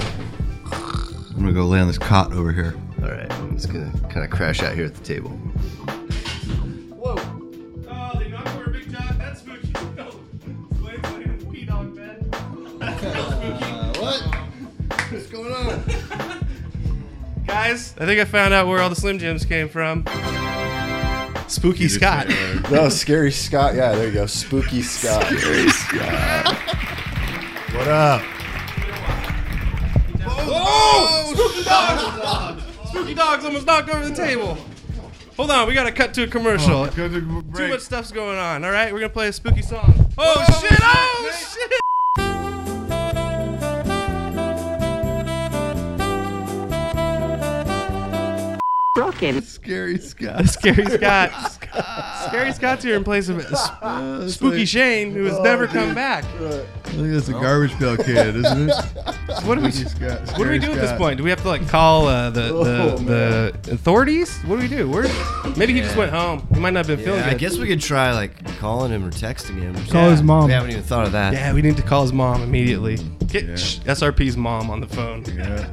I'm 0.72 1.36
gonna 1.36 1.52
go 1.52 1.64
lay 1.64 1.78
on 1.78 1.86
this 1.86 1.96
cot 1.96 2.32
over 2.32 2.52
here. 2.52 2.74
All 3.02 3.08
right, 3.08 3.32
I'm 3.32 3.56
just 3.56 3.72
gonna 3.72 3.92
kind 4.10 4.24
of 4.24 4.30
crash 4.30 4.62
out 4.62 4.74
here 4.74 4.84
at 4.84 4.94
the 4.94 5.04
table. 5.04 5.38
Guys, 17.46 17.94
I 17.98 18.06
think 18.06 18.20
I 18.20 18.24
found 18.24 18.52
out 18.52 18.66
where 18.66 18.80
all 18.80 18.88
the 18.88 18.96
Slim 18.96 19.18
Jims 19.18 19.44
came 19.44 19.68
from. 19.68 20.04
Spooky 21.48 21.88
Scott. 21.88 22.28
No, 22.70 22.88
Scary 22.88 23.30
Scott. 23.30 23.74
Yeah, 23.74 23.92
there 23.92 24.08
you 24.08 24.12
go. 24.12 24.26
Spooky 24.26 24.82
Scott. 24.82 25.24
Scary 25.26 25.68
Scott. 25.68 26.56
What 27.72 27.88
up? 27.88 28.22
Oh! 30.28 31.32
Spooky 31.34 31.64
dogs! 31.64 32.62
Spooky 32.90 33.14
dogs 33.14 33.44
almost 33.44 33.66
knocked 33.66 33.90
over 33.90 34.08
the 34.08 34.14
table. 34.14 34.58
Hold 35.36 35.50
on, 35.50 35.68
we 35.68 35.74
gotta 35.74 35.92
cut 35.92 36.14
to 36.14 36.24
a 36.24 36.26
commercial. 36.26 36.74
Oh, 36.74 36.86
to 36.86 37.08
Too 37.08 37.68
much 37.68 37.80
stuff's 37.80 38.10
going 38.10 38.38
on. 38.38 38.64
All 38.64 38.70
right, 38.70 38.92
we're 38.92 39.00
gonna 39.00 39.10
play 39.10 39.28
a 39.28 39.32
spooky 39.32 39.62
song. 39.62 40.10
Oh 40.18 40.44
shit! 40.60 40.78
Oh 40.82 41.30
shit! 41.32 41.80
Broken. 48.96 49.42
Scary 49.42 49.98
Scott. 49.98 50.46
Scary 50.48 50.84
Scott. 50.96 51.30
Scary 52.28 52.52
Scott's 52.52 52.82
here 52.82 52.96
in 52.96 53.04
place 53.04 53.28
of 53.28 53.38
uh, 53.82 54.28
Spooky 54.28 54.64
Shane, 54.64 55.12
who 55.12 55.24
has 55.24 55.38
never 55.40 55.66
come 55.66 55.94
back. 55.94 56.24
I 56.24 56.62
think 56.88 57.12
that's 57.12 57.28
a 57.28 57.32
garbage 57.32 57.72
pail 57.72 57.96
kid, 57.96 58.36
isn't 58.36 58.70
it? 58.70 58.74
What 59.44 59.56
do 59.56 59.60
we? 59.60 59.70
Scott- 59.70 60.20
What 60.38 60.44
do 60.44 60.50
we 60.50 60.58
Scary 60.58 60.58
do 60.60 60.72
at 60.72 60.80
this 60.80 60.96
point? 60.98 61.18
Do 61.18 61.24
we 61.24 61.30
have 61.30 61.42
to 61.42 61.48
like 61.48 61.68
call 61.68 62.06
uh, 62.08 62.30
the 62.30 62.48
Oh, 62.48 62.96
the, 62.96 63.54
the 63.62 63.72
authorities? 63.74 64.38
What 64.44 64.56
do 64.56 64.62
we 64.62 64.68
do? 64.68 64.88
Where? 64.88 65.02
Maybe 65.56 65.74
he 65.74 65.80
just 65.80 65.96
went 65.96 66.10
home. 66.10 66.46
He 66.54 66.58
might 66.60 66.70
not 66.70 66.86
have 66.86 66.96
been 66.96 67.04
feeling 67.04 67.20
Yeah, 67.20 67.26
I 67.26 67.30
good. 67.30 67.38
guess 67.40 67.58
we 67.58 67.66
could 67.66 67.80
try 67.82 68.12
like 68.14 68.56
calling 68.58 68.90
him 68.92 69.04
or 69.04 69.10
texting 69.10 69.60
him. 69.60 69.76
or 69.76 69.92
Call 69.92 70.10
his 70.10 70.22
mom. 70.22 70.46
We 70.46 70.52
haven't 70.52 70.70
even 70.70 70.82
thought 70.82 71.04
of 71.06 71.12
that. 71.12 71.34
Yeah, 71.34 71.52
we 71.52 71.60
need 71.60 71.76
to 71.76 71.82
call 71.82 72.02
his 72.02 72.12
mom 72.14 72.42
immediately. 72.42 72.96
Get 73.26 73.58
sh- 73.58 73.78
SRP's 73.80 74.36
mom 74.38 74.70
on 74.70 74.80
the 74.80 74.86
phone. 74.86 75.22
Yeah. 75.26 75.68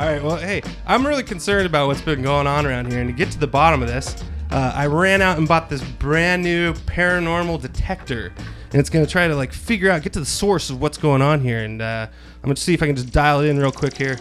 All 0.00 0.06
right. 0.06 0.22
Well, 0.22 0.36
hey, 0.36 0.62
I'm 0.86 1.06
really 1.06 1.22
concerned 1.22 1.66
about 1.66 1.86
what's 1.86 2.00
been 2.00 2.22
going 2.22 2.46
on 2.46 2.64
around 2.64 2.90
here, 2.90 3.00
and 3.00 3.10
to 3.10 3.12
get 3.12 3.30
to 3.32 3.38
the 3.38 3.46
bottom 3.46 3.82
of 3.82 3.88
this, 3.88 4.16
uh, 4.50 4.72
I 4.74 4.86
ran 4.86 5.20
out 5.20 5.36
and 5.36 5.46
bought 5.46 5.68
this 5.68 5.82
brand 5.82 6.42
new 6.42 6.72
paranormal 6.72 7.60
detector, 7.60 8.32
and 8.72 8.80
it's 8.80 8.88
gonna 8.88 9.04
try 9.04 9.28
to 9.28 9.36
like 9.36 9.52
figure 9.52 9.90
out, 9.90 10.02
get 10.02 10.14
to 10.14 10.20
the 10.20 10.24
source 10.24 10.70
of 10.70 10.80
what's 10.80 10.96
going 10.96 11.20
on 11.20 11.42
here, 11.42 11.58
and 11.58 11.82
uh, 11.82 12.06
I'm 12.08 12.42
gonna 12.42 12.56
see 12.56 12.72
if 12.72 12.82
I 12.82 12.86
can 12.86 12.96
just 12.96 13.12
dial 13.12 13.40
it 13.40 13.50
in 13.50 13.58
real 13.58 13.70
quick 13.70 13.94
here. 13.94 14.18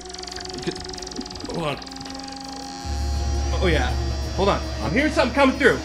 Hold 1.54 1.66
on. 1.66 1.78
Oh 3.62 3.70
yeah. 3.72 3.90
Hold 4.36 4.50
on. 4.50 4.62
I'm 4.82 4.92
hearing 4.92 5.14
something 5.14 5.34
coming 5.34 5.58
through. 5.58 5.80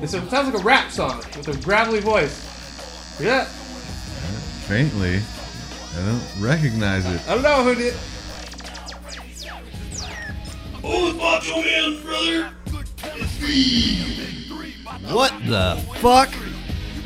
It 0.00 0.06
sounds 0.06 0.32
like 0.32 0.54
a 0.54 0.64
rap 0.64 0.92
song 0.92 1.16
with 1.36 1.48
a 1.48 1.56
gravelly 1.60 1.98
voice. 1.98 3.18
Hear 3.18 3.30
that? 3.30 3.48
Faintly. 4.68 5.22
I 5.96 6.06
don't 6.06 6.22
recognize 6.40 7.06
it. 7.06 7.20
I 7.28 7.34
don't 7.34 7.42
know 7.42 7.62
who 7.62 7.74
did. 7.74 7.94
Oh, 10.82 11.08
it's 11.08 11.16
Macho 11.16 11.62
Man, 11.62 12.02
brother. 12.02 12.50
It's 13.16 13.40
me. 13.40 14.14
What 15.12 15.32
the 15.46 15.80
fuck? 16.00 16.28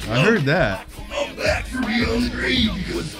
I 0.09 0.22
heard 0.22 0.43
that. 0.47 0.86
I'm 1.12 1.36
back 1.36 1.66
from 1.66 1.82
beyond 1.82 2.24
the 2.24 2.30
grave 2.30 2.70
because 2.76 3.14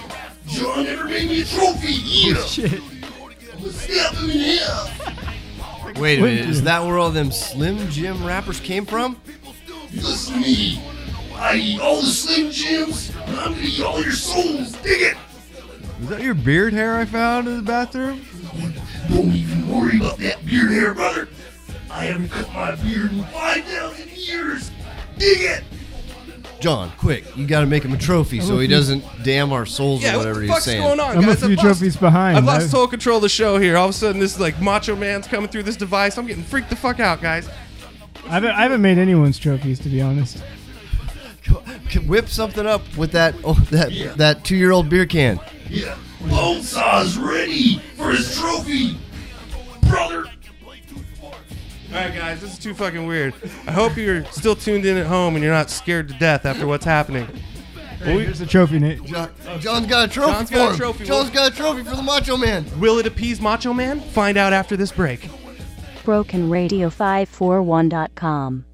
John 0.47 0.83
never 0.83 1.05
made 1.05 1.29
me 1.29 1.41
a 1.41 1.45
trophy. 1.45 1.93
Yeah. 1.93 2.33
Oh, 2.37 2.47
shit. 2.47 2.73
I'm 2.73 3.59
gonna 3.59 3.71
snap 3.71 4.13
him 4.15 4.29
in 4.31 4.57
half. 4.57 5.97
Wait 5.99 6.19
a 6.19 6.21
minute, 6.21 6.49
is 6.49 6.63
that 6.63 6.83
where 6.83 6.97
all 6.97 7.11
them 7.11 7.31
Slim 7.31 7.89
Jim 7.89 8.25
wrappers 8.25 8.59
came 8.59 8.85
from? 8.85 9.19
Listen 9.93 10.35
to 10.35 10.39
me. 10.39 10.81
I 11.35 11.55
eat 11.55 11.79
all 11.79 12.01
the 12.01 12.07
Slim 12.07 12.51
Jims, 12.51 13.11
and 13.15 13.39
I'm 13.39 13.53
gonna 13.53 13.63
eat 13.65 13.81
all 13.81 14.01
your 14.01 14.11
souls. 14.11 14.73
Dig 14.81 15.01
it. 15.01 15.17
Is 16.01 16.07
that 16.09 16.21
your 16.21 16.33
beard 16.33 16.73
hair 16.73 16.97
I 16.97 17.05
found 17.05 17.47
in 17.47 17.57
the 17.57 17.61
bathroom? 17.61 18.21
Don't 19.09 19.31
even 19.33 19.67
worry 19.67 19.97
about 19.97 20.17
that 20.19 20.45
beard 20.45 20.71
hair, 20.71 20.93
brother. 20.93 21.27
I 21.91 22.05
haven't 22.05 22.29
cut 22.29 22.51
my 22.53 22.75
beard 22.75 23.11
in 23.11 23.23
5,000 23.25 24.09
years. 24.11 24.71
Dig 25.17 25.41
it. 25.41 25.63
John, 26.61 26.91
quick, 26.97 27.23
you 27.37 27.47
gotta 27.47 27.65
make 27.65 27.83
him 27.83 27.93
a 27.93 27.97
trophy 27.97 28.39
I'm 28.39 28.45
so 28.45 28.57
a 28.57 28.61
he 28.61 28.67
few- 28.67 28.75
doesn't 28.75 29.03
damn 29.23 29.53
our 29.53 29.65
souls 29.65 30.01
Yeah, 30.03 30.09
or 30.09 30.17
what 30.17 30.19
whatever 30.19 30.39
the 30.39 30.45
he's 30.45 30.51
fuck's 30.53 30.65
saying. 30.65 30.81
going 30.81 30.99
on, 30.99 31.17
I'm 31.17 31.29
a 31.29 31.35
few 31.35 31.47
I've 31.47 31.51
lost- 31.55 31.61
trophies 31.61 31.95
behind. 31.95 32.37
I've 32.37 32.43
lost 32.43 32.71
total 32.71 32.87
control 32.87 33.15
of 33.17 33.21
the 33.23 33.29
show 33.29 33.57
here. 33.59 33.77
All 33.77 33.85
of 33.85 33.91
a 33.91 33.97
sudden, 33.97 34.19
this 34.19 34.33
is 34.33 34.39
like 34.41 34.61
Macho 34.61 34.93
Man's 34.95 35.25
coming 35.25 35.49
through 35.49 35.63
this 35.63 35.77
device. 35.77 36.17
I'm 36.17 36.27
getting 36.27 36.43
freaked 36.43 36.69
the 36.69 36.75
fuck 36.75 36.99
out, 36.99 37.21
guys. 37.21 37.49
I 38.25 38.31
haven't, 38.31 38.51
I 38.51 38.61
haven't 38.63 38.81
made 38.81 38.97
anyone's 38.97 39.39
trophies 39.39 39.79
to 39.79 39.89
be 39.89 40.01
honest. 40.01 40.43
Can 41.89 42.07
whip 42.07 42.27
something 42.27 42.67
up 42.67 42.81
with 42.97 43.13
that 43.13 43.35
oh, 43.43 43.53
that 43.71 44.17
that 44.17 44.43
two 44.43 44.55
year 44.57 44.71
old 44.71 44.89
beer 44.89 45.05
can. 45.05 45.39
Yeah. 45.69 45.95
Bonesaw's 46.23 47.17
ready 47.17 47.79
for 47.95 48.11
his 48.11 48.37
trophy, 48.37 48.97
brother. 49.89 50.25
All 51.91 51.95
right, 51.95 52.13
guys, 52.13 52.39
this 52.41 52.53
is 52.53 52.59
too 52.59 52.73
fucking 52.75 53.07
weird. 53.07 53.33
I 53.67 53.71
hope 53.71 53.97
you're 53.97 54.23
still 54.25 54.55
tuned 54.55 54.85
in 54.85 54.95
at 54.97 55.07
home 55.07 55.33
and 55.35 55.43
you're 55.43 55.53
not 55.53 55.69
scared 55.71 56.07
to 56.09 56.13
death 56.19 56.45
after 56.45 56.67
what's 56.67 56.85
happening. 56.85 57.27
Well, 58.05 58.15
we- 58.17 58.23
Here's 58.25 58.37
the 58.39 58.45
trophy, 58.45 58.77
Nate. 58.79 59.03
John, 59.05 59.29
John's 59.59 59.87
got 59.87 60.09
a 60.09 60.11
trophy 60.11 60.31
John's 60.33 60.49
for 60.49 60.55
got 60.55 60.67
a 60.67 60.71
him. 60.71 60.77
trophy. 60.77 61.05
John's 61.05 61.29
got 61.31 61.51
a 61.51 61.55
trophy 61.55 61.83
for 61.83 61.95
the 61.95 62.01
Macho 62.03 62.37
Man. 62.37 62.65
Will 62.79 62.99
it 62.99 63.07
appease 63.07 63.41
Macho 63.41 63.73
Man? 63.73 63.99
Find 64.01 64.37
out 64.37 64.53
after 64.53 64.77
this 64.77 64.91
break. 64.91 65.27
BrokenRadio541.com. 66.05 68.65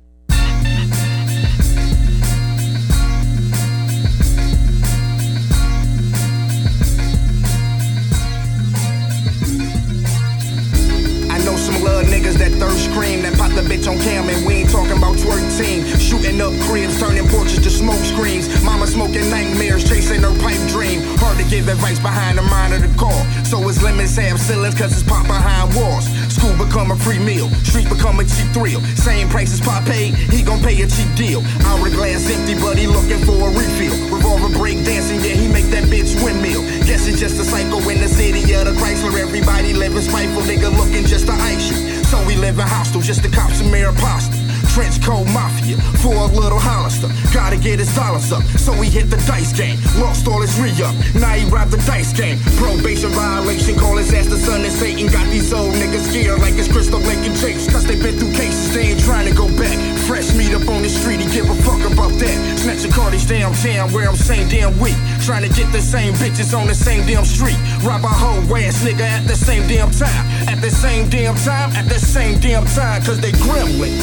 that 12.38 12.52
thirst 12.60 12.92
cream 12.92 13.22
that 13.22 13.38
pop 13.38 13.52
the 13.52 13.62
bitch 13.62 13.88
on 13.88 13.98
cam 14.00 14.30
and 14.30 14.46
we 14.46 14.64
ain't 14.64 14.70
talking 14.70 14.98
about 14.98 15.16
twerk 15.18 15.44
team. 15.58 15.86
Shooting 16.00 16.42
up 16.42 16.54
cribs, 16.68 17.00
turning 17.00 17.28
porches 17.28 17.60
to 17.64 17.70
smoke 17.70 18.02
screens. 18.04 18.48
Mama 18.64 18.88
smoking 18.88 19.30
nightmares, 19.30 19.88
chasing 19.88 20.22
her 20.22 20.36
pipe 20.40 20.62
dream. 20.70 21.02
Hard 21.22 21.38
to 21.38 21.46
give 21.50 21.68
advice 21.68 22.00
behind 22.00 22.38
the 22.38 22.44
mind 22.44 22.74
of 22.74 22.82
the 22.82 22.92
car. 22.98 23.16
So 23.46 23.60
his 23.68 23.82
limits 23.82 24.16
have 24.18 24.40
ceilings 24.40 24.76
cause 24.76 24.92
it's 24.92 25.04
pop 25.04 25.28
behind 25.28 25.74
walls. 25.76 26.06
School 26.34 26.56
become 26.58 26.92
a 26.92 26.98
free 26.98 27.20
meal, 27.20 27.50
street 27.64 27.88
become 27.90 28.20
a 28.20 28.26
cheap 28.26 28.50
thrill. 28.52 28.82
Same 29.00 29.30
price 29.30 29.54
as 29.54 29.62
pop 29.62 29.86
paid, 29.86 30.16
he 30.34 30.44
gon' 30.44 30.62
pay 30.62 30.76
a 30.82 30.88
cheap 30.88 31.10
deal. 31.16 31.42
Hourglass 31.64 32.30
empty, 32.30 32.56
but 32.60 32.78
he 32.78 32.88
looking 32.88 33.20
for 33.24 33.48
a 33.48 33.52
refill. 33.52 33.96
Revolver 34.12 34.52
break 34.58 34.84
dancing, 34.84 35.22
yeah, 35.24 35.36
he 35.36 35.48
make 35.48 35.66
that 35.72 35.86
bitch 35.86 36.12
windmill. 36.24 36.62
Guess 36.86 37.08
it's 37.08 37.20
just 37.20 37.40
a 37.40 37.46
cycle 37.46 37.80
in 37.90 38.02
the 38.02 38.08
city 38.08 38.42
of 38.54 38.66
the 38.66 38.74
Chrysler. 38.74 39.16
Everybody 39.18 39.74
living 39.74 40.02
spiteful, 40.02 40.44
nigga 40.44 40.76
looking 40.76 41.06
just 41.06 41.28
to 41.28 41.34
ice 41.34 41.72
you. 41.72 41.95
So 42.06 42.24
we 42.26 42.36
live 42.36 42.60
in 42.60 42.68
hostel, 42.68 43.02
just 43.02 43.24
to 43.24 43.30
cop 43.30 43.50
some 43.52 43.74
air 43.74 43.92
pasta. 43.94 44.38
Trench 44.76 45.02
coat 45.02 45.26
mafia 45.32 45.78
for 46.04 46.14
a 46.14 46.28
little 46.36 46.60
Hollister. 46.60 47.08
Gotta 47.34 47.58
get 47.58 47.80
his 47.80 47.94
dollars 47.96 48.32
up, 48.32 48.44
so 48.60 48.74
he 48.74 48.90
hit 48.90 49.10
the 49.10 49.18
dice 49.26 49.54
game. 49.56 49.80
Lost 49.98 50.28
all 50.28 50.42
his 50.42 50.54
re 50.60 50.70
up, 50.84 50.94
now 51.16 51.32
he 51.32 51.48
robbed 51.50 51.72
the 51.72 51.82
dice 51.88 52.12
game. 52.12 52.38
Probation 52.60 53.10
violation, 53.16 53.80
call 53.80 53.96
his 53.98 54.14
ass 54.14 54.28
the 54.28 54.38
son 54.38 54.66
of 54.66 54.72
Satan. 54.72 55.08
Got 55.08 55.26
these 55.32 55.54
old 55.54 55.74
niggas 55.76 56.12
scared 56.12 56.40
like 56.40 56.54
it's 56.56 56.68
Crystal 56.68 57.00
Lake 57.00 57.24
and 57.24 57.36
Chase. 57.40 57.72
Cause 57.72 57.88
they 57.88 57.96
been 57.96 58.20
through 58.20 58.34
cases, 58.34 58.74
they 58.76 58.92
ain't 58.92 59.00
trying 59.00 59.28
to 59.28 59.34
go 59.34 59.48
back. 59.58 59.78
Fresh 60.06 60.36
meat 60.36 60.54
up 60.54 60.68
on 60.68 60.84
the 60.84 60.90
street, 60.90 61.22
he 61.22 61.28
give 61.32 61.50
a 61.50 61.56
fuck 61.64 61.80
about 61.88 62.12
that. 62.20 62.38
Snatch 62.60 62.84
a 62.84 62.90
Cardi's 62.92 63.26
downtown 63.26 63.92
where 63.94 64.10
I'm 64.10 64.18
same 64.18 64.48
damn 64.50 64.78
week. 64.78 65.00
Trying 65.26 65.42
to 65.42 65.56
get 65.60 65.72
the 65.72 65.82
same 65.82 66.14
bitches 66.14 66.56
on 66.56 66.68
the 66.68 66.76
same 66.76 67.04
damn 67.08 67.26
street. 67.26 67.58
Rob 67.82 68.04
a 68.04 68.08
whole 68.08 68.58
ass 68.58 68.84
nigga 68.84 69.02
at 69.02 69.26
the 69.26 69.36
same 69.36 69.68
damn 69.68 69.90
time. 69.90 70.26
At 70.48 70.62
the 70.62 70.70
same 70.70 71.10
damn 71.10 71.34
time, 71.38 71.72
at 71.72 71.90
the 71.90 71.98
same 71.98 72.40
damn 72.40 72.64
time, 72.64 73.02
cause 73.02 73.20
they 73.20 73.32
gremlin. 73.32 73.98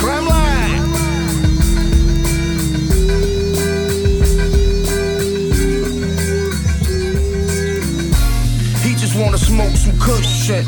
Crime 0.00 0.26
line. 0.26 0.80
He 8.82 8.94
just 8.94 9.14
wanna 9.14 9.36
smoke 9.36 9.76
some 9.76 10.22
shit. 10.22 10.64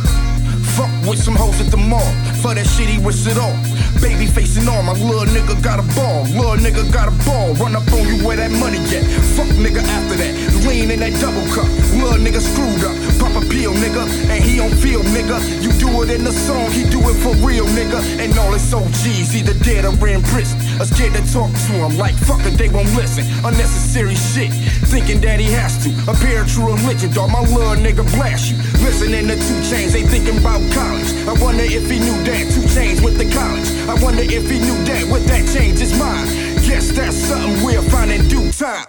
Fuck 0.76 0.90
with 1.09 1.18
some 1.18 1.34
hoes 1.34 1.59
at 1.62 1.70
the 1.70 1.78
mall. 1.78 2.12
For 2.43 2.55
that 2.59 2.66
shit, 2.66 2.90
he 2.90 2.99
risk 2.99 3.30
it 3.30 3.38
all. 3.38 3.55
Baby 4.03 4.26
facing 4.26 4.66
on, 4.66 4.84
my 4.84 4.99
little 4.99 5.30
nigga 5.30 5.55
got 5.62 5.78
a 5.78 5.86
ball. 5.95 6.26
Little 6.34 6.59
nigga 6.59 6.82
got 6.90 7.07
a 7.07 7.14
ball. 7.22 7.55
Run 7.55 7.76
up 7.78 7.86
on 7.95 8.03
you 8.03 8.18
where 8.26 8.36
that 8.36 8.51
money 8.51 8.82
at. 8.90 9.07
Fuck 9.38 9.47
nigga 9.62 9.78
after 9.78 10.18
that. 10.18 10.34
Lean 10.66 10.90
in 10.90 10.99
that 11.07 11.14
double 11.22 11.47
cup. 11.55 11.70
Little 11.95 12.18
nigga 12.18 12.43
screwed 12.43 12.82
up. 12.82 12.99
Pop 13.22 13.38
a 13.38 13.47
pill, 13.47 13.70
nigga. 13.78 14.03
And 14.26 14.43
he 14.43 14.59
don't 14.59 14.74
feel, 14.74 15.07
nigga. 15.14 15.38
You 15.62 15.70
do 15.78 16.03
it 16.03 16.11
in 16.11 16.24
the 16.24 16.32
song, 16.32 16.66
he 16.72 16.82
do 16.90 16.99
it 17.07 17.14
for 17.22 17.30
real, 17.47 17.64
nigga. 17.78 18.03
And 18.18 18.36
all 18.36 18.51
his 18.51 18.74
OGs 18.74 19.36
either 19.38 19.55
dead 19.62 19.86
or 19.86 19.95
in 20.09 20.22
prison. 20.22 20.59
Or 20.83 20.85
scared 20.85 21.14
to 21.14 21.22
talk 21.33 21.47
to 21.47 21.72
him 21.78 21.97
like 21.97 22.16
fuck 22.26 22.43
it, 22.43 22.59
they 22.59 22.68
won't 22.68 22.91
listen. 22.97 23.22
Unnecessary 23.47 24.16
shit. 24.16 24.51
Thinking 24.91 25.20
that 25.20 25.39
he 25.39 25.47
has 25.55 25.78
to. 25.87 25.95
Appear 26.11 26.43
true 26.43 26.74
religion, 26.74 27.12
dog. 27.12 27.30
My 27.30 27.39
little 27.39 27.78
nigga 27.78 28.03
blast 28.18 28.51
you. 28.51 28.57
Listening 28.83 29.28
to 29.28 29.37
2 29.37 29.41
Chainz, 29.70 29.93
they 29.93 30.03
thinking 30.03 30.39
about 30.39 30.59
college. 30.74 31.07
I 31.30 31.39
wonder 31.39 31.62
if 31.62 31.87
he 31.89 32.03
knew 32.03 32.18
that. 32.26 32.51
2 32.51 32.66
Chainz 32.74 32.99
with 32.99 33.14
the 33.14 33.30
college. 33.30 33.70
I 33.87 33.95
wonder 34.03 34.26
if 34.26 34.51
he 34.51 34.59
knew 34.59 34.74
that. 34.91 35.07
Would 35.07 35.22
that 35.30 35.47
change 35.55 35.78
his 35.78 35.97
mind? 35.97 36.26
Guess 36.66 36.91
that's 36.99 37.14
something 37.14 37.64
we'll 37.64 37.87
find 37.89 38.11
in 38.11 38.26
due 38.26 38.51
time. 38.51 38.87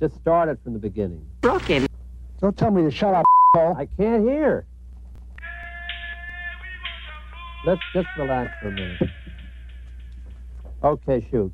Just 0.00 0.16
started 0.16 0.56
from 0.64 0.72
the 0.72 0.78
beginning. 0.78 1.20
Broken. 1.42 1.86
Don't 2.40 2.56
tell 2.56 2.70
me 2.70 2.80
to 2.80 2.90
shut 2.90 3.14
up, 3.14 3.26
Paul. 3.54 3.76
I 3.76 3.84
can't 4.00 4.24
hear. 4.24 4.64
Let's 7.66 7.82
just 7.92 8.08
relax 8.16 8.54
for 8.62 8.68
a 8.68 8.72
minute. 8.72 9.02
Okay, 10.86 11.26
shoot. 11.32 11.50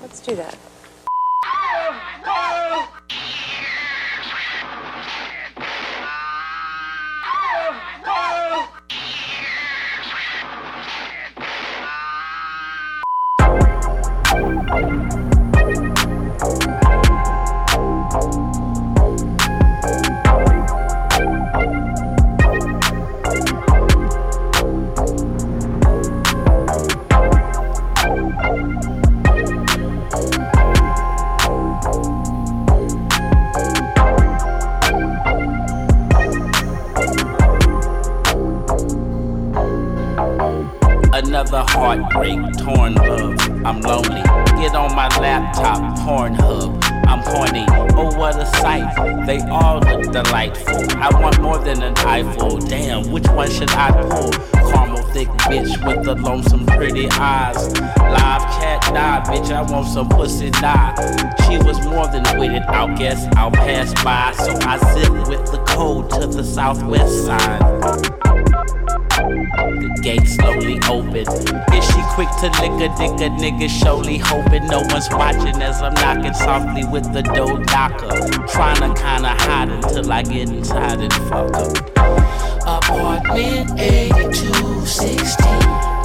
Let's 0.00 0.20
do 0.20 0.36
that. 0.36 0.56
Another 14.68 15.05
some 59.96 60.08
pussy, 60.10 60.50
nah. 60.60 60.92
She 61.48 61.56
was 61.56 61.80
more 61.86 62.06
than 62.08 62.22
waited, 62.38 62.62
I'll 62.68 62.94
guess 62.98 63.26
I'll 63.34 63.50
pass 63.50 63.94
by. 64.04 64.30
So 64.32 64.52
I 64.60 64.76
zip 64.92 65.10
with 65.26 65.50
the 65.50 65.56
code 65.66 66.10
to 66.10 66.26
the 66.26 66.44
southwest 66.44 67.24
side. 67.24 67.62
The 69.80 69.88
gate 70.02 70.26
slowly 70.26 70.78
open. 70.90 71.26
Is 71.74 71.86
she 71.86 72.02
quick 72.12 72.28
to 72.40 72.50
lick 72.60 72.76
a 72.84 72.88
dick 72.98 73.16
a 73.24 73.30
nigga? 73.40 73.70
Surely 73.70 74.18
hoping 74.18 74.66
no 74.66 74.82
one's 74.82 75.08
watching 75.10 75.62
as 75.62 75.80
I'm 75.80 75.94
knocking 75.94 76.34
softly 76.34 76.84
with 76.84 77.10
the 77.14 77.22
dough 77.22 77.56
knocker. 77.56 78.20
Trying 78.48 78.82
to 78.82 78.92
kinda 79.00 79.30
hide 79.30 79.70
until 79.70 80.12
I 80.12 80.22
get 80.24 80.50
inside 80.50 81.00
and 81.00 81.12
fuck 81.30 81.56
her. 81.56 81.72
Apartment 82.66 83.80
8216. 83.80 85.95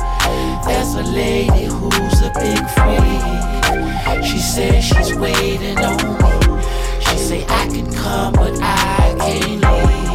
There's 0.66 0.94
a 0.96 1.04
lady 1.04 1.66
who's 1.66 2.22
a 2.22 2.32
big 2.40 2.60
freak. 2.76 4.24
She 4.24 4.40
says 4.40 4.84
she's 4.84 5.16
waiting 5.16 5.78
on 5.80 5.98
me. 5.98 6.64
She 7.00 7.18
say 7.18 7.46
I 7.48 7.68
can 7.68 7.92
come, 7.94 8.34
but 8.34 8.58
I 8.62 9.16
can't 9.20 9.62
leave. 9.62 10.12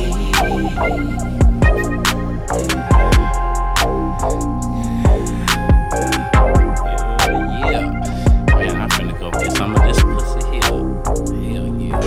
Yeah. 7.67 7.91
Oh, 8.53 8.59
Man, 8.59 8.81
I'm 8.81 8.89
finna 8.91 9.19
go 9.19 9.31
get 9.31 9.53
some 9.57 9.75
of 9.75 9.83
this 9.83 10.03
pussy 10.03 10.41
here. 10.51 10.63
Hell 10.63 11.69
yeah. 11.81 12.01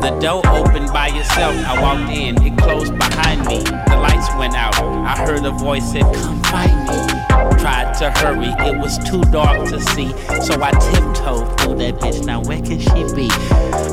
The 0.00 0.18
door 0.20 0.42
opened 0.46 0.92
by 0.92 1.08
itself. 1.08 1.54
I 1.66 1.80
walked 1.80 2.10
in, 2.12 2.42
it 2.42 2.58
closed 2.58 2.96
behind 2.98 3.46
me. 3.46 3.58
The 3.60 3.96
lights 3.96 4.28
went 4.36 4.54
out. 4.54 4.74
I 4.74 5.16
heard 5.24 5.44
a 5.44 5.50
voice 5.50 5.92
said, 5.92 6.02
Come 6.02 6.42
find 6.44 6.88
me. 6.88 7.21
Tried 7.62 7.94
to 7.98 8.10
hurry, 8.10 8.48
it 8.66 8.76
was 8.76 8.98
too 9.08 9.22
dark 9.30 9.68
to 9.68 9.80
see. 9.80 10.10
So 10.42 10.60
I 10.60 10.72
tiptoed 10.72 11.60
through 11.60 11.76
that 11.76 11.94
bitch. 12.00 12.26
Now 12.26 12.42
where 12.42 12.60
can 12.60 12.80
she 12.80 13.14
be? 13.14 13.28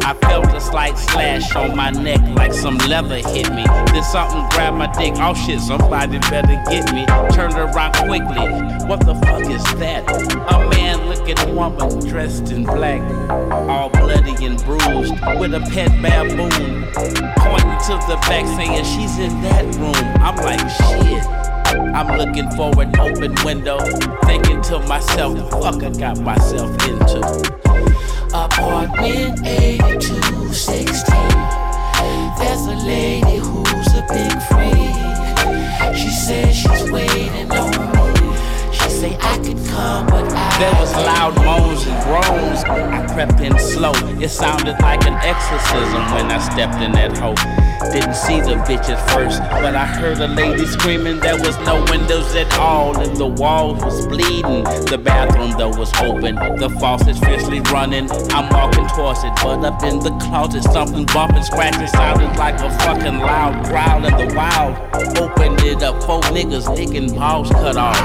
I 0.03 0.17
felt 0.21 0.47
a 0.47 0.59
slight 0.59 0.97
slash 0.97 1.55
on 1.55 1.77
my 1.77 1.91
neck 1.91 2.19
like 2.35 2.51
some 2.51 2.79
leather 2.89 3.17
hit 3.17 3.47
me. 3.53 3.63
Then 3.93 4.03
something 4.03 4.41
grabbed 4.49 4.77
my 4.77 4.87
dick. 4.97 5.13
Oh 5.17 5.35
shit, 5.35 5.59
somebody 5.59 6.17
better 6.17 6.59
get 6.67 6.91
me. 6.95 7.05
Turned 7.31 7.53
around 7.53 7.93
quickly. 7.93 8.49
What 8.87 9.05
the 9.05 9.13
fuck 9.13 9.45
is 9.45 9.63
that? 9.77 10.03
A 10.51 10.69
man 10.71 11.07
looking 11.07 11.55
woman 11.55 11.99
dressed 12.07 12.51
in 12.51 12.63
black, 12.63 13.01
all 13.69 13.89
bloody 13.89 14.33
and 14.47 14.57
bruised, 14.63 15.13
with 15.37 15.53
a 15.53 15.61
pet 15.71 15.91
baboon. 16.01 16.87
Pointing 17.37 17.79
to 17.85 18.01
the 18.09 18.17
back 18.25 18.47
saying 18.57 18.83
she's 18.83 19.19
in 19.19 19.41
that 19.43 19.63
room. 19.75 19.93
I'm 20.23 20.35
like, 20.37 20.59
shit. 20.71 21.38
I'm 21.69 22.17
looking 22.17 22.49
for 22.51 22.81
an 22.81 22.99
open 22.99 23.35
window, 23.45 23.79
thinking 24.25 24.61
to 24.63 24.79
myself, 24.87 25.37
fuck 25.51 25.83
I 25.83 25.89
got 25.91 26.19
myself 26.21 26.71
into. 26.87 27.19
Apartment 28.33 29.45
8216. 29.45 31.13
There's 32.39 32.65
a 32.65 32.75
lady 32.85 33.37
who's 33.37 33.93
a 33.93 34.05
big 34.09 34.41
freak. 34.49 35.95
She 35.95 36.09
says 36.09 36.55
she's 36.55 36.91
waiting 36.91 37.51
on 37.51 37.69
me. 37.71 38.33
She 38.73 38.89
say 38.89 39.17
I 39.21 39.37
could 39.37 39.63
come, 39.67 40.08
There 40.59 40.75
was 40.75 40.91
loud 40.93 41.37
moans 41.37 41.87
and 41.87 42.03
groans. 42.03 42.65
I 42.65 43.07
crept 43.13 43.39
in 43.39 43.57
slow. 43.57 43.93
It 44.19 44.27
sounded 44.27 44.75
like 44.81 45.05
an 45.05 45.13
exorcism 45.13 46.03
when 46.11 46.29
I 46.29 46.37
stepped 46.37 46.83
in 46.83 46.91
that 46.91 47.17
hole. 47.17 47.35
Didn't 47.93 48.13
see 48.13 48.41
the 48.41 48.55
bitch 48.67 48.89
at 48.89 48.99
first, 49.11 49.39
but 49.39 49.73
I 49.73 49.85
heard 49.85 50.19
a 50.19 50.27
lady 50.27 50.65
screaming. 50.65 51.21
There 51.21 51.37
was 51.37 51.57
no 51.59 51.81
windows 51.89 52.35
at 52.35 52.53
all, 52.59 52.99
and 52.99 53.15
the 53.15 53.25
walls 53.25 53.81
was 53.85 54.05
bleeding. 54.07 54.65
The 54.91 54.99
bathroom 55.01 55.57
door 55.57 55.71
was 55.79 55.93
open, 56.01 56.35
the 56.35 56.69
faucet's 56.77 57.19
fiercely 57.19 57.61
running. 57.71 58.11
I'm 58.31 58.49
walking 58.49 58.85
towards 58.89 59.23
it, 59.23 59.31
but 59.41 59.63
up 59.63 59.81
in 59.83 59.99
the 59.99 60.11
closet, 60.19 60.63
something 60.63 61.05
bumping, 61.05 61.43
scratching, 61.43 61.87
sounded 61.87 62.35
like 62.37 62.59
a 62.59 62.69
fucking 62.79 63.19
loud 63.19 63.65
growl 63.65 64.03
in 64.03 64.27
the 64.27 64.35
wild. 64.35 64.75
Opened 65.17 65.61
it 65.61 65.81
up, 65.81 66.03
four 66.03 66.21
niggas 66.35 66.67
licking 66.75 67.15
balls 67.15 67.49
cut 67.49 67.77
off, 67.77 67.97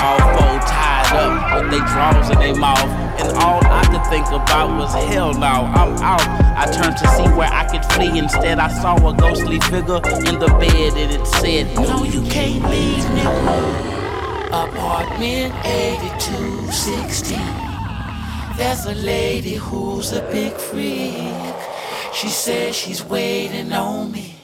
all 0.00 0.18
four 0.38 0.60
tied 0.62 1.12
up 1.12 1.62
with 1.62 1.70
they 1.70 1.80
drawers 1.92 2.30
in 2.30 2.38
their 2.38 2.54
mouth. 2.54 2.88
And 3.20 3.36
all 3.38 3.60
I 3.64 3.84
could 3.90 4.06
think 4.10 4.26
about 4.28 4.78
was 4.78 4.92
hell 5.10 5.34
no, 5.34 5.46
I'm 5.46 5.96
out. 6.02 6.22
I 6.56 6.66
turned 6.70 6.96
to 6.96 7.08
see 7.16 7.28
where 7.36 7.52
I 7.52 7.64
could 7.66 7.84
flee. 7.92 8.18
Instead, 8.18 8.58
I 8.58 8.68
saw 8.68 8.96
a 9.08 9.14
ghostly 9.14 9.60
figure 9.60 10.00
in 10.28 10.38
the 10.38 10.48
bed, 10.60 10.92
and 10.96 11.12
it 11.12 11.26
said, 11.26 11.74
No, 11.74 12.04
you 12.04 12.22
can't 12.30 12.64
leave, 12.70 13.04
nigga. 13.16 13.88
Apartment 14.48 15.54
8216. 15.64 17.38
There's 18.56 18.86
a 18.86 18.94
lady 18.94 19.54
who's 19.54 20.12
a 20.12 20.22
big 20.32 20.52
freak. 20.54 21.54
She 22.12 22.28
says 22.28 22.74
she's 22.74 23.04
waiting 23.04 23.72
on 23.72 24.10
me. 24.10 24.34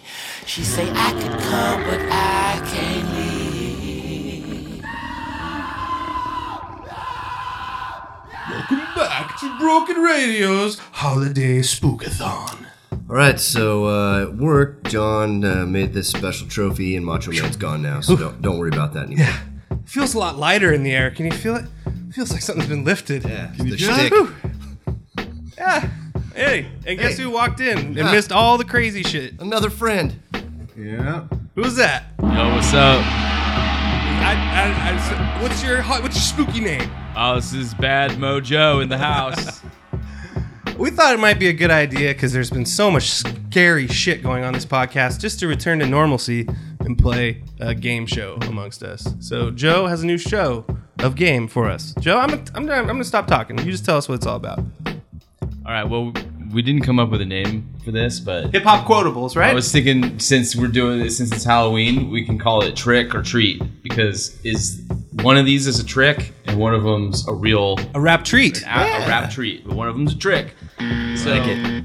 She 0.46 0.62
say 0.62 0.88
I 0.92 1.12
could 1.12 1.40
come, 1.40 1.82
but 1.84 2.00
I 2.10 2.60
can't 2.70 3.14
leave. 3.14 3.33
To 9.44 9.58
Broken 9.58 9.96
Radio's 9.96 10.78
Holiday 10.78 11.58
Spookathon. 11.58 12.64
All 12.92 12.98
right, 13.16 13.38
so 13.38 13.84
uh, 13.86 14.22
at 14.22 14.36
work, 14.36 14.84
John 14.84 15.44
uh, 15.44 15.66
made 15.66 15.92
this 15.92 16.08
special 16.08 16.48
trophy, 16.48 16.96
and 16.96 17.04
Macho 17.04 17.30
Man's 17.30 17.56
gone 17.56 17.82
now, 17.82 18.00
so 18.00 18.16
don't, 18.16 18.40
don't 18.40 18.58
worry 18.58 18.70
about 18.70 18.94
that 18.94 19.04
anymore. 19.06 19.28
It 19.70 19.86
feels 19.86 20.14
a 20.14 20.18
lot 20.18 20.38
lighter 20.38 20.72
in 20.72 20.82
the 20.82 20.92
air. 20.92 21.10
Can 21.10 21.26
you 21.26 21.32
feel 21.32 21.56
it? 21.56 21.66
Feels 22.14 22.32
like 22.32 22.40
something's 22.40 22.70
been 22.70 22.84
lifted. 22.84 23.24
Yeah, 23.24 23.52
the 23.58 23.76
shtick. 23.76 24.12
Yeah. 25.58 25.90
Hey, 26.34 26.66
and 26.86 26.98
guess 26.98 27.18
Hey. 27.18 27.24
who 27.24 27.30
walked 27.30 27.60
in 27.60 27.76
and 27.76 27.96
Yeah. 27.96 28.12
missed 28.12 28.32
all 28.32 28.56
the 28.56 28.64
crazy 28.64 29.02
shit? 29.02 29.38
Another 29.40 29.68
friend. 29.68 30.18
Yeah. 30.74 31.24
Who's 31.54 31.76
that? 31.76 32.04
Yo, 32.22 32.54
what's 32.54 32.72
up? 32.72 33.33
I, 34.26 34.32
I, 34.32 35.38
I, 35.38 35.42
what's 35.42 35.62
your 35.62 35.82
what's 35.82 36.16
your 36.16 36.46
spooky 36.46 36.60
name? 36.60 36.90
Oh, 37.14 37.34
this 37.34 37.52
is 37.52 37.74
Bad 37.74 38.12
Mojo 38.12 38.82
in 38.82 38.88
the 38.88 38.98
house. 38.98 39.60
We 40.76 40.90
thought 40.90 41.14
it 41.14 41.20
might 41.20 41.38
be 41.38 41.46
a 41.46 41.52
good 41.52 41.70
idea 41.70 42.12
because 42.12 42.32
there's 42.32 42.50
been 42.50 42.66
so 42.66 42.90
much 42.90 43.08
scary 43.08 43.86
shit 43.86 44.24
going 44.24 44.42
on 44.42 44.52
this 44.52 44.66
podcast 44.66 45.20
just 45.20 45.38
to 45.38 45.46
return 45.46 45.78
to 45.78 45.86
normalcy 45.86 46.48
and 46.80 46.98
play 46.98 47.44
a 47.60 47.76
game 47.76 48.06
show 48.06 48.38
amongst 48.48 48.82
us. 48.82 49.06
So 49.20 49.52
Joe 49.52 49.86
has 49.86 50.02
a 50.02 50.06
new 50.06 50.18
show 50.18 50.66
of 50.98 51.14
game 51.14 51.46
for 51.46 51.70
us. 51.70 51.94
Joe, 52.00 52.18
I'm 52.18 52.28
gonna, 52.28 52.44
I'm 52.56 52.68
I'm 52.68 52.86
gonna 52.86 53.04
stop 53.04 53.28
talking. 53.28 53.56
You 53.58 53.70
just 53.70 53.84
tell 53.84 53.96
us 53.96 54.08
what 54.08 54.16
it's 54.16 54.26
all 54.26 54.34
about. 54.36 54.58
All 54.58 55.72
right, 55.72 55.84
well, 55.84 56.12
we 56.54 56.62
didn't 56.62 56.82
come 56.82 56.98
up 56.98 57.10
with 57.10 57.20
a 57.20 57.26
name 57.26 57.74
for 57.84 57.90
this, 57.90 58.20
but 58.20 58.52
Hip 58.52 58.62
hop 58.62 58.86
quotables, 58.86 59.36
right? 59.36 59.50
I 59.50 59.54
was 59.54 59.70
thinking 59.72 60.18
since 60.18 60.54
we're 60.54 60.68
doing 60.68 61.00
this, 61.00 61.18
since 61.18 61.32
it's 61.32 61.44
Halloween, 61.44 62.10
we 62.10 62.24
can 62.24 62.38
call 62.38 62.62
it 62.62 62.76
trick 62.76 63.14
or 63.14 63.22
treat 63.22 63.60
because 63.82 64.40
is 64.44 64.82
one 65.22 65.36
of 65.36 65.44
these 65.44 65.66
is 65.66 65.80
a 65.80 65.84
trick 65.84 66.32
and 66.46 66.58
one 66.58 66.74
of 66.74 66.84
them's 66.84 67.26
a 67.28 67.34
real 67.34 67.76
a 67.94 68.00
rap 68.00 68.24
treat, 68.24 68.62
a, 68.62 68.66
a 68.66 69.08
rap 69.08 69.30
treat, 69.30 69.66
but 69.66 69.74
one 69.74 69.88
of 69.88 69.96
them's 69.96 70.14
a 70.14 70.18
trick. 70.18 70.54
So 70.78 71.30
Like 71.30 71.48
it. 71.48 71.84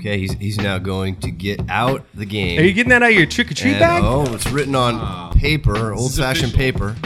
Okay, 0.00 0.18
he's, 0.18 0.32
he's 0.32 0.56
now 0.56 0.78
going 0.78 1.16
to 1.20 1.30
get 1.30 1.60
out 1.68 2.06
the 2.14 2.24
game. 2.24 2.58
Are 2.58 2.62
you 2.62 2.72
getting 2.72 2.88
that 2.88 3.02
out 3.02 3.10
of 3.10 3.16
your 3.16 3.26
trick 3.26 3.50
or 3.50 3.54
treat 3.54 3.72
And, 3.72 3.80
bag? 3.80 4.02
Oh, 4.02 4.32
it's 4.32 4.50
written 4.50 4.74
on 4.74 4.94
ah. 4.94 5.30
paper, 5.36 5.92
old 5.92 6.14
fashioned 6.14 6.54
paper. 6.54 6.96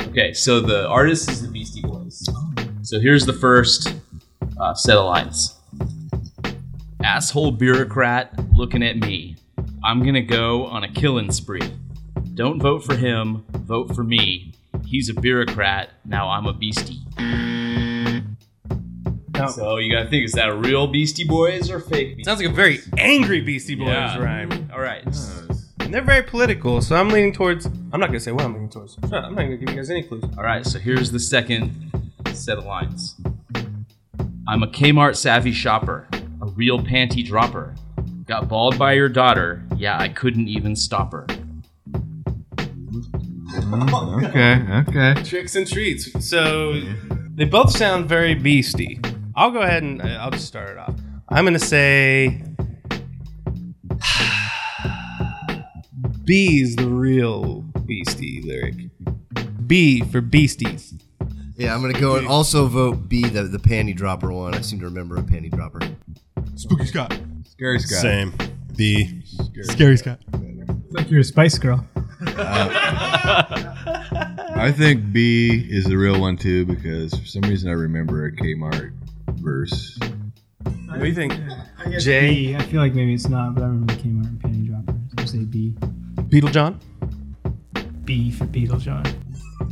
Okay, 0.00 0.32
so 0.32 0.60
the 0.60 0.86
artist 0.86 1.28
is 1.28 1.42
the 1.42 1.48
Beastie 1.48 1.82
Boys. 1.82 2.24
So 2.82 3.00
here's 3.00 3.26
the 3.26 3.32
first 3.32 3.92
uh, 4.58 4.74
set 4.74 4.96
of 4.96 5.06
lines. 5.06 5.54
Asshole 7.02 7.52
bureaucrat 7.52 8.32
looking 8.56 8.82
at 8.82 8.96
me. 8.96 9.36
I'm 9.84 10.04
gonna 10.04 10.22
go 10.22 10.66
on 10.66 10.82
a 10.84 10.88
killing 10.92 11.30
spree. 11.30 11.62
Don't 12.34 12.60
vote 12.60 12.84
for 12.84 12.96
him, 12.96 13.44
vote 13.52 13.94
for 13.94 14.02
me. 14.02 14.52
He's 14.84 15.08
a 15.08 15.14
bureaucrat, 15.14 15.90
now 16.04 16.28
I'm 16.28 16.46
a 16.46 16.52
beastie. 16.52 17.00
So 19.50 19.76
you 19.76 19.92
gotta 19.92 20.08
think, 20.08 20.24
is 20.24 20.32
that 20.32 20.48
a 20.48 20.54
real 20.56 20.86
Beastie 20.86 21.24
Boys 21.24 21.70
or 21.70 21.78
fake 21.78 22.16
Beastie 22.16 22.24
Sounds 22.24 22.40
like 22.40 22.48
a 22.50 22.52
very 22.54 22.80
angry 22.96 23.42
Beastie 23.42 23.74
Boys 23.74 23.88
Yeah. 23.88 24.18
rhyme. 24.18 24.70
All 24.72 24.80
right. 24.80 25.04
And 25.80 25.92
they're 25.92 26.02
very 26.02 26.22
political, 26.22 26.80
so 26.80 26.96
I'm 26.96 27.10
leaning 27.10 27.32
towards. 27.34 27.66
I'm 27.66 28.00
not 28.00 28.06
gonna 28.06 28.18
say 28.18 28.32
what 28.32 28.44
I'm 28.44 28.54
leaning 28.54 28.70
towards. 28.70 28.96
I'm 29.04 29.10
not 29.10 29.34
gonna 29.36 29.56
give 29.58 29.68
you 29.70 29.76
guys 29.76 29.90
any 29.90 30.02
clues. 30.02 30.24
All 30.38 30.42
right, 30.42 30.64
so 30.66 30.78
here's 30.78 31.12
the 31.12 31.20
second 31.20 31.70
set 32.32 32.56
of 32.58 32.64
lines. 32.64 33.14
I'm 34.48 34.62
a 34.62 34.68
Kmart 34.68 35.16
savvy 35.16 35.52
shopper, 35.52 36.06
a 36.40 36.46
real 36.46 36.78
panty 36.78 37.26
dropper. 37.26 37.74
Got 38.26 38.48
balled 38.48 38.78
by 38.78 38.92
your 38.92 39.08
daughter, 39.08 39.62
yeah, 39.76 39.98
I 39.98 40.08
couldn't 40.08 40.48
even 40.48 40.76
stop 40.76 41.12
her. 41.12 41.26
Okay, 44.24 44.64
okay. 44.88 45.14
Tricks 45.24 45.56
and 45.56 45.66
treats. 45.66 46.28
So 46.28 46.80
they 47.34 47.44
both 47.44 47.70
sound 47.70 48.08
very 48.08 48.34
beastie. 48.34 49.00
I'll 49.34 49.50
go 49.50 49.62
ahead 49.62 49.82
and 49.82 50.00
uh, 50.00 50.18
I'll 50.20 50.30
just 50.30 50.46
start 50.46 50.70
it 50.70 50.78
off. 50.78 50.94
I'm 51.28 51.44
gonna 51.44 51.58
say 51.58 52.42
B 56.24 56.60
is 56.60 56.76
the 56.76 56.86
real 56.86 57.62
Beastie 57.84 58.42
lyric. 58.44 58.74
B 59.66 60.02
for 60.02 60.20
Beasties. 60.20 60.94
Yeah, 61.56 61.74
I'm 61.74 61.80
gonna 61.80 61.98
go 61.98 62.16
and 62.16 62.26
also 62.26 62.66
vote 62.66 63.08
B, 63.08 63.24
the, 63.24 63.44
the 63.44 63.58
panty 63.58 63.96
dropper 63.96 64.30
one. 64.30 64.54
I 64.54 64.60
seem 64.60 64.78
to 64.80 64.84
remember 64.84 65.16
a 65.16 65.22
panty 65.22 65.50
dropper. 65.50 65.80
Spooky 66.54 66.84
Scott. 66.84 67.18
Scary 67.44 67.78
Scott. 67.78 68.02
Same. 68.02 68.34
B. 68.76 69.22
Scary 69.62 69.96
Scott. 69.96 70.20
like 70.90 71.10
you're 71.10 71.20
a 71.20 71.24
Spice 71.24 71.58
Girl. 71.58 71.86
Uh, 72.26 72.68
I 74.54 74.72
think 74.76 75.12
B 75.12 75.66
is 75.70 75.84
the 75.84 75.96
real 75.96 76.20
one 76.20 76.36
too 76.36 76.66
because 76.66 77.14
for 77.14 77.26
some 77.26 77.42
reason 77.42 77.70
I 77.70 77.72
remember 77.72 78.26
a 78.26 78.32
Kmart 78.32 78.92
verse. 79.36 79.98
What 80.88 81.00
do 81.00 81.06
you 81.06 81.14
think? 81.14 81.32
I 81.78 81.90
guess 81.90 82.04
J. 82.04 82.30
B. 82.30 82.56
I 82.56 82.62
feel 82.64 82.80
like 82.80 82.94
maybe 82.94 83.14
it's 83.14 83.28
not, 83.28 83.54
but 83.54 83.62
I 83.64 83.66
remember 83.66 83.94
Kmart 83.94 84.28
and 84.28 84.40
Penny 84.40 84.68
Dropper. 84.68 84.94
I'll 85.18 85.26
say 85.26 85.44
B. 85.44 85.74
Beetle 86.28 86.50
John. 86.50 86.80
B 88.04 88.30
for 88.30 88.44
Beetle 88.44 88.78
John. 88.78 89.04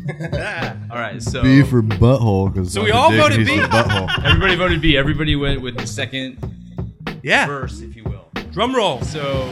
All 0.91 0.99
right, 0.99 1.23
so 1.23 1.43
B 1.43 1.63
for 1.63 1.83
butthole 1.83 2.53
because 2.53 2.73
So 2.73 2.83
we 2.83 2.91
all 2.91 3.11
voted 3.11 3.47
B. 3.47 3.57
Butthole. 3.57 4.25
Everybody 4.25 4.55
voted 4.57 4.83
B. 4.83 4.97
Everybody 4.99 5.35
went 5.35 5.63
with 5.63 5.79
the 5.79 5.87
second 5.87 6.39
yeah. 7.23 7.47
verse, 7.47 7.81
if 7.81 7.97
you 7.97 8.05
will. 8.05 8.29
Drum 8.53 8.75
roll. 8.75 9.01
So 9.03 9.47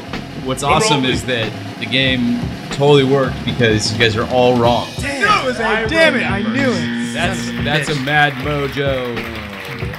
what's 0.45 0.61
Drum 0.61 0.75
awesome 0.75 1.03
roll. 1.03 1.11
is 1.11 1.25
that 1.25 1.51
the 1.81 1.87
game 1.87 2.39
totally 2.73 3.05
worked 3.05 3.43
because 3.45 3.93
you 3.93 3.99
guys 3.99 4.15
are 4.17 4.29
all 4.29 4.59
wrong. 4.59 4.89
Damn, 4.99 5.49
it, 5.49 5.89
damn 5.89 6.17
it! 6.17 6.25
I 6.25 6.43
knew 6.43 6.71
it. 6.71 7.15
That's 7.15 7.47
that's 7.65 7.89
a 7.89 8.01
Mad 8.03 8.33
Mojo, 8.45 9.17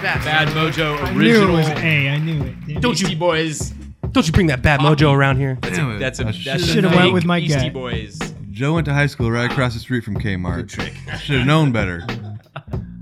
Bad 0.02 0.50
Mojo 0.50 1.00
I 1.02 1.14
knew 1.14 1.20
original. 1.20 1.50
it 1.50 1.58
was 1.58 1.68
A. 1.70 2.10
I 2.10 2.18
knew 2.20 2.44
it. 2.44 2.56
Damn 2.68 2.82
Don't 2.82 3.02
it. 3.02 3.10
you 3.10 3.16
boys? 3.16 3.74
Don't 4.12 4.28
you 4.28 4.34
bring 4.34 4.48
that 4.48 4.62
bad 4.62 4.80
mojo 4.80 5.12
around 5.12 5.38
here? 5.38 5.58
That's 5.62 5.80
a 5.80 5.98
that's 5.98 6.20
a, 6.20 6.28
I 6.28 6.32
that's 6.32 6.64
a 6.64 6.68
should've 6.68 6.92
went 6.92 7.04
fake 7.06 7.14
with 7.14 7.26
my 7.26 7.40
Beastie 7.40 7.64
gut. 7.64 7.74
Boys. 7.74 8.33
Joe 8.54 8.76
went 8.76 8.86
to 8.86 8.94
high 8.94 9.08
school 9.08 9.32
right 9.32 9.52
across 9.52 9.74
the 9.74 9.80
street 9.80 10.04
from 10.04 10.16
Kmart. 10.16 10.58
Good 10.58 10.70
trick. 10.70 10.94
Should 11.20 11.40
have 11.40 11.48
known 11.48 11.72
better. 11.72 12.06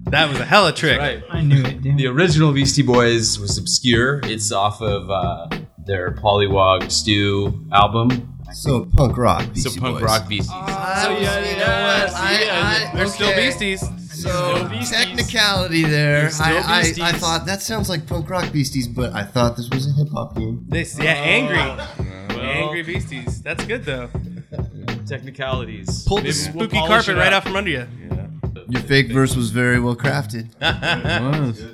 That 0.06 0.30
was 0.30 0.40
a 0.40 0.46
hella 0.46 0.72
trick. 0.72 0.98
Right. 0.98 1.22
I 1.30 1.42
knew 1.42 1.62
it. 1.62 1.82
Damn 1.82 1.98
The 1.98 2.08
original 2.08 2.54
Beastie 2.54 2.84
Boys 2.84 3.38
was 3.38 3.58
obscure. 3.58 4.22
It's 4.24 4.54
off 4.54 4.82
of 4.82 5.10
uh, 5.10 5.50
their 5.86 6.12
Pollywog 6.12 6.90
Stew 6.90 7.68
album. 7.74 8.38
So 8.54 8.86
punk 8.96 9.18
rock. 9.18 9.40
Beasties. 9.54 9.64
So 9.64 9.70
Beastie 9.72 9.80
punk 9.82 9.96
Boys. 9.96 10.04
rock 10.04 10.30
Beasties. 10.30 10.52
Oh, 10.54 11.18
you 11.18 11.26
know 11.26 11.60
what? 11.60 12.14
I, 12.14 12.90
I, 12.94 12.96
They're 12.96 13.08
still. 13.08 13.36
Beasties. 13.36 13.84
So 14.22 14.70
technicality 14.90 15.84
there. 15.84 16.30
Still 16.30 16.46
I, 16.46 16.94
I, 17.02 17.10
I 17.10 17.12
thought 17.12 17.46
that 17.48 17.62
sounds 17.62 17.90
like 17.90 18.08
punk 18.08 18.30
rock 18.30 18.54
beasties, 18.54 18.88
but 18.88 19.14
I 19.14 19.24
thought 19.24 19.58
this 19.58 19.70
was 19.70 19.88
a 19.88 19.92
hip 19.92 20.10
hop 20.14 20.36
game. 20.36 20.66
This, 20.70 20.98
yeah, 20.98 21.14
angry. 21.14 21.58
Well, 21.58 22.40
Angry 22.40 22.84
Beasties. 22.84 23.42
That's 23.42 23.66
good 23.66 23.84
though. 23.84 24.10
Technicalities. 25.12 26.06
Pulled 26.08 26.22
the 26.22 26.24
Maybe 26.24 26.58
we'll 26.58 26.66
spooky 26.68 26.78
polish 26.78 26.90
carpet 26.90 27.10
it 27.10 27.20
right 27.20 27.34
up. 27.34 27.38
out 27.38 27.44
from 27.44 27.58
under 27.58 27.70
you. 27.70 27.86
Your 28.70 28.82
fake 28.82 29.12
verse 29.12 29.36
was 29.36 29.50
very 29.52 29.78
well 29.80 29.96
crafted. 29.96 30.48
It 30.62 31.50
was. 31.50 31.66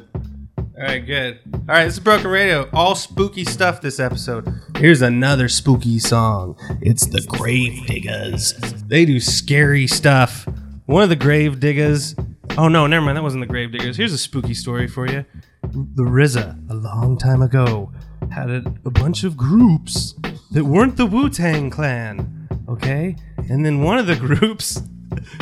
All 0.79 0.83
right, 0.83 1.05
good. 1.05 1.39
All 1.53 1.59
right, 1.67 1.85
this 1.85 1.93
is 1.95 1.99
Broken 1.99 2.27
Radio. 2.31 2.67
All 2.73 2.95
spooky 2.95 3.43
stuff 3.45 3.81
this 3.81 3.99
episode. 3.99 4.47
Here's 4.77 5.03
another 5.03 5.49
spooky 5.49 5.99
song. 5.99 6.55
It's 6.81 7.05
the 7.05 7.19
Gravediggaz. 7.19 8.87
They 8.87 9.05
do 9.05 9.19
scary 9.19 9.85
stuff. 9.85 10.47
One 10.87 11.03
of 11.03 11.09
the 11.09 11.15
Gravediggaz. 11.15 12.15
Oh 12.57 12.67
no, 12.67 12.87
never 12.87 13.05
mind. 13.05 13.17
That 13.17 13.23
wasn't 13.23 13.47
the 13.47 13.53
Gravediggaz. 13.53 13.95
Here's 13.97 14.13
a 14.13 14.17
spooky 14.17 14.55
story 14.55 14.87
for 14.87 15.07
you. 15.07 15.25
The 15.61 16.03
RZA, 16.03 16.71
a 16.71 16.73
long 16.73 17.17
time 17.19 17.43
ago, 17.43 17.91
had 18.31 18.49
a, 18.49 18.63
a 18.85 18.89
bunch 18.89 19.23
of 19.23 19.37
groups 19.37 20.15
that 20.51 20.63
weren't 20.65 20.97
the 20.97 21.05
Wu 21.05 21.29
Tang 21.29 21.69
Clan. 21.69 22.33
Okay, 22.69 23.15
and 23.49 23.65
then 23.65 23.81
one 23.81 23.97
of 23.97 24.07
the 24.07 24.15
groups 24.27 24.81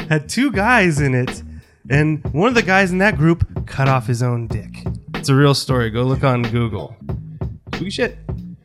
had 0.09 0.29
two 0.29 0.51
guys 0.51 0.99
in 0.99 1.13
it, 1.13 1.43
and 1.89 2.23
one 2.33 2.49
of 2.49 2.55
the 2.55 2.61
guys 2.61 2.91
in 2.91 2.97
that 2.99 3.17
group 3.17 3.65
cut 3.65 3.87
off 3.87 4.07
his 4.07 4.23
own 4.23 4.47
dick. 4.47 4.85
It's 5.15 5.29
a 5.29 5.35
real 5.35 5.53
story. 5.53 5.89
Go 5.89 6.03
look 6.03 6.23
on 6.23 6.43
Google. 6.43 6.95
Spooky 7.73 7.89
shit. 7.89 8.17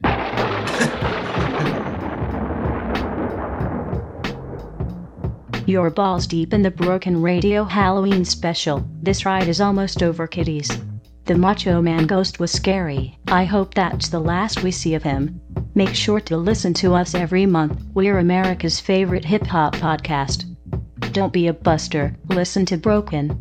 Your 5.67 5.91
balls 5.91 6.27
deep 6.27 6.53
in 6.53 6.63
the 6.63 6.71
Broken 6.71 7.23
Radio 7.23 7.65
Halloween 7.65 8.25
special. 8.25 8.85
This 9.03 9.25
ride 9.25 9.47
is 9.47 9.61
almost 9.61 10.03
over, 10.03 10.27
kiddies. 10.27 10.69
The 11.27 11.37
Macho 11.37 11.81
Man 11.81 12.07
ghost 12.07 12.41
was 12.41 12.51
scary. 12.51 13.17
I 13.29 13.45
hope 13.45 13.75
that's 13.75 14.09
the 14.09 14.19
last 14.19 14.65
we 14.65 14.73
see 14.73 14.95
of 14.95 15.05
him. 15.05 15.41
Make 15.75 15.95
sure 15.95 16.21
to 16.21 16.37
listen 16.37 16.75
to 16.75 16.95
us 16.95 17.15
every 17.15 17.47
month. 17.47 17.81
We're 17.95 18.19
America's 18.19 18.81
favorite 18.81 19.25
hip 19.25 19.47
hop 19.47 19.77
podcast. 19.77 20.45
Don't 21.13 21.33
be 21.33 21.47
a 21.47 21.53
buster. 21.53 22.17
Listen 22.29 22.67
to 22.67 22.77
Broken. 22.77 23.41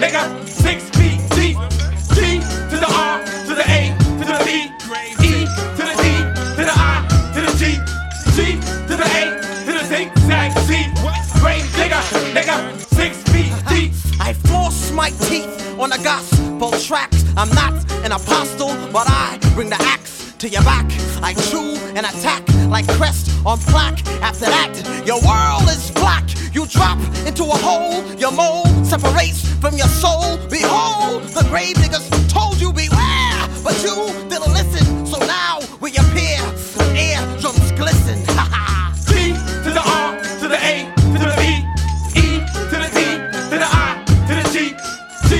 Nigga, 0.00 0.48
six 0.48 0.88
feet 0.96 1.20
deep 1.36 1.56
G 2.16 2.40
to 2.70 2.76
the 2.80 2.88
R 2.88 3.20
to 3.46 3.54
the 3.54 3.66
A 3.68 3.92
to 4.18 4.24
the 4.24 4.38
B 4.46 4.72
E 5.20 5.44
to 5.76 5.82
the 5.88 5.94
D 6.00 6.04
to 6.56 6.62
the 6.64 6.74
I 6.74 7.04
to 7.34 7.40
the 7.44 7.52
G 7.60 7.76
G 8.34 8.56
to 8.88 8.94
the 8.96 9.04
A 9.04 9.24
to 9.66 9.72
the 9.76 9.84
zigzag 9.84 10.50
C 10.64 10.88
Grave 11.40 11.68
digger, 11.76 12.02
nigga, 12.32 12.56
six 12.96 13.22
feet 13.30 13.52
deep 13.68 13.92
I 14.18 14.32
force 14.32 14.90
my 14.90 15.10
teeth 15.28 15.78
on 15.78 15.92
a 15.92 15.98
gospel 16.02 16.70
track. 16.72 17.12
I'm 17.36 17.50
not 17.50 17.74
an 18.04 18.12
apostle, 18.12 18.74
but 18.92 19.06
I 19.06 19.38
bring 19.54 19.68
the 19.68 19.80
axe 19.80 20.32
to 20.38 20.48
your 20.48 20.62
back. 20.62 20.86
I 21.22 21.34
chew 21.34 21.76
and 21.94 22.06
attack 22.06 22.42
like 22.68 22.88
crest 22.88 23.30
on 23.44 23.58
plaque. 23.58 24.06
After 24.22 24.46
that, 24.46 24.72
your 25.04 25.20
world 25.20 25.68
is 25.68 25.90
black. 25.90 26.24
You 26.54 26.66
drop 26.66 26.98
into 27.26 27.44
a 27.44 27.58
hole, 27.64 28.02
your 28.14 28.32
mold 28.32 28.69
separates 29.00 29.46
from 29.60 29.76
your 29.76 29.88
soul. 29.88 30.36
Behold, 30.48 31.22
the 31.24 31.44
grave 31.48 31.74
diggers 31.74 32.08
told 32.28 32.60
you 32.60 32.72
beware, 32.72 33.48
but 33.64 33.76
you 33.82 33.94
didn't 34.28 34.52
listen. 34.52 35.06
So 35.06 35.18
now 35.26 35.60
we 35.80 35.90
appear, 35.96 36.40
eardrums 36.94 37.72
glisten. 37.72 38.18
Ha 38.36 38.46
ha. 38.50 38.94
G 39.08 39.32
to 39.64 39.70
the 39.70 39.80
R 39.80 40.10
to 40.40 40.48
the 40.48 40.58
A 40.72 40.74
to 41.12 41.24
the 41.30 41.36
B 41.40 41.44
E 42.20 42.40
to 42.70 42.76
the 42.82 42.90
D 42.96 43.00
to 43.50 43.56
the 43.62 43.68
I 43.68 44.04
to 44.28 44.32
the 44.38 44.46
G 44.52 44.56
G 45.28 45.30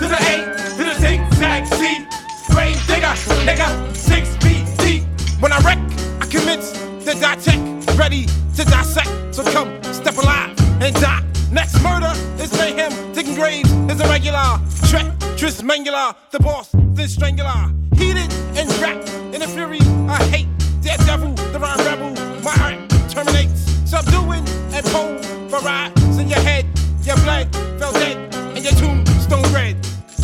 to 0.00 0.06
the 0.12 0.18
A 0.32 0.34
to 0.76 0.82
the 0.88 0.94
zigzag 1.02 1.66
C 1.78 2.06
Grave 2.52 2.80
digger, 2.86 3.14
nigga, 3.48 3.68
six 3.96 4.36
feet 4.42 4.66
deep. 4.78 5.02
When 5.40 5.52
I 5.52 5.58
wreck, 5.60 5.78
I 6.20 6.26
commence 6.26 6.72
to 7.04 7.18
dissect, 7.18 7.98
ready 7.98 8.26
to 8.56 8.64
dissect. 8.64 9.10
So 9.34 9.42
come, 9.44 9.82
step 9.82 10.16
alive 10.16 10.56
and 10.80 10.94
die. 10.94 11.27
Next 11.50 11.82
murder 11.82 12.12
is 12.38 12.52
mayhem, 12.58 12.92
digging 13.14 13.34
graves 13.34 13.70
is 13.90 14.00
irregular. 14.00 14.60
Treacherous 14.88 15.62
mangular, 15.62 16.14
the 16.30 16.38
boss, 16.40 16.68
the 16.92 17.08
strangler. 17.08 17.72
Heated 17.96 18.30
and 18.54 18.70
wrapped 18.80 19.08
in 19.34 19.40
a 19.40 19.48
fury 19.48 19.80
I 20.08 20.22
hate. 20.24 20.48
Daredevil, 20.82 21.32
the 21.52 21.58
rhyme 21.58 21.78
rebel, 21.78 22.10
my 22.42 22.50
heart 22.50 22.78
terminates. 23.08 23.64
Subduing 23.88 24.46
and 24.74 24.84
pulverize 24.86 26.18
in 26.18 26.28
your 26.28 26.40
head. 26.40 26.66
Your 27.02 27.16
blood 27.24 27.50
fell 27.78 27.92
dead 27.92 28.34
and 28.34 28.62
your 28.62 28.74
tombstone 28.74 29.50
red. 29.54 29.76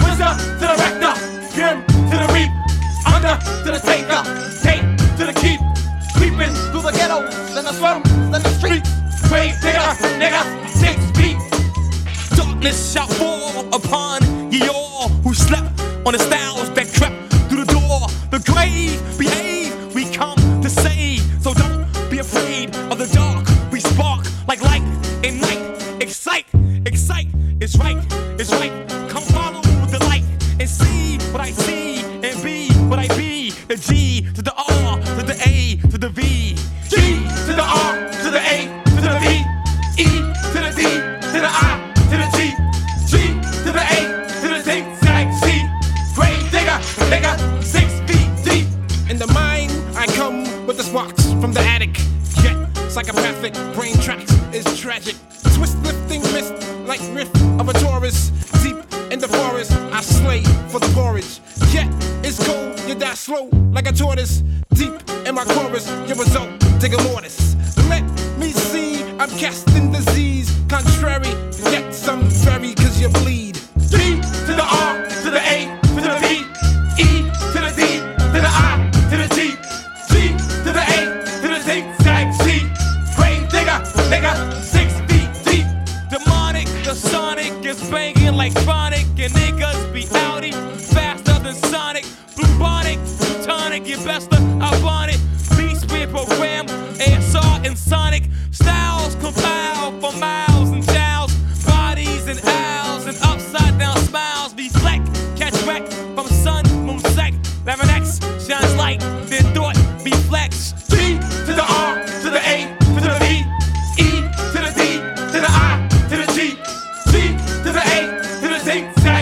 Wizard 0.04 0.36
to 0.60 0.64
the 0.68 0.76
rector, 0.76 1.14
grim 1.56 1.84
to 2.10 2.16
the 2.20 2.28
reap. 2.36 2.52
Under 3.08 3.36
to 3.64 3.70
the 3.72 3.80
taker, 3.80 4.13
Shall 12.72 13.06
fall 13.08 13.33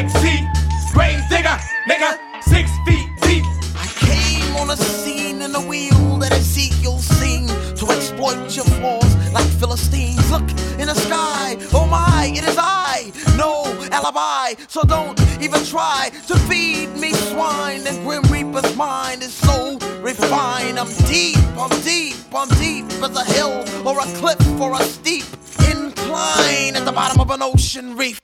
zigzag 0.02 0.22
Z. 0.22 0.92
Grave 0.92 1.22
digger, 1.28 1.58
nigga, 1.88 2.18
six 2.42 2.70
feet 2.86 3.08
deep. 3.22 3.44
I 3.76 3.86
came 4.00 4.56
on 4.56 4.70
a 4.70 4.76
scene 4.76 5.42
in 5.42 5.54
a 5.54 5.60
wheel 5.60 6.18
that 6.18 6.32
Ezekiel 6.32 6.98
sing 6.98 7.46
to 7.76 7.86
exploit 7.90 8.54
your 8.54 8.64
flaws 8.64 9.32
like 9.32 9.46
Philistines. 9.58 10.30
Look 10.30 10.48
in 10.78 10.86
the 10.86 10.94
sky, 10.94 11.56
oh 11.72 11.86
my, 11.86 12.32
it 12.34 12.44
is 12.44 12.56
I. 12.58 13.12
No 13.36 13.64
alibi, 13.90 14.60
so 14.68 14.82
don't 14.82 15.18
even 15.40 15.64
try 15.64 16.10
to 16.26 16.36
feed 16.40 16.88
me 16.96 17.12
swine. 17.12 17.86
And 17.86 18.04
Grim 18.04 18.22
Reaper's 18.24 18.76
mind 18.76 19.22
is 19.22 19.32
so 19.32 19.78
refined. 20.00 20.78
I'm 20.78 20.92
deep, 21.06 21.38
I'm 21.56 21.70
deep, 21.82 22.16
I'm 22.34 22.48
deep 22.60 22.84
as 23.02 23.16
a 23.16 23.24
hill 23.24 23.64
or 23.86 23.98
a 23.98 24.06
cliff 24.18 24.60
or 24.60 24.74
a 24.74 24.82
steep 24.82 25.24
incline 25.70 26.76
at 26.76 26.84
the 26.84 26.92
bottom 26.92 27.20
of 27.20 27.30
an 27.30 27.42
ocean 27.42 27.96
reef. 27.96 28.20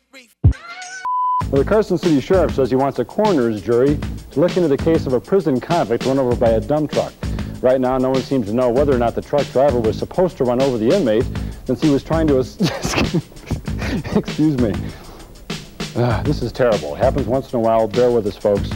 Well, 1.50 1.62
the 1.62 1.68
Carson 1.68 1.96
City 1.96 2.20
Sheriff 2.20 2.54
says 2.54 2.68
he 2.68 2.76
wants 2.76 2.98
a 2.98 3.06
coroner's 3.06 3.62
jury 3.62 3.98
to 4.32 4.40
look 4.40 4.58
into 4.58 4.68
the 4.68 4.76
case 4.76 5.06
of 5.06 5.14
a 5.14 5.20
prison 5.20 5.58
convict 5.58 6.04
run 6.04 6.18
over 6.18 6.36
by 6.36 6.50
a 6.50 6.60
dump 6.60 6.92
truck. 6.92 7.14
Right 7.62 7.80
now, 7.80 7.96
no 7.96 8.10
one 8.10 8.20
seems 8.20 8.48
to 8.48 8.52
know 8.52 8.68
whether 8.68 8.94
or 8.94 8.98
not 8.98 9.14
the 9.14 9.22
truck 9.22 9.46
driver 9.52 9.80
was 9.80 9.98
supposed 9.98 10.36
to 10.36 10.44
run 10.44 10.60
over 10.60 10.76
the 10.76 10.94
inmate 10.94 11.24
since 11.64 11.80
he 11.80 11.88
was 11.88 12.04
trying 12.04 12.26
to. 12.26 12.40
Excuse 14.14 14.58
me. 14.58 14.74
Ah, 15.96 16.20
this 16.22 16.42
is 16.42 16.52
terrible. 16.52 16.94
It 16.94 16.98
happens 16.98 17.26
once 17.26 17.50
in 17.50 17.58
a 17.58 17.62
while. 17.62 17.88
Bear 17.88 18.10
with 18.10 18.26
us, 18.26 18.36
folks. 18.36 18.68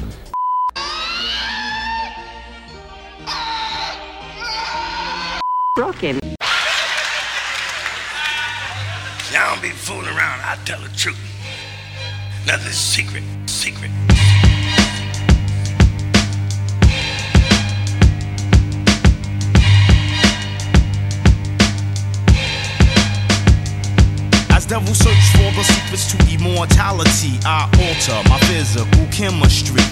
Broken. 5.76 6.18
Y'all 9.30 9.52
don't 9.52 9.62
be 9.62 9.68
fooling 9.70 10.06
around. 10.06 10.40
I 10.40 10.58
tell 10.64 10.80
the 10.80 10.88
truth. 10.96 11.31
Nothing's 12.44 12.74
secret. 12.74 13.22
Secret. 13.46 13.90
As 24.50 24.66
devils 24.66 24.98
search 24.98 25.14
for 25.32 25.52
the 25.52 25.62
secrets 25.62 26.10
to 26.10 26.34
immortality, 26.34 27.38
I 27.44 27.70
alter 27.78 28.28
my 28.28 28.38
physical 28.40 29.06
chemistry. 29.12 29.82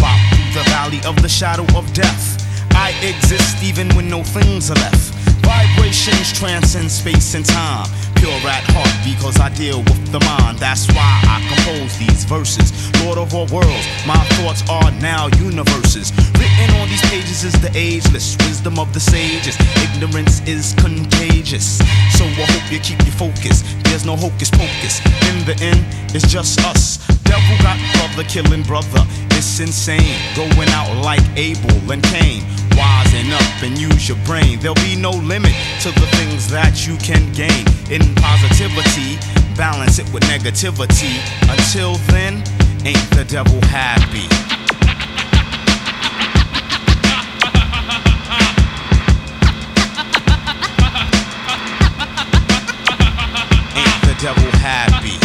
Bop 0.00 0.18
through 0.34 0.52
the 0.52 0.64
valley 0.70 1.00
of 1.06 1.22
the 1.22 1.28
shadow 1.28 1.64
of 1.78 1.92
death. 1.92 2.42
I 2.72 2.90
exist 3.02 3.62
even 3.62 3.88
when 3.94 4.10
no 4.10 4.24
things 4.24 4.68
are 4.72 4.74
left. 4.74 5.23
Vibrations 5.44 6.32
transcend 6.32 6.90
space 6.90 7.34
and 7.34 7.44
time. 7.44 7.86
Pure 8.16 8.48
at 8.48 8.64
heart 8.72 8.96
because 9.04 9.38
I 9.38 9.48
deal 9.54 9.78
with 9.78 10.12
the 10.12 10.20
mind. 10.24 10.58
That's 10.58 10.88
why 10.88 11.20
I 11.28 11.44
compose 11.48 11.96
these 11.98 12.24
verses. 12.24 12.72
Lord 13.04 13.18
of 13.18 13.34
all 13.34 13.46
worlds, 13.52 13.86
my 14.06 14.18
thoughts 14.36 14.62
are 14.68 14.90
now 15.00 15.28
universes. 15.38 16.12
Written 16.40 16.70
on 16.80 16.88
these 16.88 17.04
pages 17.10 17.44
is 17.44 17.54
the 17.60 17.70
ageless 17.76 18.36
wisdom 18.48 18.78
of 18.78 18.92
the 18.94 19.00
sages. 19.00 19.56
Ignorance 19.84 20.40
is 20.48 20.74
contagious. 20.78 21.78
So 22.16 22.24
I 22.24 22.46
hope 22.48 22.72
you 22.72 22.80
keep 22.80 23.00
your 23.04 23.14
focus. 23.14 23.62
There's 23.84 24.04
no 24.04 24.16
hocus 24.16 24.50
pocus. 24.50 25.04
In 25.28 25.44
the 25.44 25.56
end, 25.60 25.84
it's 26.14 26.26
just 26.26 26.60
us. 26.64 26.98
Devil 27.24 27.56
got 27.62 27.78
brother 27.94 28.24
killing 28.28 28.62
brother. 28.62 29.02
It's 29.36 29.60
insane. 29.60 30.18
Going 30.34 30.68
out 30.70 30.90
like 31.02 31.22
Abel 31.36 31.92
and 31.92 32.02
Cain. 32.04 32.42
Wisen 32.76 33.32
up 33.32 33.62
and 33.62 33.78
use 33.78 34.08
your 34.08 34.18
brain. 34.26 34.58
There'll 34.58 34.74
be 34.76 34.96
no 34.96 35.10
limit 35.10 35.54
to 35.82 35.90
the 35.92 36.06
things 36.18 36.48
that 36.48 36.86
you 36.86 36.96
can 36.98 37.32
gain. 37.32 37.66
In 37.90 38.14
positivity, 38.16 39.18
balance 39.56 39.98
it 39.98 40.12
with 40.12 40.24
negativity. 40.24 41.20
Until 41.48 41.94
then, 42.12 42.42
ain't 42.84 43.10
the 43.10 43.24
devil 43.28 43.60
happy? 43.68 44.28
Ain't 53.76 54.02
the 54.02 54.14
devil 54.20 54.50
happy? 54.60 55.23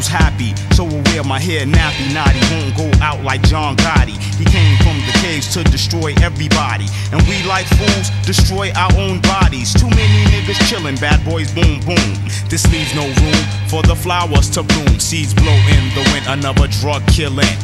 When 0.00 0.20
happy, 0.20 0.54
so 0.74 0.84
wear 0.84 1.22
my 1.24 1.38
hair 1.38 1.66
nappy. 1.66 2.12
Naughty 2.14 2.40
won't 2.52 2.76
go 2.76 3.04
out 3.04 3.22
like 3.22 3.42
John 3.42 3.76
Gotti. 3.76 4.16
He 4.38 4.44
came 4.44 4.76
from 4.78 4.96
the 5.06 5.12
caves 5.20 5.52
to 5.54 5.64
destroy 5.64 6.14
everybody, 6.22 6.86
and 7.12 7.20
we 7.28 7.42
like 7.44 7.66
fools 7.66 8.10
destroy 8.24 8.72
our 8.72 8.92
own 8.96 9.20
bodies. 9.22 9.72
Too 9.74 9.90
many 9.90 10.24
niggas 10.32 10.60
chillin', 10.68 11.00
bad 11.00 11.24
boys 11.24 11.52
boom 11.52 11.80
boom. 11.80 12.10
This 12.48 12.64
leaves 12.72 12.94
no 12.94 13.04
room 13.04 13.44
for 13.68 13.82
the 13.82 13.94
flowers 13.94 14.48
to 14.50 14.62
bloom. 14.62 14.98
Seeds 14.98 15.34
blow 15.34 15.58
in 15.76 15.84
the 15.94 16.08
wind, 16.12 16.26
another 16.28 16.66
drug 16.80 17.06
killing. 17.08 17.56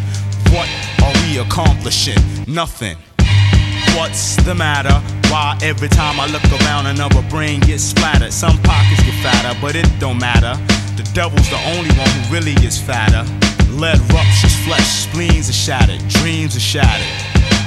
What 0.53 0.69
are 1.03 1.15
we 1.25 1.39
accomplishing? 1.39 2.19
Nothing. 2.47 2.97
What's 3.97 4.37
the 4.45 4.55
matter? 4.55 4.95
Why 5.31 5.59
every 5.63 5.89
time 5.89 6.21
I 6.21 6.27
look 6.27 6.45
around 6.61 6.87
another 6.87 7.23
brain 7.31 7.61
gets 7.61 7.83
splattered? 7.83 8.33
Some 8.33 8.59
pockets 8.63 9.03
get 9.03 9.15
fatter, 9.23 9.59
but 9.61 9.75
it 9.75 9.89
don't 9.99 10.19
matter. 10.19 10.55
The 11.17 11.23
devil's 11.23 11.49
the 11.49 11.57
only 11.79 11.89
one 11.97 12.11
who 12.11 12.35
really 12.35 12.53
is 12.63 12.79
fatter. 12.79 13.25
Lead 13.73 13.99
ruptures 14.13 14.55
flesh, 14.67 14.85
spleens 14.85 15.49
are 15.49 15.55
shattered, 15.55 16.07
dreams 16.09 16.55
are 16.55 16.61
shattered. 16.61 17.07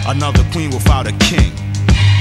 Another 0.05 0.45
queen 0.51 0.69
without 0.69 1.07
a 1.07 1.13
king. 1.13 1.51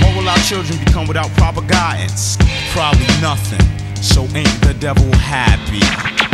What 0.00 0.16
will 0.16 0.26
our 0.26 0.38
children 0.38 0.82
become 0.82 1.06
without 1.06 1.28
proper 1.36 1.60
guidance? 1.60 2.38
Probably 2.72 3.04
nothing. 3.20 3.60
So 3.96 4.22
ain't 4.34 4.48
the 4.62 4.74
devil 4.80 5.04
happy? 5.18 6.27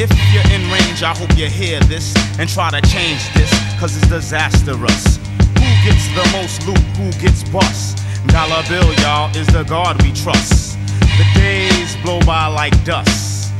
If 0.00 0.12
you're 0.32 0.46
in 0.54 0.62
range, 0.70 1.02
I 1.02 1.12
hope 1.12 1.36
you 1.36 1.48
hear 1.50 1.80
this 1.80 2.14
and 2.38 2.48
try 2.48 2.70
to 2.70 2.80
change 2.86 3.18
this, 3.34 3.50
cause 3.80 3.96
it's 3.96 4.06
disastrous. 4.06 5.16
Who 5.58 5.70
gets 5.82 6.06
the 6.14 6.22
most 6.30 6.64
loot? 6.68 6.78
Who 6.94 7.10
gets 7.20 7.42
bust? 7.50 7.98
Dollar 8.28 8.62
bill, 8.68 8.94
y'all, 9.02 9.28
is 9.36 9.48
the 9.48 9.64
God 9.64 10.00
we 10.02 10.12
trust. 10.12 10.78
The 11.00 11.26
days 11.34 11.96
blow 12.04 12.20
by 12.20 12.46
like 12.46 12.72
dust. 12.84 13.52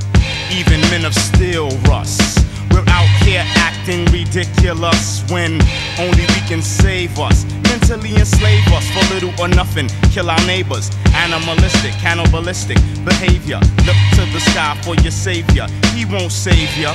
Even 0.52 0.80
men 0.92 1.04
of 1.04 1.12
steel 1.12 1.70
rust. 1.90 2.46
We're 2.70 2.86
out 2.86 3.10
here 3.24 3.42
acting 3.56 4.04
ridiculous 4.12 5.28
when 5.32 5.60
only 5.98 6.22
we 6.22 6.40
can 6.46 6.62
save 6.62 7.18
us. 7.18 7.44
Mentally 7.68 8.16
enslave 8.16 8.66
us 8.68 8.88
for 8.90 9.14
little 9.14 9.32
or 9.40 9.48
nothing. 9.48 9.88
Kill 10.10 10.30
our 10.30 10.44
neighbors. 10.46 10.90
Animalistic, 11.14 11.92
cannibalistic 12.00 12.78
behavior. 13.04 13.60
Look 13.86 13.96
to 14.16 14.24
the 14.32 14.40
sky 14.40 14.78
for 14.82 14.94
your 14.96 15.12
savior. 15.12 15.66
He 15.94 16.04
won't 16.04 16.32
save 16.32 16.76
ya. 16.76 16.94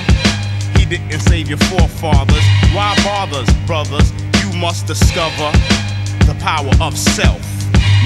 He 0.77 0.85
didn't 0.85 1.19
save 1.21 1.49
your 1.49 1.59
forefathers. 1.69 2.43
Why 2.73 2.95
bothers, 3.03 3.49
brothers? 3.65 4.11
You 4.41 4.53
must 4.59 4.87
discover 4.87 5.51
the 6.25 6.35
power 6.39 6.71
of 6.81 6.97
self. 6.97 7.41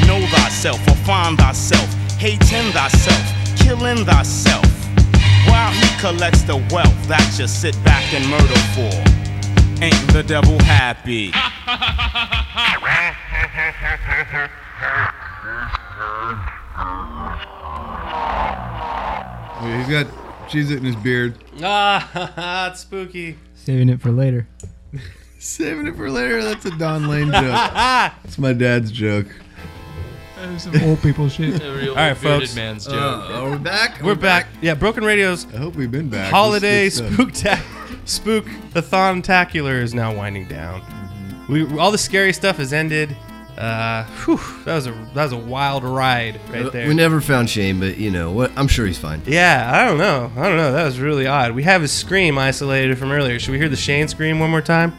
Know 0.05 0.21
thyself 0.27 0.79
or 0.87 0.95
find 1.05 1.37
thyself. 1.37 1.87
Hating 2.19 2.71
thyself, 2.71 3.57
killing 3.57 4.05
thyself. 4.05 4.65
While 5.47 5.71
he 5.71 5.87
collects 5.99 6.43
the 6.43 6.57
wealth 6.71 7.07
that 7.07 7.35
you 7.39 7.47
sit 7.47 7.75
back 7.83 8.13
and 8.13 8.27
murder 8.29 8.59
for. 8.75 9.17
Ain't 9.81 10.13
the 10.13 10.23
devil 10.23 10.59
happy? 10.63 11.31
Wait, 12.57 12.63
he's 19.77 19.87
got 19.87 20.07
Cheez-It 20.47 20.77
in 20.77 20.83
his 20.85 20.95
beard. 20.95 21.37
Ah, 21.61 22.69
it's 22.71 22.79
spooky. 22.79 23.37
Saving 23.53 23.89
it 23.89 24.01
for 24.01 24.11
later. 24.11 24.47
Saving 25.39 25.85
it 25.85 25.95
for 25.95 26.09
later. 26.09 26.43
That's 26.43 26.65
a 26.65 26.75
Don 26.79 27.07
Lane 27.07 27.31
joke. 27.31 27.43
That's 27.43 28.39
my 28.39 28.53
dad's 28.53 28.91
joke. 28.91 29.27
Some 30.57 30.81
old 30.81 30.99
people 31.03 31.29
shit. 31.29 31.61
All 31.61 31.95
right, 31.95 32.17
folks. 32.17 32.57
Uh, 32.57 33.29
are 33.33 33.51
we 33.51 33.57
back? 33.57 34.01
We're 34.01 34.15
back. 34.15 34.47
Yeah, 34.61 34.73
Broken 34.73 35.03
Radio's 35.03 35.45
I 35.53 35.57
hope 35.57 35.75
we've 35.75 35.91
been 35.91 36.09
back. 36.09 36.31
holiday 36.31 36.85
This 36.85 37.01
is 37.01 37.15
good 37.17 37.35
stuff. 37.37 37.59
spook 38.05 38.45
spook 38.45 39.23
tacular 39.23 39.79
is 39.79 39.93
now 39.93 40.15
winding 40.15 40.47
down. 40.47 40.96
We 41.47 41.65
all 41.77 41.91
the 41.91 41.97
scary 41.97 42.33
stuff 42.33 42.57
has 42.57 42.73
ended. 42.73 43.15
Uh, 43.57 44.03
whew, 44.25 44.39
that 44.65 44.75
was 44.75 44.85
a 44.85 44.91
that 45.13 45.23
was 45.23 45.31
a 45.31 45.37
wild 45.37 45.83
ride 45.83 46.39
right 46.49 46.71
there. 46.71 46.87
We 46.87 46.93
never 46.93 47.19
found 47.21 47.49
Shane, 47.49 47.79
but 47.79 47.97
you 47.97 48.11
know 48.11 48.31
what? 48.31 48.51
I'm 48.55 48.67
sure 48.67 48.85
he's 48.85 48.99
fine. 48.99 49.21
Yeah, 49.25 49.71
I 49.73 49.85
don't 49.85 49.97
know. 49.97 50.31
I 50.35 50.47
don't 50.47 50.57
know. 50.57 50.71
That 50.73 50.83
was 50.85 50.99
really 50.99 51.25
odd. 51.25 51.53
We 51.53 51.63
have 51.63 51.81
his 51.81 51.91
scream 51.91 52.37
isolated 52.37 52.99
from 52.99 53.11
earlier. 53.11 53.39
Should 53.39 53.51
we 53.51 53.57
hear 53.57 53.69
the 53.69 53.75
Shane 53.75 54.07
scream 54.07 54.39
one 54.39 54.51
more 54.51 54.61
time? 54.61 54.93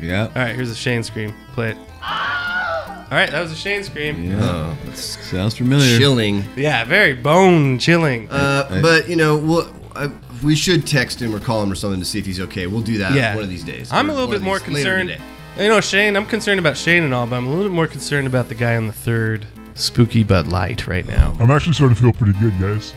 Yeah. 0.00 0.26
All 0.26 0.32
right, 0.34 0.54
here's 0.54 0.68
the 0.68 0.74
Shane 0.76 1.02
scream. 1.02 1.34
Play 1.54 1.70
it. 1.70 1.78
All 1.78 3.12
right, 3.12 3.30
that 3.30 3.40
was 3.40 3.52
a 3.52 3.56
Shane 3.56 3.82
scream. 3.82 4.30
Yeah. 4.32 4.74
Sounds 4.94 5.56
familiar. 5.56 5.98
Chilling. 5.98 6.44
Yeah, 6.56 6.84
very 6.84 7.14
bone 7.14 7.78
chilling. 7.78 8.28
Uh, 8.30 8.80
but 8.82 9.08
you 9.08 9.16
know, 9.16 9.36
we'll, 9.36 9.72
uh, 9.94 10.08
we 10.44 10.54
should 10.54 10.86
text 10.86 11.20
him 11.20 11.34
or 11.34 11.40
call 11.40 11.62
him 11.62 11.72
or 11.72 11.76
something 11.76 12.00
to 12.00 12.06
see 12.06 12.18
if 12.18 12.26
he's 12.26 12.40
okay. 12.40 12.66
We'll 12.66 12.82
do 12.82 12.98
that 12.98 13.14
yeah, 13.14 13.34
one 13.34 13.44
of 13.44 13.50
these 13.50 13.64
days. 13.64 13.90
I'm 13.92 14.10
a 14.10 14.12
little 14.12 14.28
bit 14.28 14.42
more 14.42 14.58
these- 14.58 14.68
later 14.68 14.98
concerned. 14.98 15.22
Today. 15.56 15.68
You 15.68 15.72
know, 15.72 15.80
Shane. 15.80 16.16
I'm 16.16 16.26
concerned 16.26 16.60
about 16.60 16.76
Shane 16.76 17.02
and 17.02 17.14
all, 17.14 17.26
but 17.26 17.36
I'm 17.36 17.46
a 17.46 17.48
little 17.48 17.64
bit 17.64 17.72
more 17.72 17.86
concerned 17.86 18.26
about 18.26 18.50
the 18.50 18.54
guy 18.54 18.76
on 18.76 18.88
the 18.88 18.92
third 18.92 19.46
spooky 19.72 20.22
Bud 20.22 20.48
Light 20.48 20.86
right 20.86 21.06
now. 21.06 21.34
I'm 21.40 21.50
actually 21.50 21.72
starting 21.72 21.96
to 21.96 22.02
feel 22.02 22.12
pretty 22.12 22.38
good, 22.38 22.52
guys. 22.60 22.92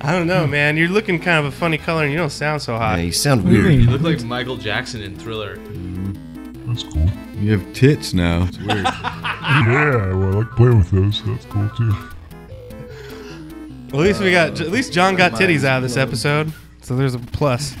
I 0.00 0.10
don't 0.10 0.26
know, 0.26 0.44
man. 0.44 0.76
You're 0.76 0.88
looking 0.88 1.20
kind 1.20 1.38
of 1.38 1.52
a 1.52 1.56
funny 1.56 1.78
color, 1.78 2.02
and 2.02 2.10
you 2.10 2.18
don't 2.18 2.30
sound 2.30 2.60
so 2.60 2.76
hot. 2.76 2.98
Yeah, 2.98 3.04
you 3.04 3.12
sound 3.12 3.44
weird. 3.44 3.66
you 3.66 3.82
You 3.82 3.90
look 3.90 4.00
like 4.00 4.24
Michael 4.24 4.56
Jackson 4.56 5.00
in 5.00 5.16
Thriller. 5.16 5.58
That's 6.66 6.82
cool. 6.82 7.08
You 7.36 7.52
have 7.52 7.72
tits 7.72 8.12
now. 8.12 8.48
It's 8.48 8.58
weird. 8.58 8.84
yeah, 8.84 10.12
well, 10.12 10.24
I 10.24 10.38
like 10.38 10.50
playing 10.56 10.78
with 10.78 10.90
those, 10.90 11.18
so 11.18 11.26
that's 11.26 11.44
cool 11.44 11.68
too. 11.70 11.94
Well, 13.92 14.02
at 14.02 14.08
least 14.08 14.20
we 14.20 14.32
got. 14.32 14.60
At 14.60 14.70
least 14.70 14.92
John 14.92 15.14
got 15.14 15.34
titties 15.34 15.62
out 15.62 15.76
of 15.76 15.82
this 15.84 15.96
episode, 15.96 16.52
so 16.80 16.96
there's 16.96 17.14
a 17.14 17.20
plus. 17.20 17.76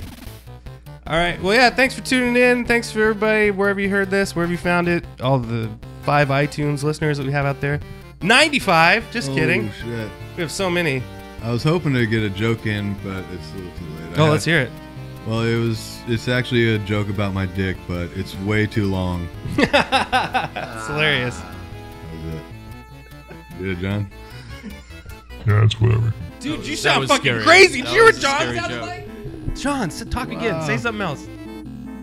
All 1.06 1.16
right. 1.16 1.40
Well, 1.42 1.54
yeah. 1.54 1.70
Thanks 1.70 1.94
for 1.94 2.00
tuning 2.02 2.36
in. 2.40 2.64
Thanks 2.64 2.90
for 2.92 3.00
everybody 3.02 3.50
wherever 3.50 3.80
you 3.80 3.90
heard 3.90 4.10
this, 4.10 4.36
wherever 4.36 4.52
you 4.52 4.58
found 4.58 4.88
it. 4.88 5.04
All 5.20 5.38
the 5.38 5.68
five 6.02 6.28
iTunes 6.28 6.82
listeners 6.82 7.18
that 7.18 7.26
we 7.26 7.32
have 7.32 7.44
out 7.44 7.60
there. 7.60 7.80
Ninety-five. 8.22 9.10
Just 9.10 9.30
Oh, 9.30 9.34
kidding. 9.34 9.70
shit. 9.72 10.08
We 10.36 10.42
have 10.42 10.52
so 10.52 10.70
many. 10.70 11.02
I 11.42 11.50
was 11.50 11.64
hoping 11.64 11.92
to 11.94 12.06
get 12.06 12.22
a 12.22 12.30
joke 12.30 12.66
in, 12.66 12.94
but 13.02 13.24
it's 13.32 13.50
a 13.52 13.56
little 13.56 13.72
too 13.78 13.84
late. 13.84 14.18
Oh, 14.18 14.26
I 14.26 14.28
let's 14.30 14.44
had- 14.44 14.50
hear 14.52 14.60
it. 14.62 14.70
Well, 15.26 15.40
it 15.42 15.56
was. 15.58 15.98
It's 16.08 16.28
actually 16.28 16.74
a 16.74 16.78
joke 16.80 17.08
about 17.08 17.32
my 17.34 17.46
dick, 17.46 17.76
but 17.88 18.08
it's 18.16 18.36
way 18.40 18.66
too 18.66 18.86
long. 18.90 19.28
it's 19.58 20.86
hilarious. 20.86 21.36
Ah, 21.40 21.54
that 22.12 22.24
was 22.26 22.34
it. 22.34 23.58
Get 23.58 23.68
it, 23.68 23.78
John? 23.78 24.10
Yeah, 25.46 25.64
it's 25.64 25.80
whatever. 25.80 26.12
Dude, 26.40 26.64
you 26.66 26.74
That 26.76 26.82
sound 26.82 27.08
fucking 27.08 27.22
scary. 27.24 27.42
crazy. 27.44 27.82
Did 27.82 27.88
you 27.88 27.94
hear 27.94 28.02
what 28.04 28.14
was 28.14 28.18
a 28.18 28.20
John 28.26 28.40
sounded 28.56 28.68
joke. 28.68 28.82
like? 28.82 29.08
John, 29.54 29.88
s- 29.88 30.04
talk 30.10 30.30
again. 30.30 30.62
Say 30.62 30.76
something 30.76 31.02
else. 31.02 31.26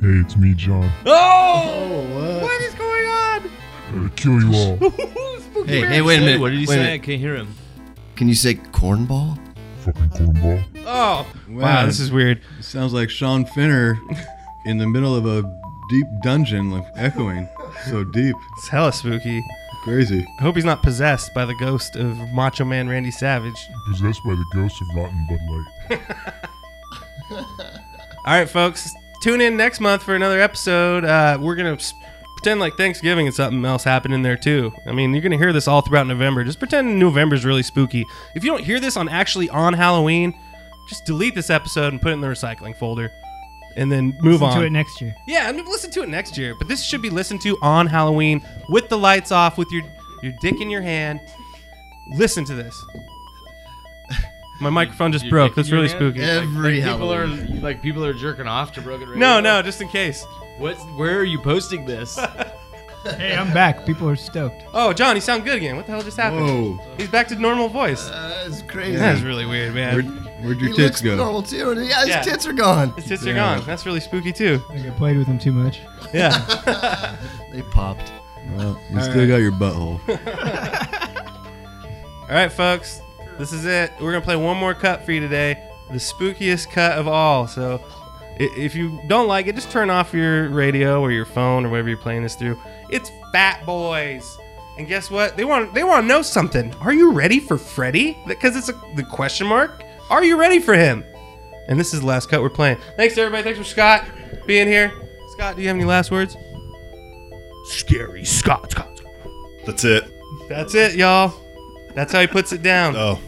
Hey, 0.02 0.22
it's 0.22 0.38
me, 0.38 0.54
John. 0.54 0.90
Oh! 1.06 2.08
oh 2.14 2.40
what 2.42 2.62
is 2.62 2.74
going 2.76 3.06
on? 3.06 3.52
I'm 3.90 3.96
gonna 3.96 4.10
kill 4.12 4.40
you 4.42 4.54
all. 4.54 4.78
Hey, 5.66 5.86
hey, 5.86 6.02
wait 6.02 6.18
a 6.18 6.22
minute. 6.22 6.40
What 6.40 6.52
did 6.52 6.60
he 6.60 6.66
wait 6.66 6.80
a 6.80 6.84
say? 6.84 6.94
I 6.94 6.98
can't 7.00 7.20
hear 7.20 7.36
him. 7.36 7.54
Can 8.16 8.30
you 8.30 8.34
say 8.34 8.56
cornball? 8.56 9.38
Fucking 9.82 10.10
cornball. 10.12 10.64
Oh, 10.86 11.28
wow, 11.50 11.86
this 11.86 12.00
is 12.00 12.12
weird. 12.12 12.42
It 12.58 12.64
sounds 12.64 12.94
like 12.94 13.10
Sean 13.10 13.46
Finner 13.46 14.00
in 14.66 14.78
the 14.78 14.88
middle 14.88 15.16
of 15.16 15.26
a 15.26 15.44
deep 15.90 16.06
dungeon, 16.24 16.72
like 16.72 16.86
echoing. 16.96 17.48
So 17.90 18.04
deep. 18.06 18.36
It's 18.58 18.70
hella 18.70 18.94
spooky. 18.94 19.44
Crazy. 19.84 20.26
I 20.40 20.44
hope 20.44 20.56
he's 20.56 20.66
not 20.66 20.82
possessed 20.82 21.34
by 21.34 21.46
the 21.46 21.56
ghost 21.56 21.96
of 21.96 22.18
Macho 22.34 22.64
Man 22.66 22.88
Randy 22.88 23.12
Savage. 23.12 23.68
Possessed 23.92 24.22
by 24.26 24.32
the 24.32 24.46
ghost 24.54 24.76
of 24.82 24.88
rotten 24.96 25.28
Bud 25.30 25.40
Light. 25.50 26.00
All 27.32 27.46
right, 28.26 28.50
folks, 28.50 28.94
tune 29.22 29.42
in 29.42 29.58
next 29.58 29.80
month 29.80 30.04
for 30.04 30.16
another 30.16 30.40
episode. 30.42 31.04
Uh, 31.06 31.38
we're 31.40 31.56
gonna 31.56 31.78
pretend 32.38 32.60
like 32.60 32.76
Thanksgiving 32.76 33.28
and 33.28 33.36
something 33.36 33.64
else 33.66 33.84
happened 33.84 34.14
in 34.14 34.22
there 34.22 34.38
too. 34.38 34.74
I 34.86 34.92
mean, 34.92 35.14
you're 35.14 35.22
gonna 35.22 35.38
hear 35.38 35.54
this 35.54 35.68
all 35.68 35.82
throughout 35.82 36.08
November. 36.08 36.44
Just 36.44 36.60
pretend 36.60 37.00
November's 37.00 37.46
really 37.46 37.64
spooky. 37.64 38.06
If 38.36 38.44
you 38.44 38.52
don't 38.52 38.64
hear 38.64 38.80
this 38.80 38.98
on 38.98 39.10
actually 39.10 39.50
on 39.50 39.74
Halloween, 39.74 40.38
just 40.88 41.06
delete 41.06 41.36
this 41.36 41.50
episode 41.50 41.94
and 41.94 42.02
put 42.02 42.10
it 42.10 42.14
in 42.14 42.22
the 42.22 42.28
recycling 42.28 42.76
folder, 42.76 43.12
and 43.76 43.92
then 43.92 44.18
move 44.22 44.42
Listen 44.42 44.48
on 44.48 44.60
to 44.62 44.66
it 44.66 44.72
next 44.72 45.02
year. 45.02 45.16
Yeah, 45.28 45.48
I 45.48 45.52
mean, 45.52 45.66
listen 45.66 45.92
to 45.92 46.02
it 46.04 46.10
next 46.10 46.38
year. 46.38 46.56
But 46.58 46.68
this 46.68 46.84
should 46.84 47.02
be 47.02 47.10
listened 47.10 47.42
to 47.42 47.58
on 47.62 47.88
Halloween 47.88 48.42
with 48.70 48.90
the 48.90 48.98
lights 48.98 49.32
off, 49.32 49.58
with 49.58 49.72
your 49.72 49.84
your 50.24 50.34
dick 50.42 50.60
in 50.62 50.70
your 50.70 50.82
hand. 50.82 51.20
Listen 52.16 52.44
to 52.46 52.56
this. 52.56 52.76
My 54.62 54.70
microphone 54.70 55.12
just 55.12 55.26
Your 55.26 55.32
broke. 55.32 55.56
That's 55.56 55.72
really 55.72 55.88
hand? 55.88 56.00
spooky. 56.00 56.22
Every 56.22 56.82
like 56.82 56.92
people 56.94 57.14
are 57.14 57.28
like 57.28 57.82
people 57.82 58.06
are 58.06 58.14
jerking 58.14 58.48
off 58.48 58.72
to 58.74 58.82
Broken 58.82 59.08
Radio. 59.08 59.20
No, 59.20 59.40
no, 59.40 59.62
just 59.62 59.82
in 59.82 59.88
case. 59.90 60.26
What? 60.58 60.76
Where 60.98 61.18
are 61.20 61.24
you 61.24 61.40
posting 61.40 61.86
this? 61.86 62.20
Hey, 63.16 63.34
I'm 63.34 63.54
back. 63.54 63.86
People 63.86 64.10
are 64.10 64.16
stoked. 64.18 64.62
Oh, 64.74 64.92
John, 64.92 65.16
you 65.16 65.22
sound 65.22 65.46
good 65.46 65.56
again. 65.56 65.78
What 65.78 65.86
the 65.86 65.94
hell 65.94 66.02
just 66.02 66.18
happened? 66.18 66.78
Whoa. 66.78 66.86
He's 66.98 67.08
back 67.08 67.30
to 67.30 67.36
normal 67.36 67.70
voice. 67.70 68.10
Uh, 68.10 68.44
that's 68.46 68.62
crazy. 68.64 68.98
That's 68.98 69.22
really 69.22 69.46
weird, 69.46 69.74
man. 69.74 69.94
Where'd, 69.96 70.06
where'd 70.44 70.60
your 70.60 70.70
He 70.72 70.76
tits 70.76 70.80
looks 70.80 71.02
go? 71.04 71.16
normal 71.16 71.42
too. 71.42 71.72
and 71.72 71.86
Yeah, 71.88 72.00
his 72.02 72.10
Yeah. 72.10 72.22
tits 72.24 72.46
are 72.46 72.52
gone. 72.52 72.92
His 72.98 73.06
tits 73.06 73.24
are 73.26 73.30
Yeah. 73.30 73.56
gone. 73.56 73.64
That's 73.66 73.86
really 73.86 74.02
spooky 74.02 74.34
too. 74.34 74.62
I 74.70 74.74
think 74.74 74.88
I 74.88 74.90
played 74.90 75.18
with 75.18 75.28
him 75.28 75.40
too 75.40 75.54
much. 75.54 75.80
Yeah. 76.14 77.16
They 77.54 77.62
popped. 77.62 78.12
Well, 78.58 78.78
you 78.92 78.98
All 78.98 79.04
still 79.04 79.20
right. 79.20 79.28
got 79.30 79.38
your 79.38 79.54
butthole. 79.54 80.02
All 82.24 82.36
right, 82.36 82.52
folks. 82.52 83.00
This 83.40 83.54
is 83.54 83.66
it. 83.66 83.94
We're 84.02 84.12
gonna 84.12 84.24
play 84.24 84.36
one 84.36 84.58
more 84.58 84.74
cut 84.74 85.06
for 85.06 85.14
you 85.14 85.22
today, 85.22 85.64
the 85.90 85.96
spookiest 85.96 86.70
cut 86.72 86.98
of 86.98 87.08
all. 87.08 87.48
So, 87.48 87.82
if 88.38 88.76
you 88.76 89.02
don't 89.08 89.30
like 89.30 89.48
it, 89.48 89.56
just 89.56 89.72
turn 89.72 89.90
off 89.90 90.14
your 90.14 90.50
radio 90.50 91.00
or 91.02 91.10
your 91.10 91.26
phone 91.26 91.66
or 91.66 91.70
whatever 91.70 91.88
you're 91.88 91.98
playing 91.98 92.24
this 92.24 92.36
through. 92.36 92.60
It's 92.90 93.10
Fat 93.32 93.66
Boys, 93.66 94.38
and 94.78 94.88
guess 94.90 95.10
what? 95.10 95.38
They 95.38 95.46
want 95.46 95.74
they 95.74 95.86
want 95.86 96.04
to 96.04 96.08
know 96.08 96.22
something. 96.22 96.74
Are 96.82 96.92
you 96.92 97.14
ready 97.14 97.40
for 97.40 97.58
Freddy? 97.58 98.18
Because 98.28 98.58
it's 98.58 98.68
a, 98.68 98.74
the 98.98 99.04
question 99.04 99.48
mark. 99.48 99.84
Are 100.10 100.24
you 100.24 100.38
ready 100.38 100.60
for 100.60 100.74
him? 100.74 101.06
And 101.70 101.80
this 101.80 101.94
is 101.94 102.02
the 102.02 102.08
last 102.08 102.28
cut 102.30 102.42
we're 102.42 102.50
playing. 102.50 102.78
Thanks 102.98 103.18
everybody. 103.18 103.44
Thanks 103.44 103.60
for 103.60 103.64
Scott 103.64 104.04
being 104.48 104.68
here. 104.68 104.92
Scott, 105.30 105.56
do 105.56 105.62
you 105.62 105.70
have 105.70 105.78
any 105.78 105.86
last 105.86 106.12
words? 106.12 106.36
Scary 107.68 108.26
Scott. 108.26 108.72
Scott. 108.72 109.02
That's 109.66 109.86
it. 109.86 110.12
That's 110.50 110.76
it, 110.76 110.96
y'all. 110.96 111.34
That's 111.94 112.12
how 112.12 112.22
he 112.22 112.28
puts 112.28 112.52
it 112.52 112.64
down. 112.64 112.96
Oh, 112.96 113.20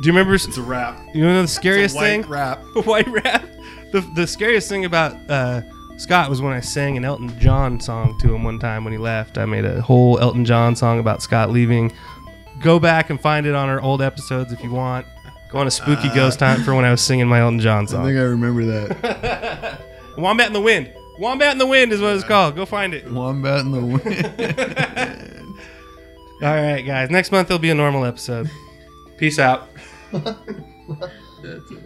Do 0.00 0.06
you 0.06 0.12
remember? 0.12 0.34
it's 0.34 0.56
a 0.56 0.62
wrap. 0.62 1.00
You 1.14 1.22
know 1.24 1.42
the 1.42 1.48
scariest 1.48 1.94
white 1.96 2.06
thing? 2.06 2.22
wrap. 2.22 2.62
white 2.84 3.06
rap. 3.08 3.44
The, 3.92 4.00
the 4.14 4.26
scariest 4.26 4.68
thing 4.68 4.84
about 4.84 5.14
uh, 5.30 5.62
Scott 5.98 6.30
was 6.30 6.40
when 6.40 6.52
I 6.52 6.60
sang 6.60 6.96
an 6.96 7.04
Elton 7.04 7.38
John 7.38 7.78
song 7.78 8.18
to 8.20 8.34
him 8.34 8.42
one 8.42 8.58
time 8.58 8.84
when 8.84 8.92
he 8.92 8.98
left. 8.98 9.36
I 9.38 9.44
made 9.44 9.64
a 9.64 9.80
whole 9.82 10.18
Elton 10.18 10.44
John 10.44 10.74
song 10.74 10.98
about 10.98 11.22
Scott 11.22 11.50
leaving. 11.50 11.92
Go 12.60 12.78
back 12.78 13.10
and 13.10 13.20
find 13.20 13.46
it 13.46 13.54
on 13.54 13.68
our 13.68 13.80
old 13.80 14.00
episodes 14.02 14.52
if 14.52 14.62
you 14.62 14.70
want. 14.70 15.06
Go 15.50 15.58
on 15.58 15.66
a 15.66 15.70
spooky 15.70 16.08
ghost 16.14 16.40
hunt 16.40 16.64
for 16.64 16.74
when 16.74 16.84
I 16.86 16.90
was 16.90 17.02
singing 17.02 17.26
my 17.28 17.40
Elton 17.40 17.60
John 17.60 17.86
song. 17.86 18.02
I 18.02 18.04
think. 18.06 18.18
I 18.18 18.22
remember 18.22 18.64
that. 18.64 19.80
Wombat 20.16 20.46
in 20.46 20.52
the 20.54 20.60
Wind. 20.60 20.92
Wombat 21.18 21.52
in 21.52 21.58
the 21.58 21.66
Wind 21.66 21.92
is 21.92 22.00
what 22.00 22.14
it's 22.16 22.24
called. 22.24 22.56
Go 22.56 22.64
find 22.64 22.94
it. 22.94 23.10
Wombat 23.10 23.60
in 23.60 23.70
the 23.72 23.80
wind. 25.40 25.58
All 26.42 26.54
right, 26.54 26.80
guys. 26.82 27.10
Next 27.10 27.30
month 27.30 27.48
there'll 27.48 27.58
be 27.58 27.70
a 27.70 27.74
normal 27.74 28.04
episode. 28.06 28.50
Peace 29.18 29.38
out. 29.38 29.68
That's 30.12 31.70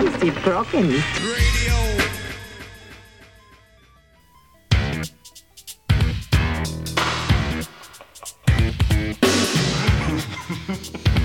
Is 0.00 0.22
it 0.22 0.34
broken? 0.42 0.88
Radio. 0.88 1.74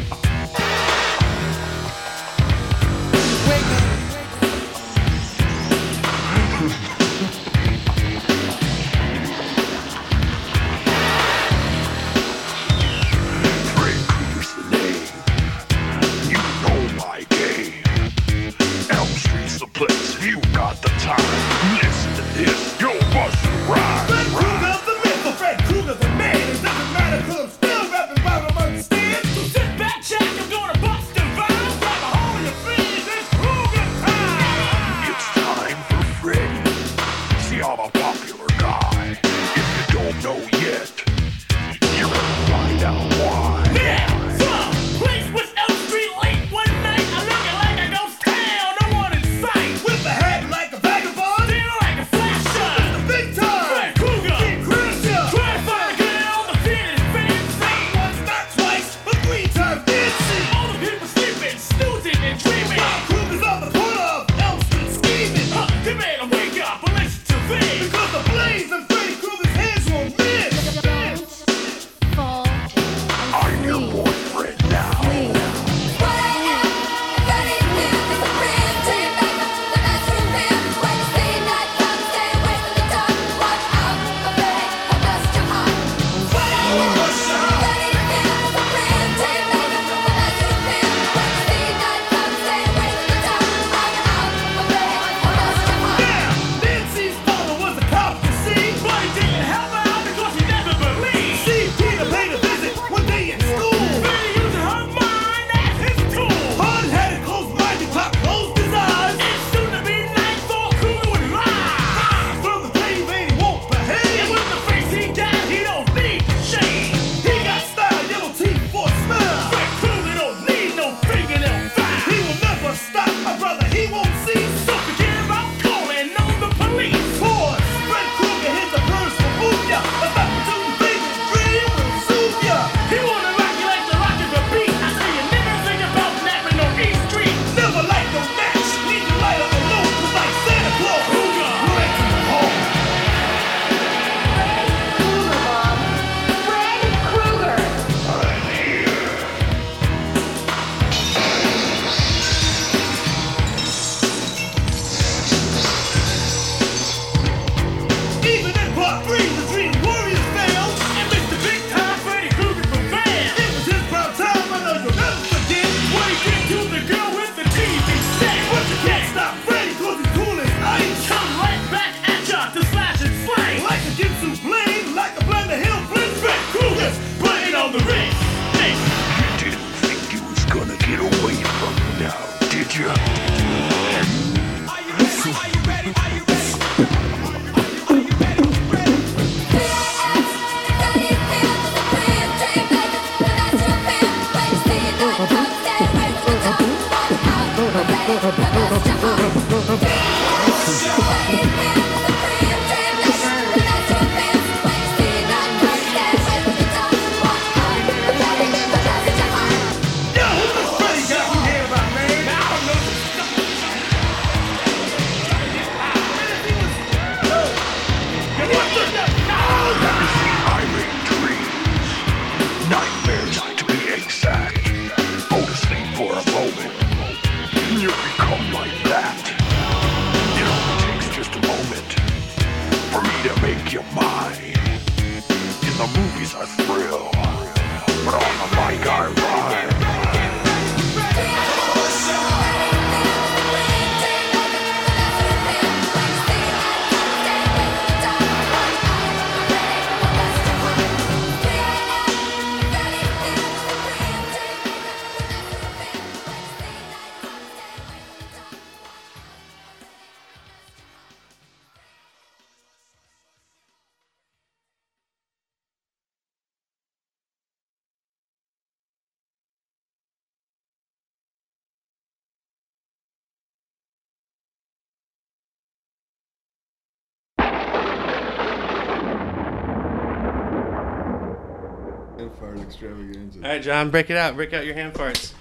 extravaganza. 283.29 283.47
All 283.47 283.53
right, 283.55 283.61
John, 283.61 283.89
break 283.91 284.09
it 284.09 284.17
out. 284.17 284.35
Break 284.35 284.53
out 284.53 284.65
your 284.65 284.75
hand 284.75 284.93
farts. 284.93 285.33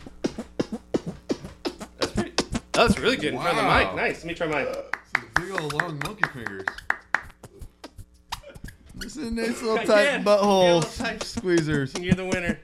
That's 1.98 2.12
pretty. 2.12 2.32
That's 2.72 2.98
really 2.98 3.16
good 3.16 3.34
in 3.34 3.40
front 3.40 3.56
of 3.58 3.62
the 3.64 3.68
Wow. 3.68 3.78
mic. 3.78 3.94
Nice. 3.96 4.16
Let 4.18 4.26
me 4.26 4.34
try 4.34 4.46
mine. 4.46 4.66
Big 5.34 5.50
old 5.50 5.72
long 5.74 5.98
monkey 6.04 6.24
fingers. 6.32 6.66
This 8.94 9.16
is 9.16 9.28
a 9.28 9.30
nice 9.30 9.62
little 9.62 9.78
I 9.78 9.84
tight 9.84 10.04
can. 10.06 10.24
butthole 10.24 10.82
Yeah, 10.82 11.06
tight. 11.06 11.20
squeezers. 11.20 12.02
You're 12.02 12.14
the 12.14 12.24
winner. 12.26 12.58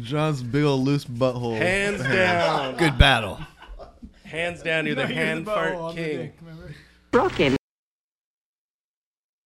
John's 0.00 0.42
big 0.42 0.64
old 0.64 0.84
loose 0.84 1.04
butthole. 1.04 1.56
Hands 1.58 2.02
down. 2.02 2.76
Good 2.76 2.96
battle. 2.96 3.38
Hands 4.24 4.60
down, 4.62 4.86
you're 4.86 4.94
the 4.94 5.02
No, 5.02 5.08
you're 5.08 5.16
the 5.18 5.24
hand 5.26 5.46
butthole 5.46 5.78
fart 5.80 5.96
king. 5.96 6.32
Broken. 7.10 7.56